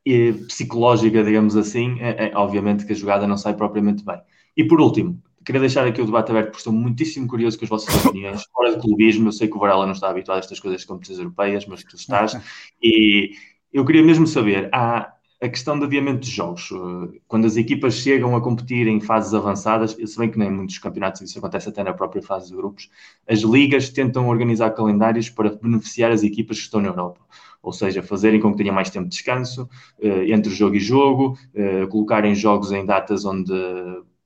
[0.07, 4.19] e psicológica, digamos assim, é, é, obviamente que a jogada não sai propriamente bem.
[4.57, 7.69] E por último, queria deixar aqui o debate aberto, porque estou muitíssimo curioso com as
[7.69, 8.45] vossas opiniões.
[8.53, 10.87] Fora de clubismo, eu sei que o Varela não está habituado a estas coisas de
[10.87, 12.33] competições europeias, mas tu estás.
[12.83, 13.33] E
[13.73, 16.71] eu queria mesmo saber, há a questão do adiamento de jogos.
[17.27, 21.23] Quando as equipas chegam a competir em fases avançadas, se bem que nem muitos campeonatos,
[21.23, 22.91] isso acontece até na própria fase de grupos,
[23.29, 27.21] as ligas tentam organizar calendários para beneficiar as equipas que estão na Europa
[27.63, 29.69] ou seja, fazerem com que tenha mais tempo de descanso
[29.99, 33.53] uh, entre jogo e jogo, uh, colocarem jogos em datas onde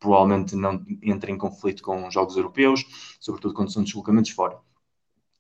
[0.05, 2.85] provavelmente não entra em conflito com jogos europeus,
[3.19, 4.59] sobretudo quando são deslocamentos fora.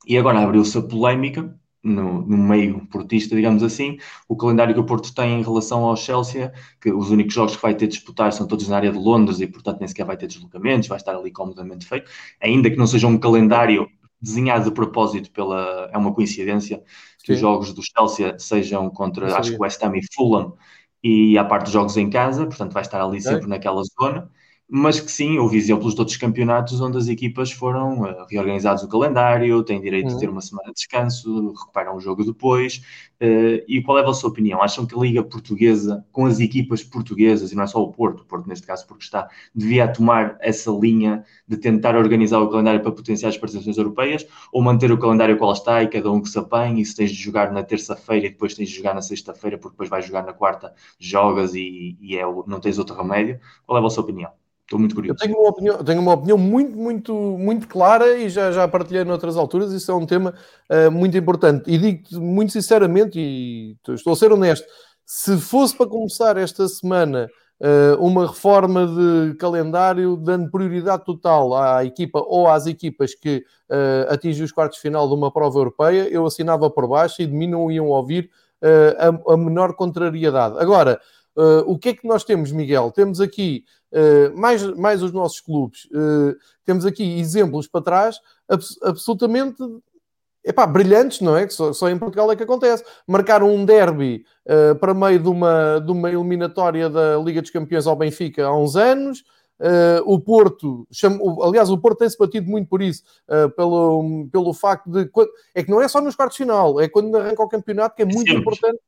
[0.07, 4.86] E agora abriu-se a polémica, no, no, meio portista, digamos assim, o calendário que o
[4.86, 6.51] Porto tem em relação ao Chelsea,
[6.81, 9.39] que os únicos jogos que vai ter de disputar são todos na área de Londres
[9.41, 12.11] e, portanto, nem sequer vai ter deslocamentos, vai estar ali comodamente feito,
[12.41, 13.86] ainda que não seja um calendário
[14.19, 15.91] desenhado de propósito pela.
[15.93, 16.82] É uma coincidência
[17.23, 17.32] que Sim.
[17.35, 20.55] os jogos do Chelsea sejam contra, acho que West Ham e Fulham,
[21.03, 24.31] e a parte dos jogos em casa, portanto, vai estar ali sempre naquela zona
[24.77, 28.89] mas que sim, houve exemplos de outros campeonatos onde as equipas foram uh, reorganizados o
[28.89, 30.15] calendário, têm direito uhum.
[30.15, 32.83] de ter uma semana de descanso, recuperam o jogo depois.
[33.23, 34.61] Uh, e qual é a vossa opinião?
[34.61, 38.23] Acham que a Liga Portuguesa, com as equipas portuguesas, e não é só o Porto,
[38.23, 42.81] o Porto neste caso porque está, devia tomar essa linha de tentar organizar o calendário
[42.81, 46.29] para potenciar as participações europeias, ou manter o calendário qual está e cada um que
[46.29, 49.03] se apanhe, e se tens de jogar na terça-feira e depois tens de jogar na
[49.03, 53.39] sexta-feira, porque depois vais jogar na quarta, jogas e, e é, não tens outro remédio.
[53.65, 54.33] Qual é a vossa opinião?
[54.65, 55.19] Estou muito curioso.
[55.20, 59.05] Eu tenho uma opinião, tenho uma opinião muito, muito, muito clara e já, já partilhei
[59.05, 59.73] noutras alturas.
[59.73, 60.35] Isso é um tema
[60.70, 61.70] uh, muito importante.
[61.70, 64.66] E digo muito sinceramente, e estou a ser honesto,
[65.05, 67.28] se fosse para começar esta semana
[67.61, 74.11] uh, uma reforma de calendário dando prioridade total à equipa ou às equipas que uh,
[74.11, 77.35] atingem os quartos de final de uma prova europeia, eu assinava por baixo e de
[77.35, 78.31] mim não iam ouvir
[78.99, 80.57] a, a menor contrariedade.
[80.59, 80.99] Agora,
[81.36, 82.93] Uh, o que é que nós temos, Miguel?
[82.93, 88.78] Temos aqui uh, mais, mais os nossos clubes, uh, temos aqui exemplos para trás abs
[88.82, 89.56] absolutamente
[90.44, 91.44] epá, brilhantes, não é?
[91.47, 92.85] Que só, só, em Portugal é que acontece.
[93.06, 94.24] Marcaram um derby
[94.78, 98.77] para meio de uma, de uma eliminatória da Liga dos Campeões ao Benfica há uns
[98.77, 99.24] anos.
[100.05, 100.86] o Porto,
[101.43, 103.02] aliás, o Porto tem-se batido muito por isso,
[103.56, 105.11] pelo, pelo facto de.
[105.55, 108.02] É que não é só nos quartos de final, é quando arranca o campeonato que
[108.02, 108.36] é muito Sim.
[108.36, 108.81] importante.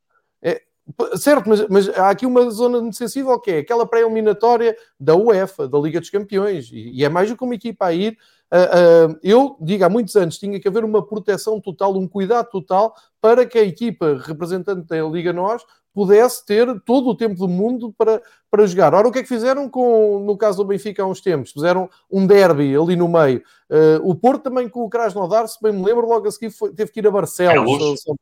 [1.17, 5.67] Certo, mas, mas, há aqui uma zona muito sensível que é aquela pré-eliminatória da UEFA,
[5.67, 8.17] da Liga dos Campeões, e, e é mais do que uma equipa a ir.
[8.53, 12.49] Uh, uh, eu digo há muitos anos tinha que haver uma proteção total, um cuidado
[12.49, 17.49] total para que a equipa representante da Liga Nós pudesse ter todo o tempo do
[17.49, 18.95] mundo para, para jogar.
[18.95, 21.51] Ora, o que é que fizeram com, no caso do Benfica há uns tempos?
[21.51, 23.43] Fizeram um derby ali no meio.
[23.69, 26.73] Uh, o Porto também com o Krasnodar, se bem me lembro, logo a seguir foi,
[26.73, 28.07] teve que ir a Barcelos.
[28.07, 28.13] É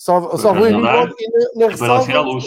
[0.00, 1.12] Salvo, salvo engano, na,
[1.56, 2.38] na ressalva.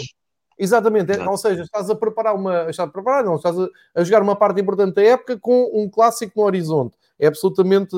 [0.58, 2.68] Exatamente, é, ou seja, estás a preparar uma.
[2.68, 5.88] Estás a preparar, não, estás a, a, jogar uma parte importante da época com um
[5.88, 6.96] clássico no horizonte.
[7.16, 7.94] É absolutamente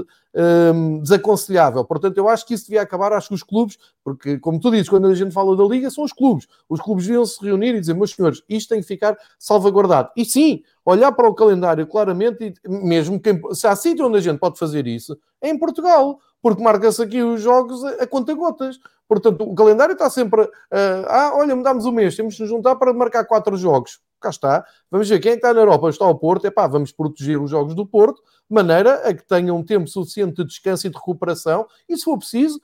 [0.75, 1.83] hum, desaconselhável.
[1.87, 3.15] Portanto, eu acho que isso devia acabar.
[3.15, 6.05] Acho que os clubes, porque, como tu dizes, quando a gente fala da Liga, são
[6.05, 6.47] os clubes.
[6.69, 10.11] Os clubes deviam se reunir e dizer, meus senhores, isto tem que ficar salvaguardado.
[10.15, 14.21] E sim, olhar para o calendário claramente, e mesmo que, se há sítio onde a
[14.21, 18.79] gente pode fazer isso, é em Portugal, porque marca-se aqui os jogos a, a conta-gotas.
[19.09, 20.43] Portanto, o calendário está sempre.
[20.43, 24.01] Uh, ah, olha, mudámos o mês, temos de nos juntar para marcar quatro jogos.
[24.21, 24.65] Cá está.
[24.91, 25.89] Vamos ver quem é está na Europa.
[25.89, 26.47] Está ao Porto.
[26.47, 29.89] É pá, vamos proteger os jogos do Porto de maneira a que tenham um tempo
[29.89, 31.67] suficiente de descanso e de recuperação.
[31.89, 32.61] E se for preciso,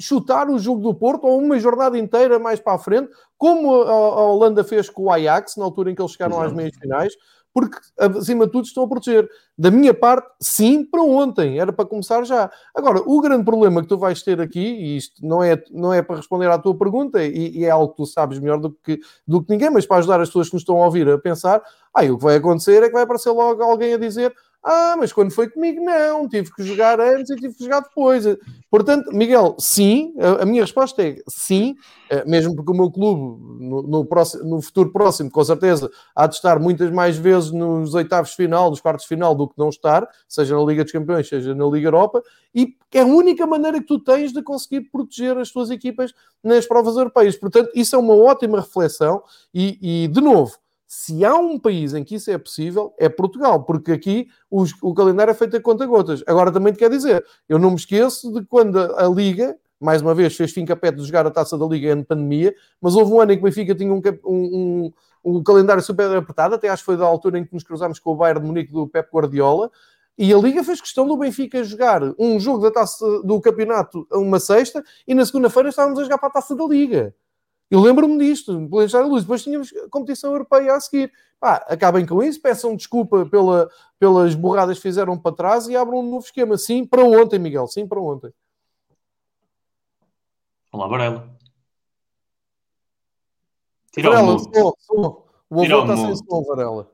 [0.00, 3.90] chutar o jogo do Porto ou uma jornada inteira mais para a frente, como a,
[3.90, 6.48] a Holanda fez com o Ajax, na altura em que eles chegaram Exato.
[6.48, 7.14] às meias finais,
[7.52, 9.28] porque acima de tudo estão a proteger.
[9.56, 12.50] Da minha parte, sim, para ontem, era para começar já.
[12.74, 16.00] Agora, o grande problema que tu vais ter aqui, e isto não é, não é
[16.00, 19.00] para responder à tua pergunta, e, e é algo que tu sabes melhor do que,
[19.26, 21.62] do que ninguém, mas para ajudar as pessoas que nos estão a ouvir a pensar,
[21.94, 24.34] aí o que vai acontecer é que vai aparecer logo alguém a dizer
[24.64, 28.24] ah, mas quando foi comigo, não, tive que jogar antes e tive que jogar depois.
[28.70, 31.74] Portanto, Miguel, sim, a, minha resposta é sim,
[32.08, 36.28] eh, mesmo porque o meu clube, no, no, próximo, no futuro próximo, com certeza, há
[36.28, 39.58] de estar muitas mais vezes nos oitavos de final, nos quartos de final, do que
[39.58, 42.22] não estar, seja na Liga dos Campeões, seja na Liga Europa,
[42.54, 46.66] e é a única maneira que tu tens de conseguir proteger as tuas equipas nas
[46.66, 47.36] provas europeias.
[47.36, 50.61] Portanto, isso é uma ótima reflexão, e, e de novo,
[50.94, 54.92] se há um país em que isso é possível, é Portugal, porque aqui os, o
[54.92, 56.22] calendário é feito a conta-gotas.
[56.26, 60.02] Agora também te quer dizer, eu não me esqueço de quando a, a Liga, mais
[60.02, 63.10] uma vez, fez fim capete de jogar a taça da Liga em pandemia, mas houve
[63.10, 64.92] um ano em que o Benfica tinha um, um,
[65.24, 67.98] um, um calendário super apertado, até acho que foi da altura em que nos cruzámos
[67.98, 69.70] com o Bayern de Munique do Pep Guardiola,
[70.18, 74.18] e a Liga fez questão do Benfica jogar um jogo da taça do campeonato a
[74.18, 77.14] uma sexta e na segunda-feira estávamos a jogar para a taça da Liga.
[77.72, 79.22] Eu lembro-me disto, planejar a luz.
[79.22, 81.10] Depois tínhamos competição europeia a seguir.
[81.40, 86.00] Pá, acabem com isso, peçam desculpa pela, pelas borradas que fizeram para trás e abram
[86.00, 86.58] um novo esquema.
[86.58, 87.66] Sim, para ontem, Miguel.
[87.66, 88.30] Sim, para ontem.
[90.70, 91.34] Olá, Varela.
[93.96, 95.26] Varela, sou, sou.
[95.48, 96.92] O avô está sem som, Varela.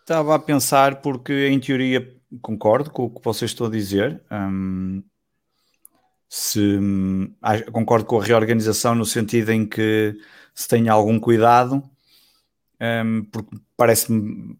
[0.00, 2.08] Estava a pensar, porque em teoria
[2.40, 4.22] concordo com o que vocês estão a dizer.
[4.30, 5.02] Hum,
[6.34, 6.80] se
[7.72, 10.16] concordo com a reorganização no sentido em que
[10.54, 11.82] se tenha algum cuidado,
[12.80, 14.56] um, porque parece-me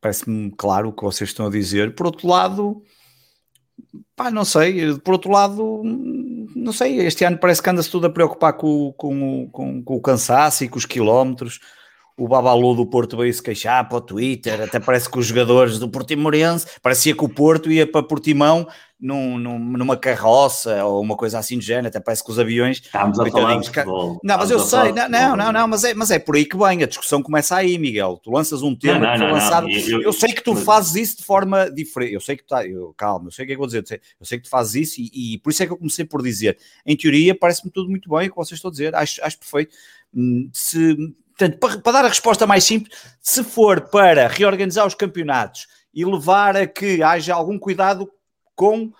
[0.00, 1.94] parece-me claro o que vocês estão a dizer.
[1.94, 2.82] Por outro lado,
[4.16, 8.10] pá, não sei, por outro lado, não sei, este ano parece que anda-se tudo a
[8.10, 11.60] preocupar com, com, com, com o cansaço e com os quilómetros
[12.18, 15.78] o Babalu do Porto veio se queixar para o Twitter, até parece que os jogadores
[15.78, 18.66] do Portimorense, parecia que o Porto ia para Portimão
[19.00, 22.78] num, num, numa carroça ou uma coisa assim de género, até parece que os aviões...
[22.78, 24.18] Estamos a falar de futebol.
[24.24, 26.56] Não, mas eu sei, não, não, não, não, mas é, mas é por aí que
[26.56, 30.12] vem, a discussão começa aí, Miguel, tu lanças um tema não, não, lançado, eu, eu,
[30.12, 33.28] sei que tu fazes isso de forma diferente, eu sei que tu tá, eu, calma,
[33.28, 33.84] eu sei o que é que vou dizer,
[34.20, 36.20] eu sei que tu fazes isso e, e por isso é que eu comecei por
[36.20, 39.38] dizer, em teoria parece-me tudo muito bem o que vocês estão a dizer, acho, acho
[39.38, 39.76] perfeito,
[40.12, 40.96] hum, se
[41.38, 46.04] Portanto, para, para, dar a resposta mais simples, se for para reorganizar os campeonatos e
[46.04, 48.10] levar a que haja algum cuidado
[48.56, 48.92] com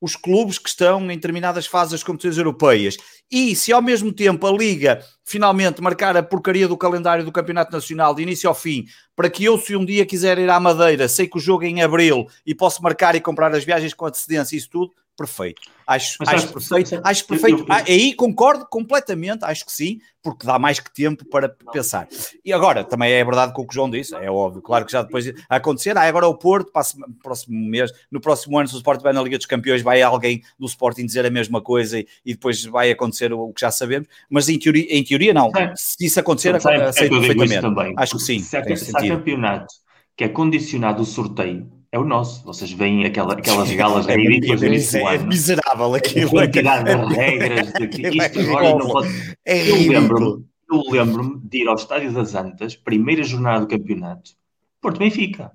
[0.00, 2.96] os clubes que estão em determinadas fases das competições europeias
[3.30, 7.72] e se ao mesmo tempo a Liga finalmente marcar a porcaria do calendário do Campeonato
[7.72, 11.08] Nacional de início ao fim, para que eu, se um dia quiser ir à Madeira,
[11.08, 14.06] sei que o jogo é em abril e posso marcar e comprar as viagens com
[14.06, 15.60] antecedência, isso tudo, perfeito.
[15.90, 17.00] Acho, acho, acho perfeito.
[17.02, 17.66] Acho perfeito.
[17.68, 22.06] Ah, aí concordo completamente, acho que sim, porque dá mais que tempo para pensar.
[22.44, 24.92] E agora, também é verdade com o que o João disse, é óbvio, claro que
[24.92, 25.98] já depois acontecer.
[25.98, 29.20] Ah, agora o Porto, no próximo mês, no próximo ano, se o Sporting vai na
[29.20, 32.92] Liga dos Campeões, vai alguém do Sporting dizer a mesma coisa e, e depois vai
[32.92, 34.06] acontecer o que já sabemos.
[34.30, 35.50] Mas em teoria, em teoria não.
[35.74, 37.94] Se isso acontecer, aceito perfeitamente.
[37.96, 38.38] Acho que sim.
[38.38, 39.74] Se há, se há campeonato
[40.16, 42.44] que é condicionado o sorteio é o nosso.
[42.44, 46.28] Vocês veem aquela, aquelas galas é, ridículas é, é, miserável aquilo.
[46.28, 47.72] A quantidade de regras.
[47.72, 49.36] De, é, isto agora não pode...
[49.44, 50.50] É eu lembro-me
[50.88, 54.32] lembro de ir ao Estádio das Antas, primeira jornada do campeonato,
[54.80, 55.52] Porto Benfica.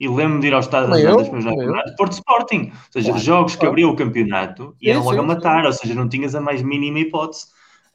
[0.00, 2.72] E lembro-me de ir ao Estádio das Antas, primeira jornada do campeonato, Porto Sporting.
[2.72, 6.08] Ou seja, jogos que abriu o campeonato e eram logo a matar, ou seja, não
[6.08, 7.46] tinhas a mais mínima hipótese.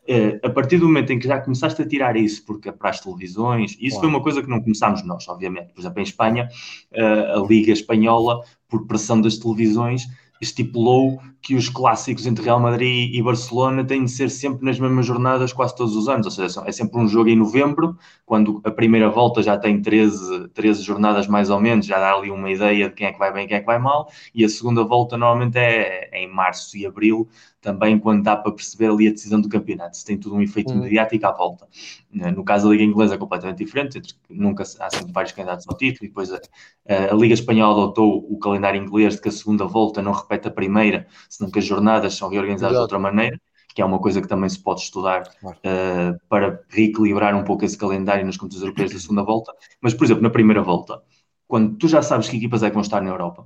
[0.10, 3.02] Uh, a partir do momento em que já começaste a tirar isso porque para as
[3.02, 4.00] televisões, isso claro.
[4.00, 5.74] foi uma coisa que não começámos nós, obviamente.
[5.74, 6.48] Por exemplo, em Espanha,
[6.94, 10.08] uh, a Liga Espanhola, por pressão das televisões,
[10.42, 15.06] estipulou que os clássicos entre Real Madrid e Barcelona têm de ser sempre nas mesmas
[15.06, 18.72] jornadas quase todos os anos, ou seja, é sempre um jogo em novembro, quando a
[18.72, 22.90] primeira volta já tem 13, 13 jornadas mais ou menos, já dá ali uma ideia
[22.90, 24.84] de quem é que vai bem e quem é que vai mal, e a segunda
[24.84, 27.28] volta normalmente é, é em março e abril,
[27.62, 30.72] também quando dá para perceber ali a decisão do campeonato, se tem tudo um efeito
[30.72, 30.82] hum.
[30.82, 31.68] mediático à volta.
[32.12, 36.06] No caso da Liga Inglesa é completamente diferente, nunca há sempre vários candidatos ao título,
[36.06, 36.40] e depois a,
[36.88, 40.52] a, Liga Espanhola adotou o calendário inglês de que a segunda volta não repete a
[40.52, 42.88] primeira, senão que as jornadas são reorganizadas Exato.
[42.88, 43.40] de outra maneira,
[43.74, 47.78] que é uma coisa que também se pode estudar uh, para reequilibrar um pouco esse
[47.78, 49.54] calendário nas competições europeias da segunda volta.
[49.80, 51.02] Mas, por exemplo, na primeira volta,
[51.48, 53.46] quando tu já sabes que equipas é que vão estar na Europa,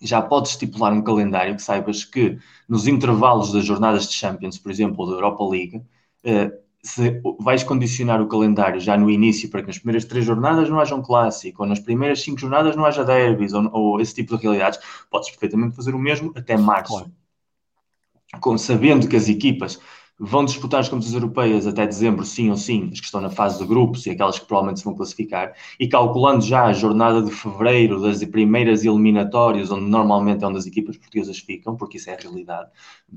[0.00, 4.70] já podes estipular um calendário que saibas que nos intervalos das jornadas de Champions, por
[4.70, 9.60] exemplo, ou da Europa League, uh, se vais condicionar o calendário já no início para
[9.60, 12.84] que nas primeiras três jornadas não haja um clássico, ou nas primeiras cinco jornadas não
[12.84, 14.80] haja derbys, ou, ou esse tipo de realidades,
[15.10, 16.92] podes perfeitamente fazer o mesmo até março.
[16.94, 17.12] Claro.
[18.40, 19.78] com, sabendo que as equipas
[20.22, 23.58] vão disputar as competições europeias até dezembro, sim ou sim, as que estão na fase
[23.58, 27.30] de grupos e aquelas que provavelmente se vão classificar, e calculando já a jornada de
[27.30, 32.14] fevereiro das primeiras eliminatórias, onde normalmente é onde as equipas portuguesas ficam, porque isso é
[32.14, 32.68] a realidade.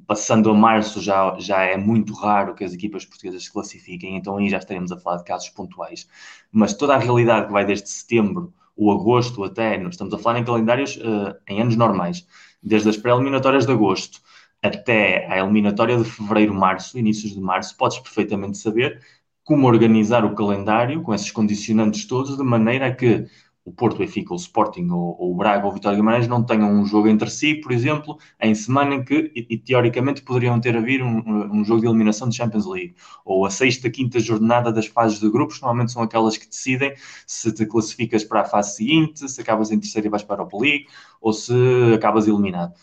[0.08, 4.38] Passando a março já, já é muito raro que as equipas portuguesas se classifiquem, então
[4.38, 6.08] aí já estaremos a falar de casos pontuais.
[6.54, 10.46] Mas toda a realidade que vai desde setembro ou agosto até, estamos a falar em
[10.46, 12.26] calendários uh, em anos normais,
[12.64, 14.23] desde as pré-eliminatórias de agosto
[14.64, 19.02] até à eliminatória de fevereiro, março, inícios de março, podes perfeitamente saber
[19.44, 23.28] como organizar o calendário com esses condicionantes todos, de maneira a que
[23.66, 26.44] o Porto, o Benfica, o Sporting, ou, ou o Braga ou o Vitória Guimarães não
[26.44, 30.60] tenham um jogo entre si, por exemplo, em semana em que, e, e teoricamente, poderiam
[30.60, 34.20] ter a vir um, um, jogo de eliminação de Champions League, ou a sexta, quinta
[34.20, 36.94] jornada das fases de grupos, normalmente são aquelas que decidem
[37.26, 40.38] se te classificas para a fase seguinte, se acabas em terceira e vais para a
[40.40, 40.88] Europa League,
[41.22, 41.54] ou se
[41.96, 42.74] acabas eliminado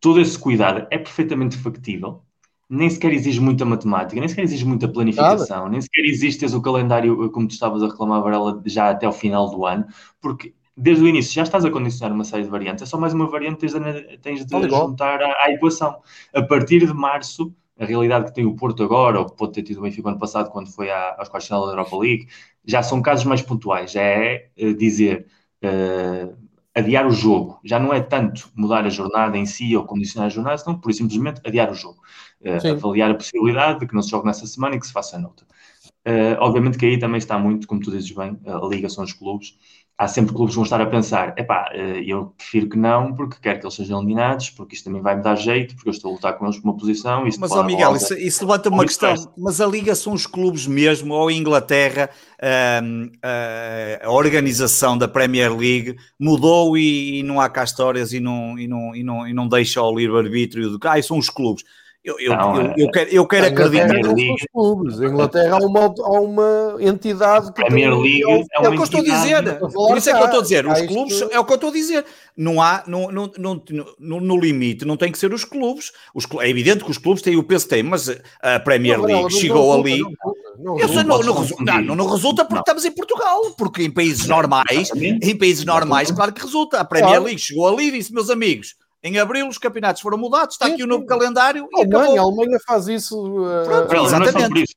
[0.00, 2.22] todo esse cuidado é perfeitamente factível,
[2.68, 5.70] nem sequer exige muita matemática, nem sequer exige muita planificação, Nada.
[5.70, 9.12] nem sequer exige teres o calendário, como tu estavas a reclamar, Varela, já até o
[9.12, 9.86] final do ano,
[10.20, 13.12] porque desde o início já estás a condicionar uma série de variantes, é só mais
[13.12, 16.00] uma variante que tens de, tens de juntar à, à, equação.
[16.32, 19.62] A partir de março, a realidade que tem o Porto agora, ou que pode ter
[19.62, 22.28] tido o Benfica ano passado, quando foi à, aos quartos da Europa League,
[22.64, 25.26] já são casos mais pontuais, já é uh, dizer...
[25.62, 26.49] Uh,
[26.80, 27.60] adiar o jogo.
[27.64, 30.92] Já não é tanto mudar a jornada em si ou condicionar a jornada, senão por
[30.92, 32.00] simplesmente adiar o jogo.
[32.40, 35.16] Uh, avaliar a possibilidade de que não se jogue nessa semana e que se faça
[35.16, 35.44] a nota.
[36.06, 39.12] Uh, obviamente que aí também está muito, como tu dizes bem, a liga são os
[39.12, 39.58] clubes
[40.00, 43.36] há sempre clubes que vão estar a pensar: epá, eh, eu prefiro que não, porque
[43.40, 46.10] quero que eles sejam eliminados, porque isto também vai me dar jeito, porque eu estou
[46.10, 47.22] a lutar com eles por uma posição.
[47.38, 49.14] Mas, ó Miguel, isso, isso levanta uma questão.
[49.36, 52.08] Mas a Liga são os clubes mesmo, ou a Inglaterra,
[52.40, 58.20] ehm, a, a organização da Premier League mudou e, e, não há cá histórias e
[58.20, 61.28] não, e não, e não, e não deixa ao livre-arbítrio do que ah, são os
[61.28, 61.62] clubes.
[62.02, 63.92] Eu, eu, não, eu, eu, quero, eu quero acreditar.
[63.92, 64.98] League, clubes.
[65.00, 67.62] Em Inglaterra há uma, há uma entidade que.
[67.62, 69.58] Premier League é, é, o que eu estou a dizer.
[69.58, 70.66] Por isso é que eu estou a dizer.
[70.66, 72.06] Os clubes é o que eu estou a dizer.
[72.34, 73.62] Não há, no, no, no,
[73.98, 75.92] no, no limite, não tem que ser os clubes.
[76.14, 78.08] Os, é evidente que os clubes têm o peso que têm, mas
[78.40, 80.00] a Premier League não, chegou ali.
[80.58, 80.76] Não,
[81.82, 83.42] não, não, resulta porque estamos em Portugal.
[83.58, 86.80] Porque em países normais, em países normais, claro que resulta.
[86.80, 90.54] A Premier League chegou ali e disse, meus amigos em abril os campeonatos foram mudados,
[90.54, 91.68] está aqui o novo calendário.
[91.74, 93.18] A Alemanha, a Alemanha faz isso.
[93.18, 93.86] Uh...
[93.88, 94.64] Pronto, exatamente.
[94.64, 94.74] Isso.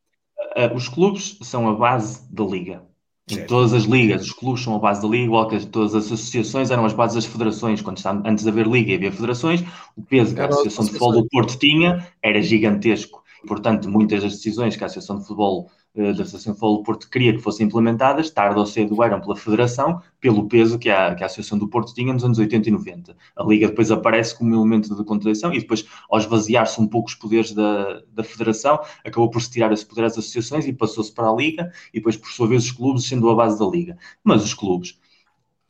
[0.56, 2.84] Uh, os clubes são a base da liga.
[3.30, 6.06] Em todas as ligas, os clubes são a base da liga, igual que todas as
[6.06, 7.82] associações eram as bases das federações.
[7.82, 9.64] Quando está, antes de haver liga e havia federações,
[9.96, 13.24] o peso que a Associação de Futebol do Porto tinha era gigantesco.
[13.48, 17.10] Portanto, muitas das decisões que a Associação de Futebol eh, da Associação Futebol do Porto
[17.10, 21.24] queria que fossem implementadas, tarde ou cedo eram pela Federação, pelo peso que a, que
[21.24, 23.16] a Associação do Porto tinha nos anos 80 e 90.
[23.36, 27.16] A Liga depois aparece como elemento de contradição e depois, ao esvaziar-se um pouco os
[27.16, 31.30] poderes da, da Federação, acabou por se tirar esse poder às associações e passou-se para
[31.30, 33.98] a Liga e depois, por sua vez, os clubes sendo a base da Liga.
[34.24, 34.98] Mas os clubes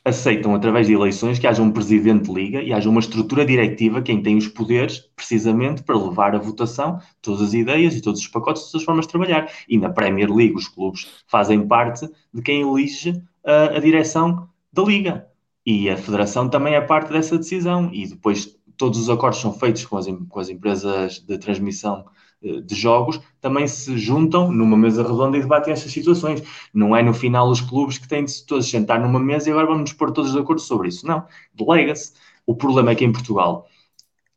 [0.06, 4.02] aceitam, através de eleições, que haja um presidente de liga e haja uma estrutura diretiva,
[4.02, 8.28] quem tem os poderes, precisamente, para levar a votação todas as ideias e todos os
[8.28, 9.50] pacotes, todas as formas de trabalhar.
[9.68, 14.84] E na Premier League, os clubes fazem parte de quem elige a, a direção da
[14.84, 15.28] liga.
[15.66, 17.90] E a federação também é parte dessa decisão.
[17.94, 22.06] E depois todos os acordos são feitos com as, com as empresas de transmissão
[22.44, 26.44] de jogos também se juntam numa mesa redonda e debatem estas situações.
[26.74, 29.52] Não é no final os clubes que têm de se todos sentar numa mesa e
[29.52, 31.08] agora vamos nos pôr todos de acordo sobre isso.
[31.08, 32.14] Não, delega-se.
[32.46, 33.68] O problema é que em Portugal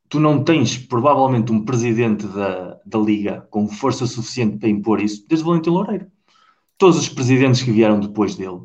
[0.08, 5.26] tu não tens provavelmente um presidente da, da Liga com força suficiente para impor isso
[5.28, 6.06] desde Valentim Loureiro.
[6.78, 8.60] Todos os presidentes que vieram depois dele,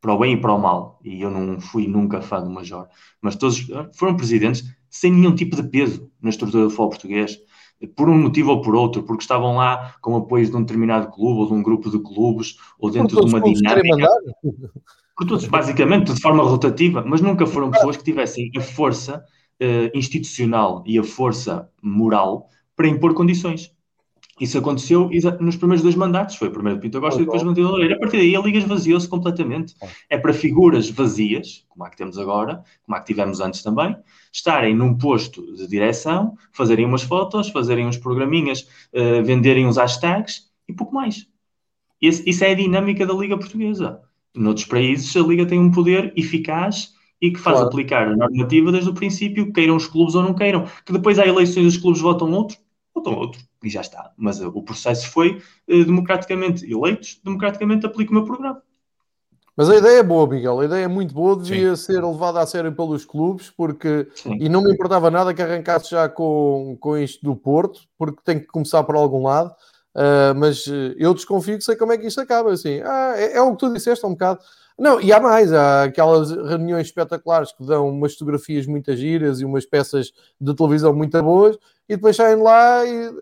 [0.00, 2.88] para o bem e para o mal, e eu não fui nunca fã do Major,
[3.22, 7.38] mas todos foram presidentes sem nenhum tipo de peso na estrutura do futebol português
[7.88, 11.40] por um motivo ou por outro, porque estavam lá com apoio de um determinado clube
[11.40, 14.08] ou de um grupo de clubes ou dentro de uma dinâmica.
[15.16, 19.22] Por todos, basicamente, de forma rotativa, mas nunca foram pessoas que tivessem a força
[19.62, 23.70] uh, institucional e a força moral para impor condições.
[24.40, 25.10] Isso aconteceu
[25.40, 26.36] nos primeiros dois mandatos.
[26.36, 27.94] Foi o primeiro de Pinto Costa e depois Matilde Loureiro.
[27.94, 29.74] A partir daí a Liga esvaziou-se completamente.
[30.08, 33.94] É para figuras vazias, como a que temos agora, como a que tivemos antes também,
[34.32, 40.50] estarem num posto de direção, fazerem umas fotos, fazerem uns programinhas, uh, venderem uns hashtags
[40.66, 41.26] e pouco mais.
[42.00, 44.00] Esse, isso é a dinâmica da Liga Portuguesa.
[44.34, 47.68] Noutros países, a Liga tem um poder eficaz e que faz claro.
[47.68, 50.66] aplicar a normativa desde o princípio, queiram os clubes ou não queiram.
[50.84, 52.56] Que depois há eleições, os clubes votam outro,
[52.92, 54.12] votam outro, e já está.
[54.16, 58.62] Mas uh, o processo foi uh, democraticamente eleitos, democraticamente aplica o meu programa.
[59.56, 60.60] Mas a ideia é boa, Miguel.
[60.60, 61.82] A ideia é muito boa, devia Sim.
[61.92, 64.38] ser levada a sério pelos clubes, porque Sim.
[64.40, 68.40] e não me importava nada que arrancasse já com, com isto do Porto, porque tem
[68.40, 69.54] que começar por algum lado.
[69.94, 70.64] Uh, mas
[70.96, 72.50] eu desconfio que sei como é que isto acaba.
[72.50, 74.40] Assim, ah, é, é, o que tu disseste, é um bocado.
[74.78, 79.44] Não, e há mais, há aquelas reuniões espetaculares que dão umas fotografias muito giras e
[79.44, 81.56] umas peças de televisão muito boas,
[81.88, 83.12] e depois saem lá e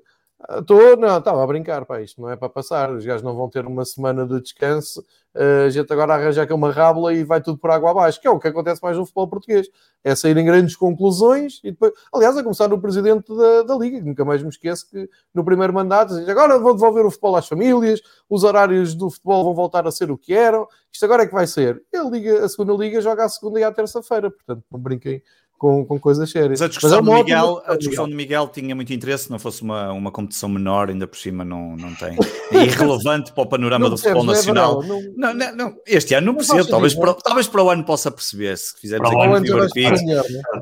[0.49, 2.91] Estou, não, estava a brincar, pá, isto não é para passar.
[2.91, 5.05] Os gajos não vão ter uma semana de descanso.
[5.35, 8.27] Uh, a gente agora arranja aqui uma rábula e vai tudo por água abaixo, que
[8.27, 9.69] é o que acontece mais no futebol português.
[10.03, 13.99] É sair em grandes conclusões e depois, aliás, a começar no presidente da, da Liga,
[13.99, 17.37] que nunca mais me esqueço que no primeiro mandato diz, agora vão devolver o futebol
[17.37, 20.67] às famílias, os horários do futebol vão voltar a ser o que eram.
[20.91, 21.83] Isto agora é que vai ser.
[21.95, 25.23] A, Liga, a segunda Liga joga à segunda e à terça-feira, portanto, não brinquem
[25.61, 26.59] com, com coisas sérias.
[26.59, 29.31] Mas a discussão, Mas é do, Miguel, a discussão do Miguel tinha muito interesse, se
[29.31, 32.17] não fosse uma, uma competição menor, ainda por cima não, não tem.
[32.51, 34.83] É irrelevante para o panorama não do futebol é nacional.
[34.83, 38.11] Não, não, não, não, este ano não, percebo, talvez para, talvez para o ano possa
[38.11, 39.97] perceber, se fizermos aqui um divertido,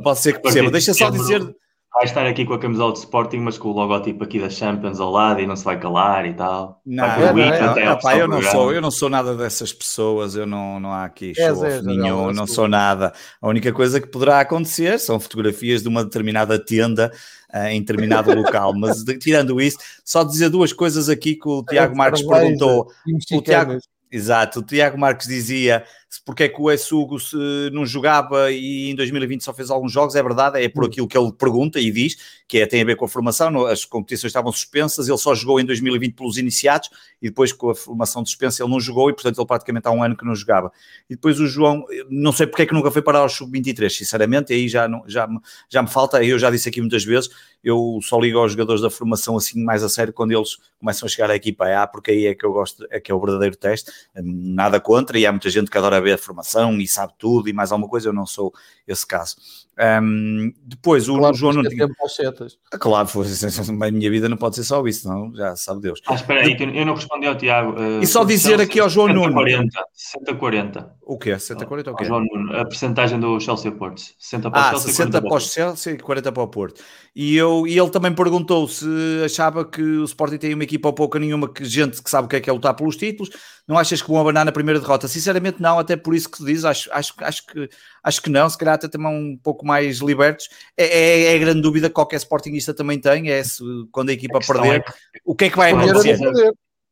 [0.02, 0.68] pode ser que perceba.
[0.68, 1.48] Deixa só dizer
[1.94, 5.00] vai estar aqui com a camisola de Sporting, mas com o logotipo aqui da Champions
[5.00, 6.80] ao lado e não se vai calar e tal.
[6.84, 10.46] Não, é, não, é, opa, eu, não sou, eu não sou nada dessas pessoas, eu
[10.46, 13.12] não, não há aqui é, show é, nenhum, não sou nada.
[13.40, 17.10] A única coisa que poderá acontecer são fotografias de uma determinada tenda
[17.54, 21.64] uh, em determinado local, mas de, tirando isso, só dizer duas coisas aqui que o
[21.64, 22.90] Tiago Marques perguntou.
[23.32, 23.78] O Tiago,
[24.12, 25.84] exato, o Tiago Marques dizia
[26.24, 27.36] porque é que o Essugo se
[27.72, 30.86] não jogava e em 2020 só fez alguns jogos, é verdade, é por hum.
[30.86, 32.16] aquilo que ele pergunta e diz,
[32.46, 35.60] que é, tem a ver com a formação, as competições estavam suspensas, ele só jogou
[35.60, 36.88] em 2020 pelos iniciados
[37.20, 39.90] e depois com a formação de suspensa ele não jogou e portanto ele praticamente há
[39.90, 40.72] um ano que não jogava.
[41.10, 44.52] E depois o João, não sei porque é que nunca foi parar ao sub-23, sinceramente,
[44.52, 45.28] aí já, não, já,
[45.68, 47.28] já me falta, eu já disse aqui muitas vezes,
[47.62, 51.08] eu só ligo aos jogadores da formação assim mais a sério quando eles começam a
[51.08, 53.56] chegar à equipa A, porque aí é que eu gosto, é que é o verdadeiro
[53.56, 57.48] teste, nada contra, e há muita gente que adora ver a formação e sabe tudo
[57.48, 58.52] e mais alguma coisa, eu não sou
[58.86, 59.36] esse caso.
[59.78, 61.86] Um, depois o, claro, João não tinha.
[62.72, 63.26] Ah, claro, foi,
[63.86, 66.00] a minha vida não pode ser só isso, não, já sabe Deus.
[66.08, 67.78] Ah, espera aí, eu não respondi ao Tiago.
[67.80, 69.32] Uh, e só dizer aqui ao João Nuno.
[69.32, 69.68] 40,
[70.26, 70.88] 60-40.
[71.02, 71.30] O quê?
[71.30, 72.04] 60-40 o quê?
[72.04, 74.02] João Nuno, a percentagem do Chelsea Porto.
[74.18, 76.82] 60 para o ah, Chelsea, 60 para o Chelsea e 40 para o Porto.
[77.14, 78.86] E, eu, e ele também perguntou se
[79.24, 82.28] achava que o Sporting tem uma equipa ou pouca nenhuma que gente que sabe o
[82.28, 83.30] que é que é lutar pelos títulos.
[83.66, 85.06] Não achas que vão abanar na primeira derrota?
[85.06, 87.68] Sinceramente, não, até por isso que tu dizes, acho, acho, acho, que,
[88.08, 90.48] acho que não, se calhar até também um pouco mais libertos.
[90.76, 93.62] É, é, é a grande dúvida que qualquer Sportingista também tem, é se
[93.92, 94.84] quando a equipa a perder, é...
[95.24, 96.18] o que é que vai acontecer?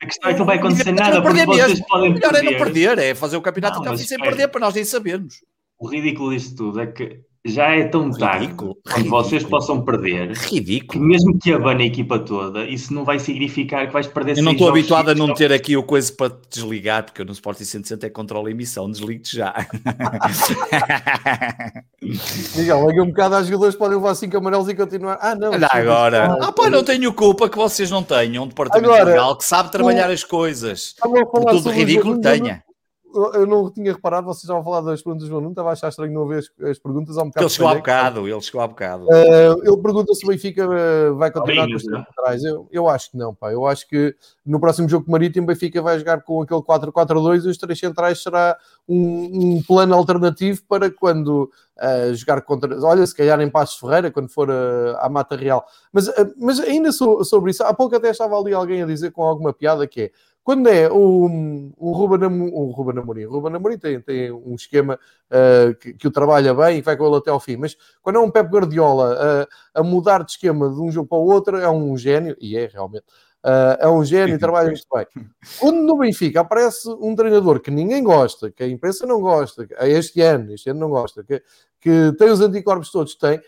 [0.03, 1.87] A questão é que não vai acontecer nada, porque vocês mesmo.
[1.87, 2.47] podem Melhor perder.
[2.47, 5.43] é não perder, é fazer o campeonato não, até sem perder, para nós nem sabermos.
[5.79, 10.33] O ridículo disto tudo é que já é tão tarde ridículo, quando vocês possam perder
[10.33, 10.93] ridículo.
[10.93, 14.43] que mesmo que abane a equipa toda, isso não vai significar que vais perder Eu
[14.43, 17.33] não estou habituado a não ter aqui o coisa para te desligar, porque eu no
[17.33, 19.55] Sporting 160 é controle a emissão, desligo-te já.
[22.57, 25.19] Miguel, daqui um bocado os jogadores podem levar 5 amarelos e continuar.
[25.21, 25.53] Ah, não.
[25.53, 26.39] Olha agora.
[26.41, 29.71] Ah, pá, não tenho culpa que vocês não tenham um departamento agora, legal que sabe
[29.71, 30.95] trabalhar as coisas.
[31.01, 32.63] Por tudo ridículo que tenha
[33.35, 35.73] eu não tinha reparado, vocês já vão falar das perguntas do João, não estava a
[35.73, 37.17] achar estranho não ver as, as perguntas.
[37.17, 39.05] Há um ele chegou há bocado, ele chegou há bocado.
[39.07, 42.45] Uh, ele pergunta se o Benfica uh, vai continuar com os três centrais.
[42.45, 43.53] Eu, eu acho que não, pá.
[43.53, 44.15] Eu acho que
[44.45, 47.59] no próximo jogo com o Marítimo, o Benfica vai jogar com aquele 4-4-2 e os
[47.59, 48.57] três centrais será
[48.89, 52.79] um, um plano alternativo para quando uh, jogar contra.
[52.85, 55.65] Olha, se calhar em Passos Ferreira, quando for uh, à Mata Real.
[55.93, 59.13] Mas, uh, mas ainda so, sobre isso, há pouco até estava ali alguém a dizer
[59.13, 60.11] com alguma piada que é
[60.47, 64.97] quando é o, o Ruben, Amorim, o Ruben Amorim, Ruben Amorim tem, tem um esquema
[65.29, 68.15] uh, que, que, o trabalha bem e vai com ele até ao fim, mas quando
[68.15, 71.57] é um Pep Guardiola uh, a mudar de esquema de um jogo para o outro,
[71.57, 73.03] é um gênio, e é realmente,
[73.45, 75.07] uh, é um gênio e trabalha muito bem.
[75.59, 80.21] Quando no Benfica aparece um treinador que ninguém gosta, que a imprensa não gosta, este
[80.21, 81.43] ano, este ano não gosta, que,
[81.81, 83.41] que tem os anticorpos todos que tem,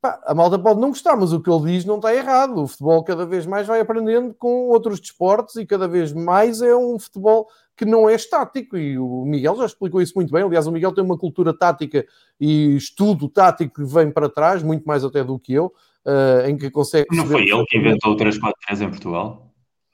[0.00, 2.62] Pá, a malta pode não gostar, mas o que ele diz não está errado.
[2.62, 6.74] O futebol cada vez mais vai aprendendo com outros desportos e cada vez mais é
[6.76, 8.76] um futebol que não é estático.
[8.76, 10.44] E o Miguel já explicou isso muito bem.
[10.44, 12.06] Aliás, o Miguel tem uma cultura tática
[12.40, 15.72] e estudo tático que vem para trás, muito mais até do que eu,
[16.06, 17.06] uh, em que consegue.
[17.10, 19.47] Não foi ele que inventou o 3-4-3 em Portugal?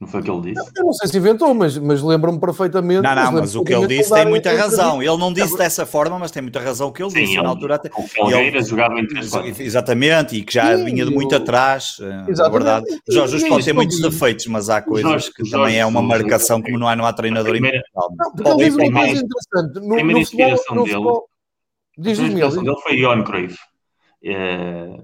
[0.05, 0.71] Não foi o que ele disse?
[0.77, 3.01] Eu não sei se inventou, mas, mas lembro-me perfeitamente.
[3.01, 5.03] Não, não, mas, mas o que ele disse tem muita razão.
[5.03, 7.33] Ele não disse dessa forma, mas tem muita razão o que ele Sim, disse.
[7.33, 7.91] Ele, na altura até.
[7.97, 11.39] O Felgueiras jogava em 3 Exatamente, e que já Sim, vinha de muito eu...
[11.39, 11.97] atrás.
[12.01, 15.53] Eh, na verdade, Jorge Jesus pode ter muitos defeitos, mas há coisas Jorge, que Jorge,
[15.53, 18.75] também é uma marcação como não há, não há treinador primeira, Não, porque ele diz
[18.77, 19.87] uma coisa interessante.
[19.87, 21.29] No, a no futebol,
[21.97, 22.11] dele.
[22.11, 23.57] A inspiração dele foi Johan Cruyff.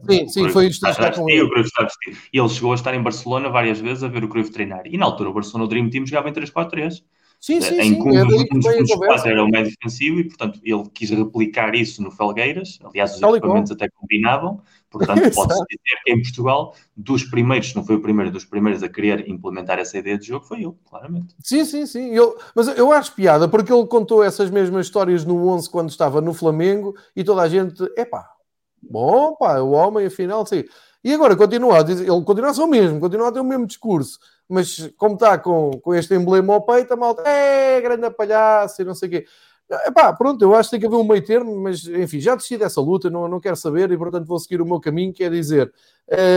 [0.08, 1.42] Sim, sim, foi isto está com ele.
[1.42, 2.16] O Cruyff está vestido.
[2.32, 4.82] E ele chegou a estar em Barcelona várias vezes a ver o Cruyff treinar.
[4.86, 7.02] E na altura o Barcelona o Dream Team jogava em 3-4-3.
[7.40, 7.94] Sim, sim, em.
[7.94, 12.78] É um era o médio defensivo e, portanto, ele quis replicar isso no Felgueiras.
[12.84, 14.60] Aliás, os equipamentos até combinavam.
[14.90, 18.90] Portanto, pode-se dizer que em Portugal, dos primeiros, não foi o primeiro, dos primeiros a
[18.90, 21.34] querer implementar essa ideia de jogo, foi ele, claramente.
[21.42, 22.10] Sim, sim, sim.
[22.10, 26.20] Eu, mas eu acho piada, porque ele contou essas mesmas histórias no 11 quando estava
[26.20, 28.28] no Flamengo e toda a gente, epá,
[28.82, 30.64] bom, pá, o homem, afinal, sim.
[31.02, 33.44] E agora continua a dizer, ele continua a ser o mesmo, continua a ter o
[33.44, 38.10] mesmo discurso, mas como está com, com este emblema ao peito, a malta, é, grande
[38.10, 39.26] palhaço e não sei o quê.
[39.86, 42.58] Epá, pronto, eu acho que tem que haver um meio termo, mas enfim, já decidi
[42.58, 45.30] dessa luta, não, não quero saber e portanto vou seguir o meu caminho, que é
[45.30, 45.72] dizer.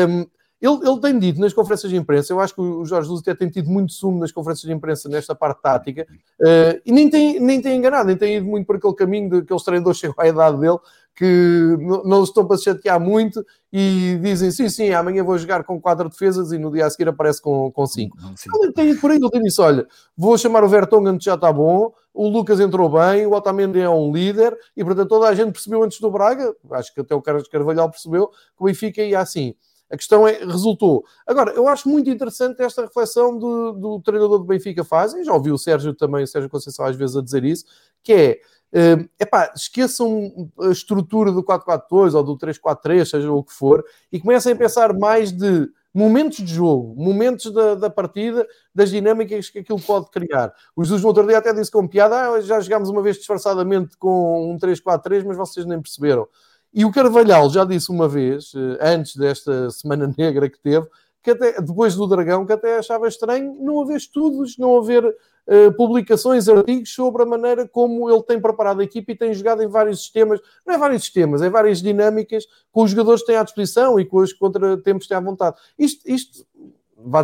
[0.07, 0.25] Um,
[0.63, 3.35] ele, ele, tem dito nas conferências de imprensa, eu acho que o Jorge Luz até
[3.35, 6.07] tem tido muito sumo nas conferências de imprensa nesta parte tática,
[6.39, 9.41] uh, e nem tem, nem tem enganado, nem tem ido muito por aquele caminho de
[9.41, 10.79] que os treinadores chegam à idade dele,
[11.15, 15.79] que não estão para se chatear muito e dizem sim, sim, amanhã vou jogar com
[15.79, 18.17] quatro defesas e no dia a seguir aparece com, com cinco.
[18.61, 19.85] Ele tem ido por aí, ele tem dito, olha,
[20.17, 23.89] vou chamar o Vertonghen que já está bom, o Lucas entrou bem, o Otamendi é
[23.89, 27.21] um líder e portanto toda a gente percebeu antes do Braga, acho que até o
[27.21, 29.53] Carlos Carvalhal percebeu, que o Benfica ia assim.
[29.93, 31.05] A questão é, resultou.
[31.25, 35.31] Agora, eu acho muito interessante esta reflexão do, do treinador do Benfica faz, e já
[35.31, 37.65] ouvi o Sérgio também, o Sérgio Conceição às vezes a dizer isso,
[38.01, 38.39] que é
[38.75, 44.19] Uh, epá, esqueçam a estrutura do 4-4-2 ou do 3-4-3, seja o que for, e
[44.19, 49.59] comecem a pensar mais de momentos de jogo, momentos da, da partida, das dinâmicas que
[49.59, 50.51] aquilo pode criar.
[50.75, 53.95] O Jesus no outro dia até disse com piada: ah, já jogámos uma vez disfarçadamente
[53.95, 56.27] com um 3-4-3, mas vocês nem perceberam.
[56.73, 60.87] E o Carvalhal já disse uma vez, eh, antes desta semana negra que teve,
[61.21, 65.71] que até, depois do Dragão, que até achava estranho não haver estudos, não haver uh,
[65.77, 69.67] publicações, artigos sobre a maneira como ele tem preparado a equipa e tem jogado em
[69.67, 73.97] vários sistemas, não é vários sistemas, é várias dinâmicas que os jogadores têm à disposição
[73.97, 75.55] e com os contratempos têm à vontade.
[75.79, 76.45] Isto, isto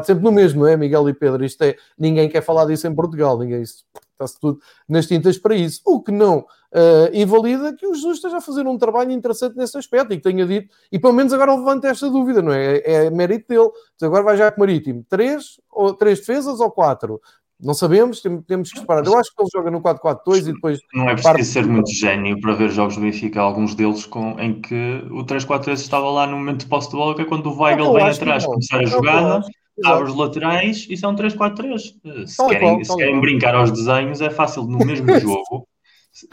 [0.06, 1.44] sempre no mesmo, não é, Miguel e Pedro?
[1.44, 5.82] Isto é, ninguém quer falar disso em Portugal, ninguém está-se tudo nas tintas para isso.
[5.86, 9.78] O que não uh, invalida que o Jesus esteja a fazer um trabalho interessante nesse
[9.78, 12.78] aspecto e que tenha dito, e pelo menos agora levanta esta dúvida, não é?
[12.78, 13.70] É, é mérito dele.
[13.96, 15.06] Então agora vai já com o Marítimo.
[15.10, 17.22] Três, ou, três defesas ou quatro?
[17.62, 19.06] Não sabemos, temos que esperar.
[19.06, 20.80] Eu acho que ele joga no 4-4-2 e depois.
[20.94, 24.62] Não é preciso ser muito gênio para ver jogos do Benfica, alguns deles com, em
[24.62, 27.62] que o 3-4-3 estava lá no momento de posse de bola, que é quando o
[27.62, 29.46] Weigl vem atrás começar a jogada,
[29.84, 32.28] abre os laterais e são 3-4-3.
[32.28, 35.68] Se, querem, se querem brincar aos desenhos, é fácil no mesmo jogo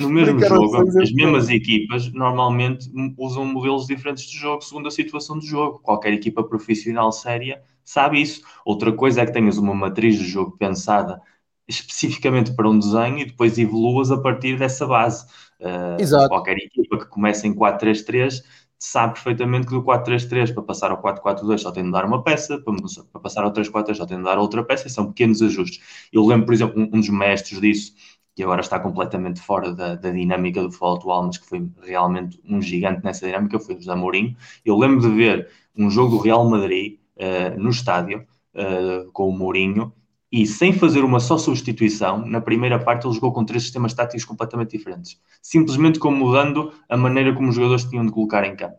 [0.00, 5.38] no mesmo jogo, as mesmas equipas normalmente usam modelos diferentes de jogo segundo a situação
[5.38, 5.78] de jogo.
[5.80, 8.42] Qualquer equipa profissional séria sabe isso.
[8.64, 11.20] Outra coisa é que tenhas uma matriz de jogo pensada
[11.68, 15.26] especificamente para um desenho e depois evoluas a partir dessa base.
[15.60, 16.28] Uh, Exato.
[16.28, 18.42] Qualquer equipa que comece em 4-3-3
[18.78, 22.58] sabe perfeitamente que do 4-3-3 para passar ao 4-4-2 só tem de dar uma peça,
[22.58, 22.74] para,
[23.10, 25.80] para passar ao 3-4-3 só tem de dar outra peça, e são pequenos ajustes.
[26.12, 27.94] Eu lembro, por exemplo, um, um dos mestres disso
[28.36, 32.38] que agora está completamente fora da, da, dinâmica do futebol atual, mas que foi realmente
[32.46, 34.36] um gigante nessa dinâmica, foi o José Mourinho.
[34.62, 39.32] Eu lembro de ver um jogo do Real Madrid uh, no estádio uh, com o
[39.32, 39.90] Mourinho
[40.30, 44.26] e sem fazer uma só substituição, na primeira parte ele jogou com três sistemas táticos
[44.26, 48.76] completamente diferentes, simplesmente como mudando a maneira como os jogadores tinham de colocar em campo.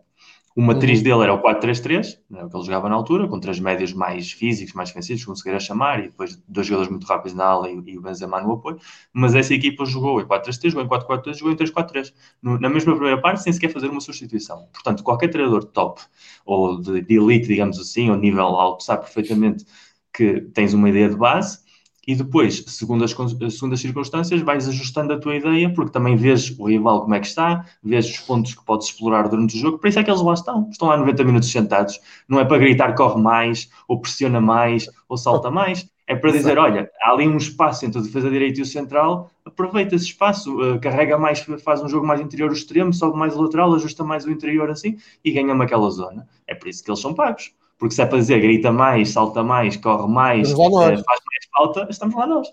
[0.58, 1.04] O matriz uhum.
[1.04, 4.32] dele era o 4-3-3, né, o que ele jogava na altura, com três médios mais
[4.32, 7.70] físicos, mais defensivos, como se queira chamar, e depois dois jogadores muito rápidos na ala
[7.70, 8.80] e, e o Benzema no apoio.
[9.14, 12.12] Mas essa equipa jogou em 4-3-3, jogou em 4-4-3, jogou em 3-4-3.
[12.42, 14.68] Na mesma primeira parte, sem sequer fazer uma substituição.
[14.74, 16.02] Portanto, qualquer treinador top,
[16.44, 19.64] ou de, de elite, digamos assim, ou nível alto, sabe perfeitamente
[20.12, 21.60] que tens uma ideia de base
[22.08, 26.58] e depois, segundo as, segundo as circunstâncias, vais ajustando a tua ideia, porque também vês
[26.58, 29.78] o rival como é que está, vês os pontos que podes explorar durante o jogo,
[29.78, 30.70] por isso é que eles lá estão.
[30.72, 32.00] Estão lá 90 minutos sentados.
[32.26, 35.86] Não é para gritar corre mais, ou pressiona mais, ou salta mais.
[36.10, 39.30] É para dizer, olha, há ali um espaço entre a defesa direita e o central,
[39.44, 43.36] aproveita esse espaço, uh, carrega mais, faz um jogo mais interior o extremo, sobe mais
[43.36, 46.26] o lateral, ajusta mais o interior assim, e ganha-me aquela zona.
[46.48, 47.52] É por isso que eles são pagos.
[47.78, 51.88] Porque se é para dizer grita mais, salta mais, corre mais, eh, faz mais falta,
[51.90, 52.52] estamos lá nós.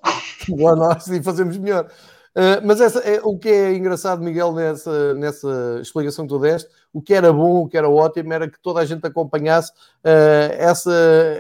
[0.51, 1.89] Lá nós e fazemos melhor.
[2.37, 6.69] Uh, mas essa, é, o que é engraçado, Miguel, nessa, nessa explicação que tu deste,
[6.93, 10.51] o que era bom, o que era ótimo, era que toda a gente acompanhasse uh,
[10.59, 10.93] essa,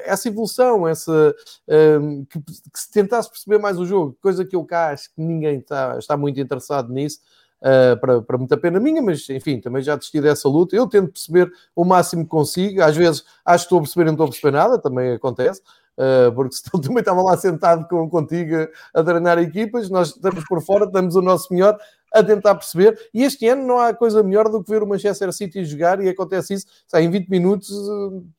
[0.05, 1.35] essa evolução, essa,
[1.69, 5.21] uh, que, que, se tentasse perceber mais o jogo, coisa que eu cá acho que
[5.21, 7.19] ninguém está, está muito interessado nisso
[7.65, 10.77] uh, para, para muita pena minha, mas enfim, também já desisti dessa luta.
[10.77, 14.07] Eu tento perceber o máximo que consigo, às vezes acho que estou a perceber e
[14.07, 15.63] não estou a perceber nada, também acontece.
[15.97, 20.61] Uh, porque senão também estava lá sentado com, contigo a treinar equipas, nós estamos por
[20.61, 21.79] fora, damos o nosso melhor.
[22.13, 22.97] a tentar perceber.
[23.13, 26.09] E este ano não há coisa melhor do que ver o Manchester City jogar e
[26.09, 26.67] acontece isso.
[26.87, 27.69] Sabe, em 20 minutos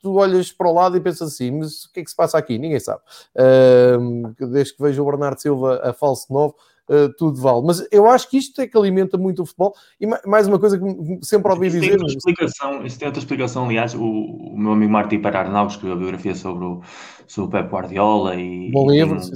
[0.00, 2.38] tu olhas para o lado e pensas assim, mas o que é que se passa
[2.38, 2.56] aqui?
[2.56, 3.00] Ninguém sabe.
[3.34, 6.54] Uh, desde que vejo o Bernardo Silva a falso novo,
[6.88, 7.62] uh, tudo vale.
[7.64, 9.74] Mas eu acho que isto é que alimenta muito o futebol.
[10.00, 10.84] E mais uma coisa que
[11.22, 11.92] sempre ouvi isso dizer.
[11.92, 15.96] Tem outra explicação, isso tem outra explicação, aliás, o, o meu amigo Martim Arnaldo escreveu
[15.96, 16.80] a biografia sobre o,
[17.26, 18.70] sobre o Pep Guardiola e.
[18.70, 19.30] Bom livro, tem,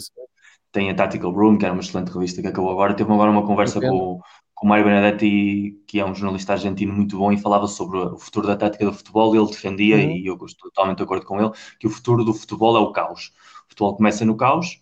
[0.73, 2.95] tem a Tactical Room, que era uma excelente revista que acabou agora.
[2.95, 4.21] Teve agora uma conversa com,
[4.55, 8.19] com o Mário Benedetti, que é um jornalista argentino muito bom, e falava sobre o
[8.19, 9.35] futuro da tática do futebol.
[9.35, 10.13] Ele defendia, uhum.
[10.13, 12.93] e eu estou totalmente de acordo com ele, que o futuro do futebol é o
[12.93, 13.33] caos.
[13.67, 14.81] O futebol começa no caos,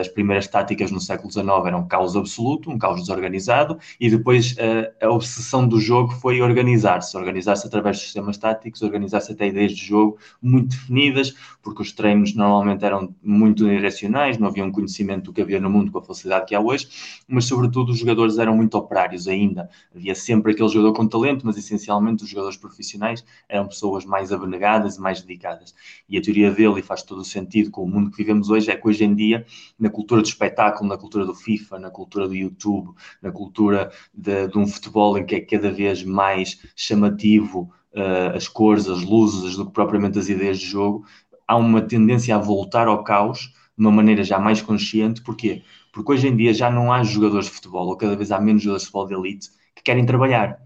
[0.00, 5.06] as primeiras táticas no século XIX eram caos absoluto, um caos desorganizado, e depois a,
[5.06, 9.84] a obsessão do jogo foi organizar-se, organizar-se através de sistemas táticos, organizar-se até ideias de
[9.84, 15.32] jogo muito definidas, porque os treinos normalmente eram muito direcionais, não havia um conhecimento do
[15.32, 16.88] que havia no mundo com a facilidade que há hoje,
[17.28, 19.70] mas sobretudo os jogadores eram muito operários ainda.
[19.94, 24.96] Havia sempre aquele jogador com talento, mas essencialmente os jogadores profissionais eram pessoas mais abnegadas
[24.96, 25.74] e mais dedicadas.
[26.08, 28.70] E a teoria dele, e faz todo o sentido com o mundo que vivemos hoje,
[28.70, 29.46] é que hoje em dia
[29.78, 34.48] na cultura do espetáculo, na cultura do FIFA, na cultura do YouTube, na cultura de,
[34.48, 39.56] de um futebol em que é cada vez mais chamativo uh, as cores, as luzes,
[39.56, 41.04] do que propriamente as ideias de jogo,
[41.46, 45.22] há uma tendência a voltar ao caos de uma maneira já mais consciente.
[45.22, 45.62] Porquê?
[45.92, 48.62] Porque hoje em dia já não há jogadores de futebol, ou cada vez há menos
[48.62, 50.58] jogadores de futebol de elite que querem trabalhar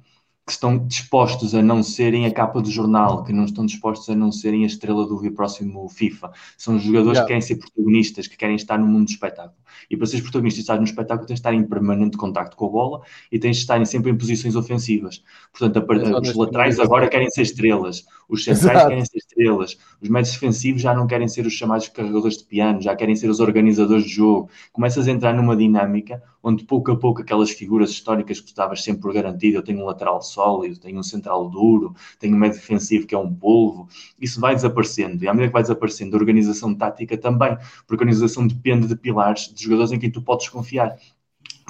[0.46, 4.14] que estão dispostos a não serem a capa do jornal, que não estão dispostos a
[4.14, 6.32] não serem a estrela do próximo FIFA.
[6.58, 7.22] São jogadores yeah.
[7.22, 9.56] que querem ser protagonistas, que querem estar no mundo do espetáculo.
[9.90, 12.66] E para seres protagonista e estar no espetáculo, tens de estar em permanente contacto com
[12.66, 13.00] a bola
[13.32, 15.24] e tens de estar sempre em posições ofensivas.
[15.50, 18.88] Portanto, a, os laterais agora querem ser estrelas, os centrais Exato.
[18.88, 22.82] querem ser estrelas, os médios defensivos já não querem ser os chamados carregadores de piano,
[22.82, 24.50] já querem ser os organizadores de jogo.
[24.72, 28.84] Começas a entrar numa dinâmica onde pouco a pouco aquelas figuras históricas que tu estavas
[28.84, 33.06] sempre garantido, eu tenho um lateral sólido, tenho um central duro, tenho um médio defensivo
[33.06, 33.88] que é um polvo,
[34.20, 35.24] isso vai desaparecendo.
[35.24, 37.56] E à medida que vai desaparecendo, a organização tática também,
[37.86, 40.94] porque a organização depende de pilares, de jogadores em quem tu podes confiar.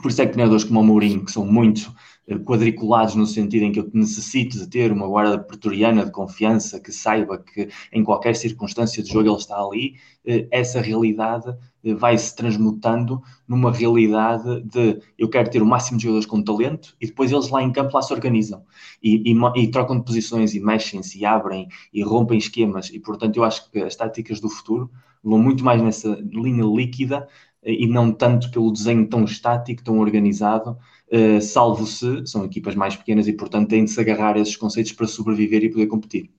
[0.02, 1.94] Por isso é que treinadores como o Mourinho, que são muito
[2.26, 6.80] eh, quadriculados no sentido em que eu necessito de ter uma guarda pretoriana de confiança
[6.80, 9.94] que saiba que em qualquer circunstância de jogo ele está ali,
[10.26, 11.56] eh, essa realidade
[11.92, 16.96] vai se transmutando numa realidade de eu quero ter o máximo de jogadores com talento
[17.00, 18.64] e depois eles lá em campo lá se organizam
[19.02, 23.36] e, e, e trocam de posições e mexem-se e abrem e rompem esquemas e portanto
[23.36, 24.90] eu acho que as táticas do futuro
[25.22, 27.26] vão muito mais nessa linha líquida
[27.64, 30.76] e não tanto pelo desenho tão estático, tão organizado,
[31.10, 34.56] uh, salvo se são equipas mais pequenas e, portanto, têm de se agarrar a esses
[34.56, 36.30] conceitos para sobreviver e poder competir.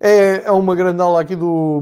[0.00, 1.80] É, é uma grande aula aqui do,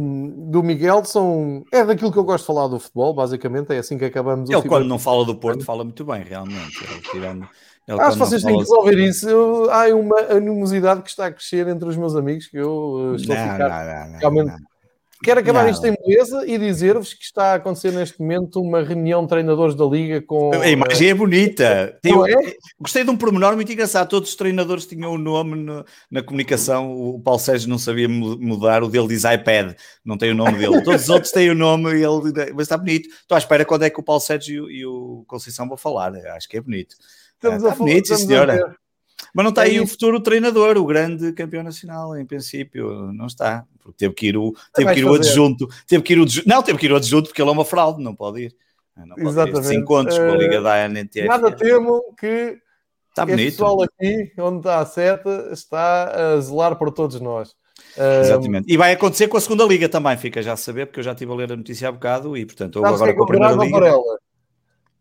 [0.51, 1.05] do Miguel.
[1.05, 3.73] São, é daquilo que eu gosto de falar do futebol, basicamente.
[3.73, 4.49] É assim que acabamos.
[4.49, 6.85] Ele, quando não fala do Porto, fala muito bem, realmente.
[6.91, 7.49] Ele, tirando,
[7.87, 9.29] ele, Acho que vocês têm que resolver isso.
[9.29, 13.35] Eu, há uma animosidade que está a crescer entre os meus amigos que eu estou
[13.35, 14.63] não, a ficar não, não, realmente
[15.23, 15.71] Quero acabar não.
[15.71, 19.75] isto em beleza e dizer-vos que está a acontecer neste momento uma reunião de treinadores
[19.75, 20.53] da Liga com.
[20.55, 21.99] A imagem é bonita.
[22.03, 22.57] Tem, é?
[22.79, 24.09] Gostei de um pormenor muito engraçado.
[24.09, 26.93] Todos os treinadores tinham o um nome no, na comunicação.
[26.93, 28.83] O Paulo Sérgio não sabia mudar.
[28.83, 29.75] O dele diz iPad,
[30.05, 30.83] não tem o nome dele.
[30.83, 33.09] Todos os outros têm o nome, e ele, mas está bonito.
[33.09, 36.15] Estou à espera quando é que o Paulo Sérgio e o Conceição vão falar.
[36.37, 36.95] Acho que é bonito.
[37.35, 38.77] Estamos ah, está a bonito, sim, senhora.
[39.33, 43.65] Mas não está aí o futuro treinador, o grande campeão nacional, em princípio, não está.
[43.83, 46.63] Porque teve que ir o, teve que ir o adjunto, teve que ir o não,
[46.63, 48.57] teve que ir o adjunto porque ele é uma fraude, não pode ir.
[48.97, 49.65] Não pode Exatamente.
[49.65, 49.69] Ir.
[49.69, 51.27] Sem contos uh, com a Liga da ANTF.
[51.27, 52.59] Nada temo que
[53.11, 53.41] está bonito.
[53.41, 57.55] este pessoal aqui, onde está a seta, está a zelar por todos nós.
[57.97, 58.73] Exatamente.
[58.73, 61.13] E vai acontecer com a segunda liga também, fica já a saber, porque eu já
[61.13, 64.01] estive a ler a notícia há bocado e, portanto, agora com a primeira liga.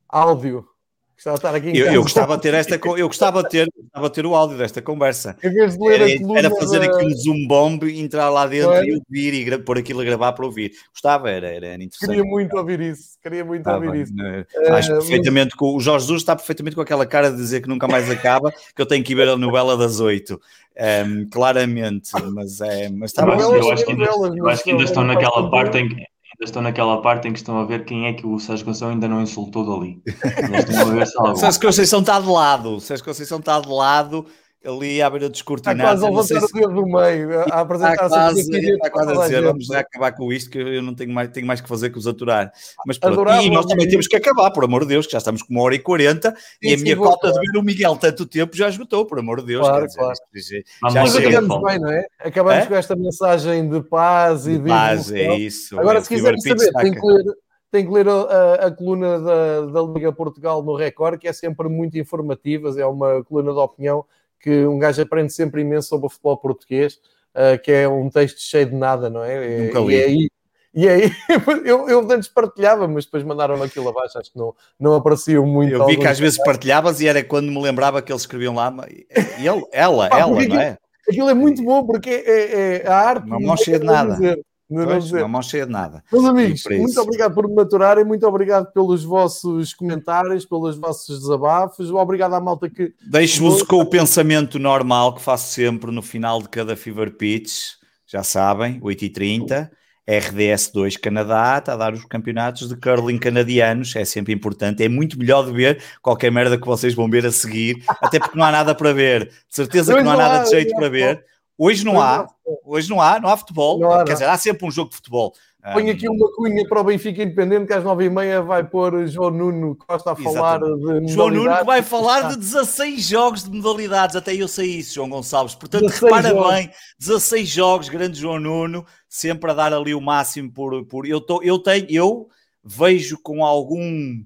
[0.08, 0.75] Áudio.
[1.16, 4.10] Gostava de estar aqui eu, eu, gostava de ter esta, eu gostava de ter, gostava
[4.10, 5.38] de ter o áudio desta conversa.
[5.42, 6.86] Em vez de ler era, era fazer da...
[6.86, 8.86] aqui um zoom bomb, entrar lá dentro é?
[8.86, 10.74] e ouvir e pôr aquilo a gravar para ouvir.
[10.92, 12.10] Gostava, era, era interessante.
[12.10, 14.14] Queria muito ouvir isso, queria muito ah, ouvir bem, isso.
[14.22, 17.62] É, acho é, perfeitamente que o Jorge Jesus está perfeitamente com aquela cara de dizer
[17.62, 20.40] que nunca mais acaba, que eu tenho que ir ver a novela das oito.
[20.78, 22.90] Um, ehm, claramente, mas é.
[22.90, 24.06] Mas está eu, acho, eu, acho que ainda,
[24.36, 27.58] eu acho que ainda estão naquela parte em que estão naquela parte em que estão
[27.58, 30.02] a ver quem é que o Sérgio Conceição ainda não insultou dali.
[31.36, 34.26] Sérgio Conceição está de lado, Sérgio Conceição está de lado
[34.66, 35.80] ali à beira dos cortinados.
[35.80, 36.58] Está quase a levantar se...
[36.58, 40.12] o dedo do meio, a apresentar-se está quase, está quase a dizer, vamos já acabar
[40.14, 42.52] com isto, que eu não tenho mais, tenho mais que fazer que os aturar.
[42.86, 45.42] Mas pronto, e nós também temos que acabar, por amor de Deus, que já estamos
[45.42, 48.56] com uma hora e quarenta, e a minha cota de ver o Miguel tanto tempo
[48.56, 49.68] já esgotou, por amor de Deus.
[49.68, 49.88] Claro,
[50.34, 50.94] dizer, claro.
[50.94, 52.08] Já Mas acabamos bem, não é?
[52.20, 52.68] Acabamos é?
[52.68, 55.80] com esta mensagem de paz e de, paz, é isso.
[55.80, 57.24] Agora, é, se quiserem saber, tem que ler
[57.72, 61.68] tem que ler a, a coluna da, da, Liga Portugal no Record, que é sempre
[61.68, 64.06] muito informativa, é uma coluna de opinião
[64.46, 67.00] que um gajo aprende sempre imenso sobre o futebol português,
[67.34, 69.66] uh, que é um texto cheio de nada, não é?
[69.66, 69.96] Nunca li.
[69.96, 70.30] E aí,
[70.72, 71.12] e aí
[71.66, 75.74] eu, eu antes partilhava, mas depois mandaram aquilo abaixo, acho que não, não apareciam muito.
[75.74, 78.72] Eu vi que às vezes partilhavas e era quando me lembrava que eles escreviam lá,
[78.88, 80.78] e ele, ela, ah, ela, não é?
[81.10, 83.26] Aquilo é muito bom porque é, é, é a arte.
[83.26, 84.14] Uma mão cheia de nada.
[84.14, 84.46] Dizer.
[84.70, 86.04] Não pois, não mão cheia de nada.
[86.12, 91.92] Meus amigos, muito obrigado por me maturarem, muito obrigado pelos vossos comentários, pelos vossos desabafos,
[91.92, 92.94] obrigado à malta que.
[93.08, 97.74] Deixo-vos com o pensamento normal que faço sempre no final de cada Fever Pitch,
[98.08, 99.70] já sabem, 8h30.
[100.08, 105.18] RDS2 Canadá está a dar os campeonatos de curling canadianos, é sempre importante, é muito
[105.18, 108.52] melhor de ver qualquer merda que vocês vão ver a seguir, até porque não há
[108.52, 111.26] nada para ver, de certeza que não há nada de jeito para ver.
[111.58, 112.28] Hoje não há,
[112.66, 114.98] hoje não há, não há futebol, não há, quer dizer, há sempre um jogo de
[114.98, 115.34] futebol.
[115.74, 119.08] Põe aqui uma cunha para o Benfica Independente que às nove e meia vai pôr
[119.08, 121.06] João Nuno Costa a falar Exatamente.
[121.08, 124.94] de João Nuno que vai falar de 16 jogos de modalidades, até eu sei isso,
[124.94, 125.56] João Gonçalves.
[125.56, 126.54] Portanto, repara jogos.
[126.54, 126.70] bem,
[127.00, 130.86] 16 jogos, grande João Nuno, sempre a dar ali o máximo por...
[130.86, 132.30] por eu, tô, eu, tenho, eu
[132.64, 134.24] vejo com algum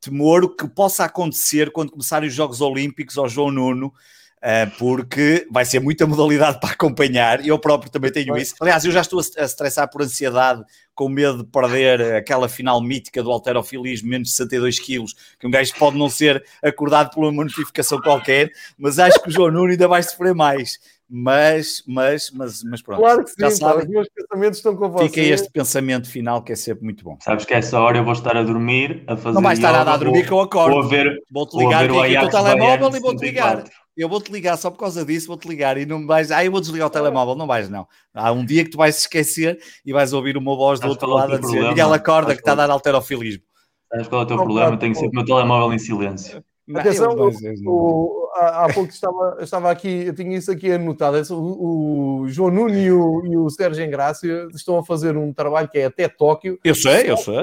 [0.00, 3.92] temor o que possa acontecer quando começarem os Jogos Olímpicos ao João Nuno,
[4.78, 8.54] porque vai ser muita modalidade para acompanhar, e eu próprio também tenho isso.
[8.60, 10.64] Aliás, eu já estou a, estressar por ansiedade,
[10.94, 15.50] com medo de perder aquela final mítica do alterofilismo, menos de 62 quilos, que um
[15.50, 19.70] gajo pode não ser acordado por uma notificação qualquer, mas acho que o João Nuno
[19.70, 20.78] ainda vai sofrer mais.
[21.14, 23.00] Mas, mas, mas, mas pronto.
[23.00, 25.08] Claro que sim, já sabe, os meus pensamentos estão com você.
[25.10, 27.18] Fica este pensamento final que é sempre muito bom.
[27.20, 29.34] Sabes que essa hora eu vou estar a dormir, a fazer.
[29.34, 30.72] Não vais estar nada a dormir que eu acordo.
[30.72, 33.62] Vou ver, vou-te ligar vou ver o, o telemóvel e vou-te ligar
[33.96, 36.60] eu vou-te ligar só por causa disso, vou-te ligar e não vais, ah, eu vou
[36.60, 37.86] desligar o telemóvel, não vais, não.
[38.14, 41.14] Há um dia que tu vais esquecer e vais ouvir uma voz do outro é
[41.14, 41.68] lado a dizer, problema?
[41.70, 43.42] Miguel acorda que está a dar alterofilismo.
[43.90, 44.76] Sabes qual é o teu problema?
[44.78, 46.42] Tenho sempre o meu telemóvel em silêncio.
[46.74, 47.30] Atenção, o,
[47.66, 51.18] o, há, há pouco estava, estava aqui, eu tinha isso aqui anotado.
[51.34, 55.68] O, o João Nuno e o, e o Sérgio Engrácia estão a fazer um trabalho
[55.68, 56.58] que é até Tóquio.
[56.64, 57.34] Eu sei, eu sei.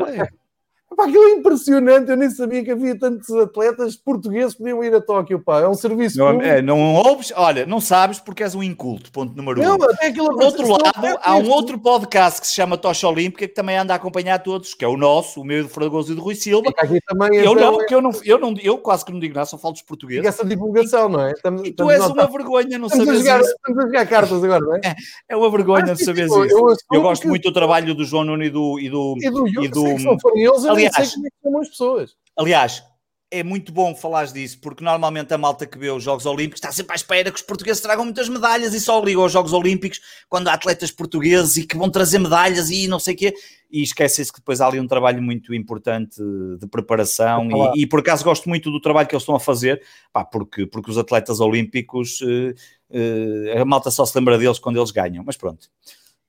[0.96, 4.94] Pá, aquilo é impressionante, eu nem sabia que havia tantos atletas portugueses que podiam ir
[4.94, 8.56] a Tóquio, pá, é um serviço não, é, não ouves, olha, não sabes porque és
[8.56, 9.78] um inculto, ponto número não, um.
[9.78, 13.78] Não, Por outro lado, há um outro podcast que se chama Tocha Olímpica que também
[13.78, 16.36] anda a acompanhar todos, que é o nosso, o meu do Fragoso e do Rui
[16.36, 16.70] Silva.
[16.78, 19.36] Aqui também, eu então, não, que eu não, eu não, eu quase que não digo
[19.36, 20.26] nada, só falo dos portugueses.
[20.26, 21.32] E essa divulgação, e, não é?
[21.32, 23.56] Estamos, e tu és uma vergonha não saberes isso.
[23.56, 24.82] Estamos a jogar cartas agora, não é?
[24.84, 24.96] É,
[25.30, 26.46] é uma vergonha não saberes isso.
[26.46, 28.80] Eu, eu gosto muito do trabalho do João Nuno e do...
[28.80, 31.14] E do, e do, e do, e do aliás,
[31.62, 32.16] as pessoas.
[32.38, 32.84] Aliás,
[33.32, 36.72] é muito bom falares disso, porque normalmente a malta que vê os Jogos Olímpicos está
[36.72, 40.00] sempre à espera que os portugueses tragam muitas medalhas e só ligam aos Jogos Olímpicos
[40.28, 43.34] quando há atletas portugueses e que vão trazer medalhas e não sei o quê.
[43.72, 46.20] E esquece-se que depois há ali um trabalho muito importante
[46.60, 49.84] de preparação e, e, por acaso gosto muito do trabalho que eles estão a fazer,
[50.12, 52.50] pá, porque, porque os atletas olímpicos, uh,
[52.90, 55.70] uh, a malta só se lembra deles quando eles ganham, mas pronto.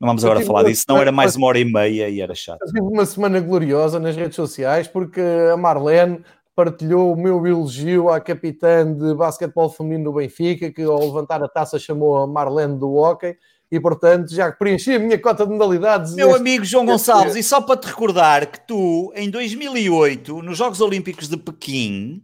[0.00, 2.64] Não vamos agora falar disso, não era mais uma hora e meia e era chato.
[2.64, 5.20] Tive uma semana gloriosa nas redes sociais porque
[5.52, 6.24] a Marlene
[6.56, 11.48] partilhou o meu elogio à capitã de basquetebol feminino do Benfica, que ao levantar a
[11.48, 13.36] taça chamou a Marlene do hockey
[13.70, 16.14] e portanto já preenchi a minha cota de modalidades.
[16.14, 16.40] Meu este...
[16.40, 21.28] amigo João Gonçalves, e só para te recordar que tu, em 2008, nos Jogos Olímpicos
[21.28, 22.22] de Pequim,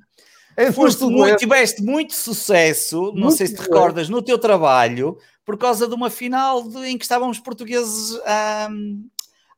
[0.72, 5.56] foste muito, tiveste muito sucesso, muito não sei se te recordas, no teu trabalho, por
[5.56, 8.68] causa de uma final de, em que estávamos portugueses a,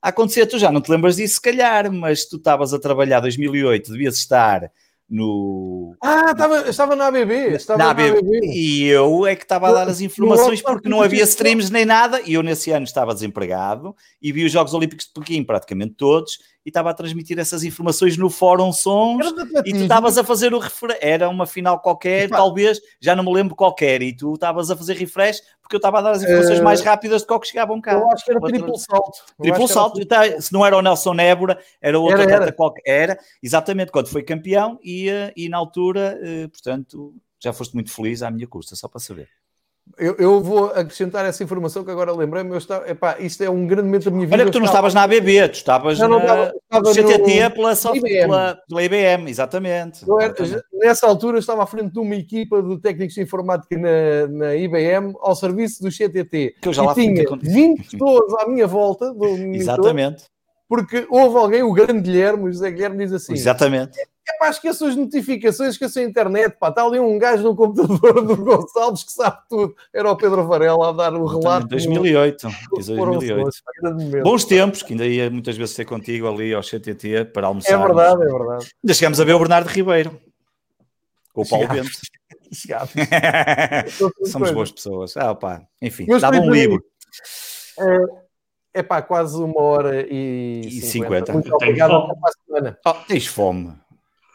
[0.02, 0.44] a acontecer.
[0.46, 4.18] Tu já não te lembras disso, se calhar, mas tu estavas a trabalhar 2008, devias
[4.18, 4.70] estar
[5.08, 5.96] no.
[6.02, 7.54] Ah, estava, estava na ABB.
[7.54, 8.18] Estava na, ABB.
[8.18, 8.40] ABB.
[8.52, 12.20] E eu é que estava a dar as informações porque não havia streams nem nada.
[12.20, 16.38] E eu nesse ano estava desempregado e vi os Jogos Olímpicos de Pequim praticamente todos
[16.68, 19.26] e estava a transmitir essas informações no Fórum Sons
[19.64, 20.98] e tu estavas a fazer o refresh.
[21.00, 24.94] Era uma final qualquer, talvez, já não me lembro qualquer, e tu estavas a fazer
[24.94, 27.92] refresh porque eu estava a dar as informações uh, mais rápidas do que chegavam cá.
[27.92, 29.18] Eu acho que era triplo salto.
[29.40, 30.40] Triplo salto, era...
[30.40, 32.52] se não era o Nelson Nebra, era outro era, era.
[32.52, 32.82] qualquer.
[32.84, 37.90] Era, exatamente, quando foi campeão e, eh, e na altura, eh, portanto, já foste muito
[37.90, 39.28] feliz à minha custa, só para saber.
[39.96, 42.56] Eu, eu, vou acrescentar essa informação que agora lembrei-me.
[42.86, 44.36] Epá, isto é um grande momento da minha vida.
[44.36, 47.50] Olha que tu não estavas na ABB, tu estavas não, não, na estava, CTT no...
[47.50, 48.02] pela, IBM.
[48.02, 50.04] Pela, pela IBM, exatamente.
[50.20, 54.56] Era, nessa altura estava à frente de uma equipa de técnicos de informática na, na
[54.56, 56.56] IBM ao serviço do CTT.
[56.60, 59.12] Que eu já e lá tinha 20 pessoas à minha volta.
[59.12, 60.24] Do Exatamente.
[60.68, 63.98] Porque houve alguém, o grande Guilherme, o José Guilherme diz assim: Exatamente.
[64.28, 68.22] É pá, esqueço as notificações, esqueço a internet, pá, está ali um gajo no computador
[68.26, 69.74] do Gonçalves que sabe tudo.
[69.92, 71.66] Era o Pedro Varela a dar o relato.
[71.68, 73.50] 2008, 2008.
[74.22, 77.72] Bons tempos, que ainda ia muitas vezes ter contigo ali ao CTT para almoçar.
[77.72, 78.70] É verdade, é verdade.
[78.84, 80.20] Ainda chegamos a ver o Bernardo Ribeiro.
[81.32, 81.90] Com o Paulo Bento.
[84.26, 85.16] Somos boas pessoas.
[85.16, 85.62] Ah, pá.
[85.80, 86.82] Enfim, Mas, dava um livro.
[87.78, 91.32] É, é pá, quase uma hora e, e 50.
[91.32, 91.32] 50.
[91.32, 91.94] Muito obrigado.
[91.94, 92.78] Até para a semana.
[92.86, 93.74] Oh, tens fome.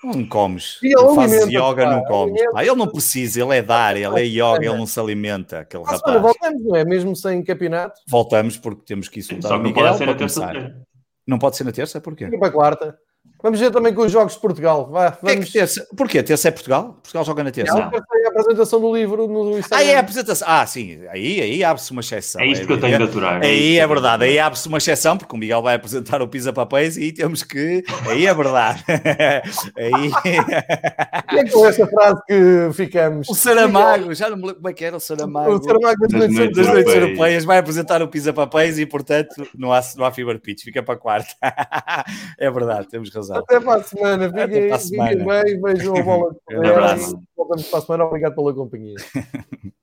[0.04, 0.80] Não comes.
[0.84, 2.42] Ele fazes yoga, pá, não comes.
[2.54, 5.60] Ah, ele não precisa, ele é dar, ele é yoga, ele não se alimenta.
[5.60, 6.02] Aquele rapaz.
[6.02, 6.84] Semana, voltamos, não é?
[6.84, 8.02] Mesmo sem campeonato.
[8.08, 9.86] Voltamos porque temos que insultar Só o Miguel.
[9.86, 10.76] Pode ser na terça
[11.26, 12.02] Não pode ser na terça?
[12.02, 12.26] Porquê?
[12.26, 12.98] E para a quarta.
[13.44, 14.88] Vamos ver também com os jogos de Portugal.
[14.90, 15.38] Vá, vamos...
[15.38, 15.86] É que terça?
[15.98, 16.24] Porquê?
[16.24, 16.94] Terça é Portugal?
[17.04, 17.74] Portugal joga na terça?
[17.74, 19.86] Não, é a apresentação do livro no Instagram.
[19.86, 20.48] Ah, é a apresentação.
[20.50, 21.00] Ah, sim.
[21.10, 22.40] Aí, aí abre-se uma exceção.
[22.40, 23.44] É isto que eu tenho de aturar.
[23.44, 24.24] É aí é verdade.
[24.24, 27.84] Aí abre-se uma exceção, porque o Miguel vai apresentar o Pisa Papéis e temos que...
[28.08, 28.82] Aí é verdade.
[29.78, 30.12] aí...
[31.34, 33.28] E é com essa frase que ficamos.
[33.28, 35.52] O Saramago, já não me lembro como é que era o Saramago.
[35.52, 39.74] O Saramago das, noites, das noites europeias vai apresentar o Pisa Papéis e, portanto, não
[39.74, 40.64] há, não há Fever Pitch.
[40.64, 41.36] Fica para a quarta.
[42.40, 43.33] é verdade, temos razão.
[43.40, 44.30] Até para a semana.
[44.30, 46.36] Fiquem, fiquem bem, vejam a bola.
[46.52, 47.20] um abraço.
[47.36, 48.06] Voltamos para a semana.
[48.06, 48.96] Obrigado pela companhia.